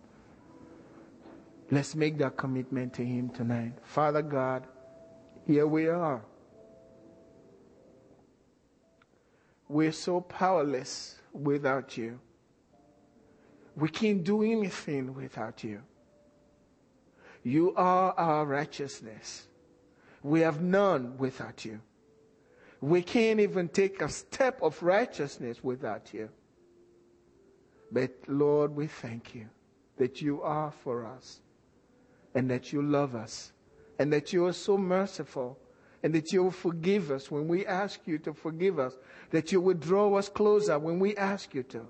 Let's 1.70 1.96
make 1.96 2.18
that 2.18 2.36
commitment 2.36 2.94
to 2.96 3.06
Him 3.06 3.30
tonight. 3.30 3.74
Father 3.84 4.22
God, 4.22 4.68
here 5.52 5.68
we 5.68 5.88
are. 5.88 6.22
We're 9.68 9.92
so 9.92 10.22
powerless 10.22 11.16
without 11.34 11.98
you. 11.98 12.20
We 13.76 13.90
can't 13.90 14.24
do 14.24 14.44
anything 14.44 15.14
without 15.14 15.64
you. 15.64 15.82
You 17.44 17.74
are 17.76 18.14
our 18.18 18.46
righteousness. 18.46 19.48
We 20.24 20.40
have 20.42 20.62
none 20.62 21.18
without 21.18 21.66
you. 21.66 21.82
We 22.80 23.02
can't 23.02 23.40
even 23.40 23.68
take 23.68 24.02
a 24.02 24.10
step 24.10 24.62
of 24.62 24.82
righteousness 24.82 25.64
without 25.64 26.14
you. 26.14 26.30
But 27.92 28.12
Lord, 28.28 28.74
we 28.74 28.88
thank 28.88 29.36
you 29.36 29.48
that 29.98 30.22
you 30.22 30.42
are 30.44 30.72
for 30.72 31.06
us 31.06 31.42
and 32.36 32.50
that 32.50 32.72
you 32.72 32.82
love 32.82 33.16
us 33.16 33.52
and 34.02 34.12
that 34.12 34.34
you 34.34 34.48
are 34.48 34.54
so 34.54 34.80
merciful 34.80 35.60
and 36.02 36.12
that 36.16 36.34
you 36.34 36.42
will 36.42 36.50
forgive 36.50 37.12
us 37.12 37.30
when 37.30 37.48
we 37.48 37.68
ask 37.68 38.00
you 38.06 38.18
to 38.18 38.34
forgive 38.34 38.80
us, 38.80 38.98
that 39.30 39.52
you 39.52 39.62
will 39.62 39.76
draw 39.76 40.12
us 40.16 40.28
closer 40.28 40.80
when 40.80 40.98
we 40.98 41.16
ask 41.18 41.54
you 41.54 41.62
to. 41.62 41.86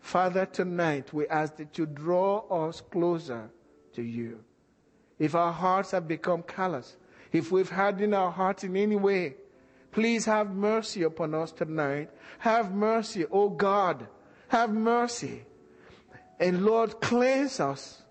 Father, 0.00 0.46
tonight 0.46 1.12
we 1.12 1.28
ask 1.28 1.56
that 1.56 1.76
you 1.76 1.84
draw 1.84 2.38
us 2.68 2.80
closer 2.80 3.50
to 3.92 4.00
you. 4.00 4.42
If 5.18 5.34
our 5.34 5.52
hearts 5.52 5.90
have 5.90 6.08
become 6.08 6.42
callous, 6.42 6.96
if 7.32 7.52
we've 7.52 7.68
hardened 7.68 8.14
our 8.14 8.30
hearts 8.30 8.64
in 8.64 8.74
any 8.74 8.96
way, 8.96 9.34
please 9.92 10.24
have 10.24 10.54
mercy 10.54 11.02
upon 11.02 11.34
us 11.34 11.52
tonight. 11.52 12.08
Have 12.38 12.72
mercy, 12.72 13.26
O 13.26 13.50
God. 13.50 14.06
Have 14.48 14.70
mercy. 14.70 15.42
And 16.38 16.64
Lord, 16.64 16.98
cleanse 17.02 17.60
us 17.60 18.04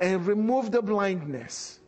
and 0.00 0.26
remove 0.26 0.70
the 0.70 0.80
blindness 0.80 1.80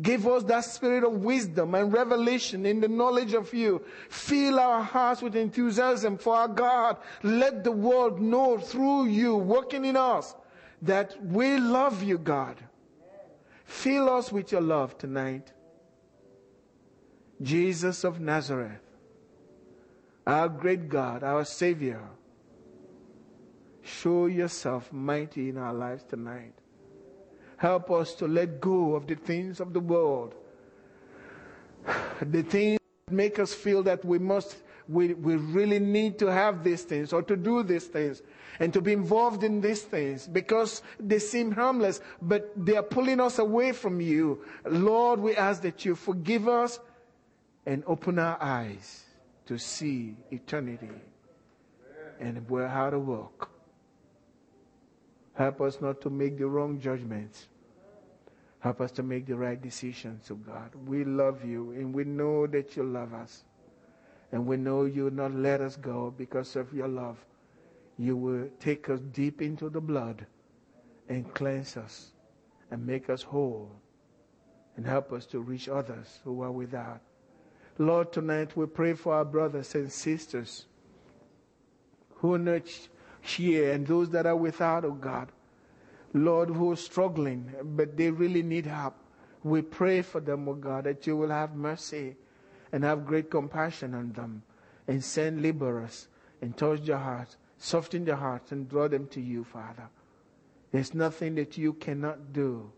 Give 0.00 0.26
us 0.26 0.42
that 0.44 0.64
spirit 0.64 1.04
of 1.04 1.24
wisdom 1.24 1.74
and 1.74 1.90
revelation 1.90 2.66
in 2.66 2.80
the 2.80 2.88
knowledge 2.88 3.32
of 3.32 3.54
you. 3.54 3.82
Fill 4.10 4.60
our 4.60 4.82
hearts 4.82 5.22
with 5.22 5.34
enthusiasm 5.34 6.18
for 6.18 6.36
our 6.36 6.48
God. 6.48 6.98
Let 7.22 7.64
the 7.64 7.72
world 7.72 8.20
know 8.20 8.58
through 8.58 9.06
you 9.06 9.36
working 9.36 9.86
in 9.86 9.96
us 9.96 10.34
that 10.82 11.16
we 11.24 11.56
love 11.56 12.02
you, 12.02 12.18
God. 12.18 12.56
Fill 13.64 14.10
us 14.10 14.30
with 14.30 14.52
your 14.52 14.60
love 14.60 14.98
tonight. 14.98 15.52
Jesus 17.40 18.04
of 18.04 18.20
Nazareth, 18.20 18.80
our 20.26 20.48
great 20.48 20.88
God, 20.88 21.22
our 21.22 21.44
Savior, 21.44 22.00
show 23.82 24.26
yourself 24.26 24.92
mighty 24.92 25.48
in 25.48 25.58
our 25.58 25.74
lives 25.74 26.04
tonight. 26.04 26.54
Help 27.56 27.90
us 27.90 28.14
to 28.14 28.28
let 28.28 28.60
go 28.60 28.94
of 28.94 29.06
the 29.06 29.14
things 29.14 29.60
of 29.60 29.72
the 29.72 29.80
world. 29.80 30.34
The 32.20 32.42
things 32.42 32.78
that 33.06 33.14
make 33.14 33.38
us 33.38 33.54
feel 33.54 33.82
that 33.84 34.04
we 34.04 34.18
must, 34.18 34.56
we, 34.88 35.14
we 35.14 35.36
really 35.36 35.78
need 35.78 36.18
to 36.18 36.26
have 36.26 36.64
these 36.64 36.82
things 36.82 37.12
or 37.12 37.22
to 37.22 37.36
do 37.36 37.62
these 37.62 37.86
things 37.86 38.22
and 38.58 38.72
to 38.72 38.80
be 38.80 38.92
involved 38.92 39.44
in 39.44 39.60
these 39.60 39.82
things 39.82 40.26
because 40.26 40.82
they 40.98 41.18
seem 41.18 41.52
harmless, 41.52 42.00
but 42.20 42.52
they 42.56 42.76
are 42.76 42.82
pulling 42.82 43.20
us 43.20 43.38
away 43.38 43.72
from 43.72 44.00
you. 44.00 44.42
Lord, 44.64 45.20
we 45.20 45.36
ask 45.36 45.62
that 45.62 45.84
you 45.84 45.94
forgive 45.94 46.48
us 46.48 46.80
and 47.64 47.82
open 47.86 48.18
our 48.18 48.40
eyes 48.42 49.04
to 49.46 49.58
see 49.58 50.16
eternity 50.30 50.90
and 52.20 52.48
where 52.48 52.68
how 52.68 52.90
to 52.90 52.98
walk. 52.98 53.50
Help 55.36 55.60
us 55.60 55.80
not 55.80 56.00
to 56.00 56.10
make 56.10 56.38
the 56.38 56.46
wrong 56.46 56.80
judgments. 56.80 57.48
Help 58.60 58.80
us 58.80 58.90
to 58.92 59.02
make 59.02 59.26
the 59.26 59.36
right 59.36 59.60
decisions, 59.60 60.30
oh 60.30 60.34
God. 60.34 60.70
We 60.86 61.04
love 61.04 61.44
you 61.44 61.72
and 61.72 61.94
we 61.94 62.04
know 62.04 62.46
that 62.46 62.76
you 62.76 62.82
love 62.82 63.12
us. 63.12 63.44
And 64.32 64.46
we 64.46 64.56
know 64.56 64.86
you 64.86 65.04
will 65.04 65.12
not 65.12 65.34
let 65.34 65.60
us 65.60 65.76
go 65.76 66.12
because 66.16 66.56
of 66.56 66.72
your 66.72 66.88
love. 66.88 67.18
You 67.98 68.16
will 68.16 68.48
take 68.60 68.88
us 68.88 69.00
deep 69.12 69.40
into 69.40 69.68
the 69.68 69.80
blood 69.80 70.26
and 71.08 71.32
cleanse 71.34 71.76
us 71.76 72.12
and 72.70 72.84
make 72.84 73.08
us 73.08 73.22
whole 73.22 73.70
and 74.76 74.86
help 74.86 75.12
us 75.12 75.26
to 75.26 75.40
reach 75.40 75.68
others 75.68 76.18
who 76.24 76.42
are 76.42 76.50
without. 76.50 77.00
Lord, 77.78 78.12
tonight 78.12 78.56
we 78.56 78.66
pray 78.66 78.94
for 78.94 79.14
our 79.14 79.24
brothers 79.24 79.74
and 79.74 79.92
sisters 79.92 80.66
who 82.16 82.34
are 82.34 82.38
not 82.38 82.62
here 83.34 83.72
and 83.72 83.86
those 83.86 84.10
that 84.10 84.26
are 84.26 84.36
without, 84.36 84.84
oh 84.84 84.92
God. 84.92 85.28
Lord, 86.12 86.48
who 86.48 86.72
are 86.72 86.76
struggling, 86.76 87.52
but 87.62 87.96
they 87.96 88.10
really 88.10 88.42
need 88.42 88.66
help. 88.66 88.94
We 89.42 89.62
pray 89.62 90.02
for 90.02 90.20
them, 90.20 90.48
oh 90.48 90.54
God, 90.54 90.84
that 90.84 91.06
you 91.06 91.16
will 91.16 91.28
have 91.28 91.54
mercy 91.54 92.16
and 92.72 92.82
have 92.84 93.06
great 93.06 93.30
compassion 93.30 93.94
on 93.94 94.12
them 94.12 94.42
and 94.88 95.02
send 95.02 95.42
laborers 95.42 96.08
and 96.40 96.56
touch 96.56 96.82
their 96.84 96.98
hearts, 96.98 97.36
soften 97.58 98.04
their 98.04 98.16
hearts 98.16 98.52
and 98.52 98.68
draw 98.68 98.88
them 98.88 99.06
to 99.08 99.20
you, 99.20 99.44
Father. 99.44 99.88
There's 100.72 100.94
nothing 100.94 101.34
that 101.36 101.56
you 101.56 101.74
cannot 101.74 102.32
do. 102.32 102.70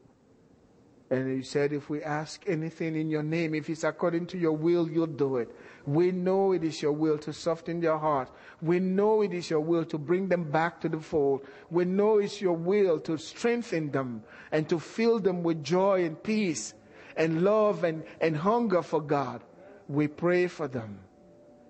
And 1.10 1.36
you 1.36 1.42
said, 1.42 1.72
if 1.72 1.88
we 1.88 2.02
ask 2.02 2.44
anything 2.46 2.94
in 2.94 3.08
your 3.08 3.22
name, 3.22 3.54
if 3.54 3.70
it's 3.70 3.84
according 3.84 4.26
to 4.26 4.38
your 4.38 4.52
will, 4.52 4.90
you'll 4.90 5.06
do 5.06 5.36
it. 5.38 5.48
We 5.86 6.12
know 6.12 6.52
it 6.52 6.62
is 6.62 6.82
your 6.82 6.92
will 6.92 7.16
to 7.18 7.32
soften 7.32 7.80
their 7.80 7.96
heart. 7.96 8.30
We 8.60 8.78
know 8.78 9.22
it 9.22 9.32
is 9.32 9.48
your 9.48 9.60
will 9.60 9.86
to 9.86 9.96
bring 9.96 10.28
them 10.28 10.50
back 10.50 10.82
to 10.82 10.88
the 10.88 11.00
fold. 11.00 11.46
We 11.70 11.86
know 11.86 12.18
it's 12.18 12.42
your 12.42 12.56
will 12.56 13.00
to 13.00 13.16
strengthen 13.16 13.90
them 13.90 14.22
and 14.52 14.68
to 14.68 14.78
fill 14.78 15.18
them 15.18 15.42
with 15.42 15.64
joy 15.64 16.04
and 16.04 16.22
peace 16.22 16.74
and 17.16 17.42
love 17.42 17.84
and, 17.84 18.04
and 18.20 18.36
hunger 18.36 18.82
for 18.82 19.00
God. 19.00 19.42
We 19.88 20.08
pray 20.08 20.46
for 20.46 20.68
them 20.68 20.98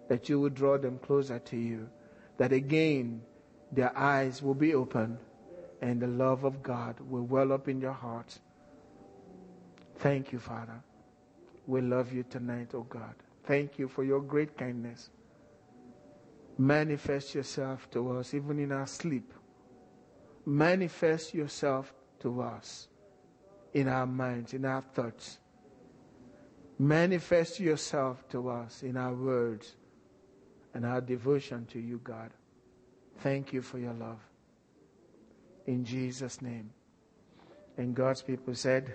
that 0.09 0.28
you 0.28 0.41
will 0.41 0.51
draw 0.51 0.78
them 0.78 0.99
closer 0.99 1.39
to 1.39 1.57
you, 1.57 1.89
that 2.39 2.53
again 2.53 3.22
their 3.70 3.97
eyes 3.97 4.43
will 4.43 4.55
be 4.55 4.74
opened 4.74 5.18
and 5.80 6.01
the 6.01 6.09
love 6.09 6.43
of 6.43 6.61
God 6.61 6.99
will 7.09 7.22
well 7.22 7.53
up 7.53 7.68
in 7.68 7.80
your 7.80 7.93
hearts 7.93 8.41
Thank 9.99 10.32
you, 10.32 10.38
Father. 10.38 10.80
We 11.66 11.80
love 11.80 12.12
you 12.12 12.22
tonight, 12.22 12.70
oh 12.74 12.82
God. 12.82 13.14
Thank 13.44 13.78
you 13.78 13.88
for 13.88 14.05
your 14.05 14.20
great 14.20 14.57
kindness. 14.57 15.11
Manifest 16.57 17.34
yourself 17.34 17.90
to 17.90 18.16
us, 18.16 18.34
even 18.34 18.59
in 18.59 18.72
our 18.72 18.86
sleep. 18.86 19.32
Manifest 20.46 21.34
yourself 21.34 21.92
to 22.20 22.40
us 22.40 22.88
in 23.74 23.88
our 23.88 24.07
minds, 24.07 24.55
in 24.55 24.64
our 24.64 24.82
thoughts. 24.82 25.38
Manifest 26.78 27.61
yourself 27.61 28.28
to 28.28 28.49
us 28.49 28.82
in 28.82 28.96
our 28.96 29.14
words 29.14 29.74
and 30.74 30.86
our 30.86 31.01
devotion 31.01 31.66
to 31.66 31.80
you, 31.80 32.01
God. 32.05 32.30
Thank 33.18 33.53
you 33.53 33.62
for 33.62 33.78
your 33.78 33.94
love. 33.94 34.20
In 35.66 35.84
Jesus' 35.84 36.40
name. 36.40 36.70
And 37.76 37.94
God's 37.94 38.22
people 38.22 38.55
said, 38.55 38.94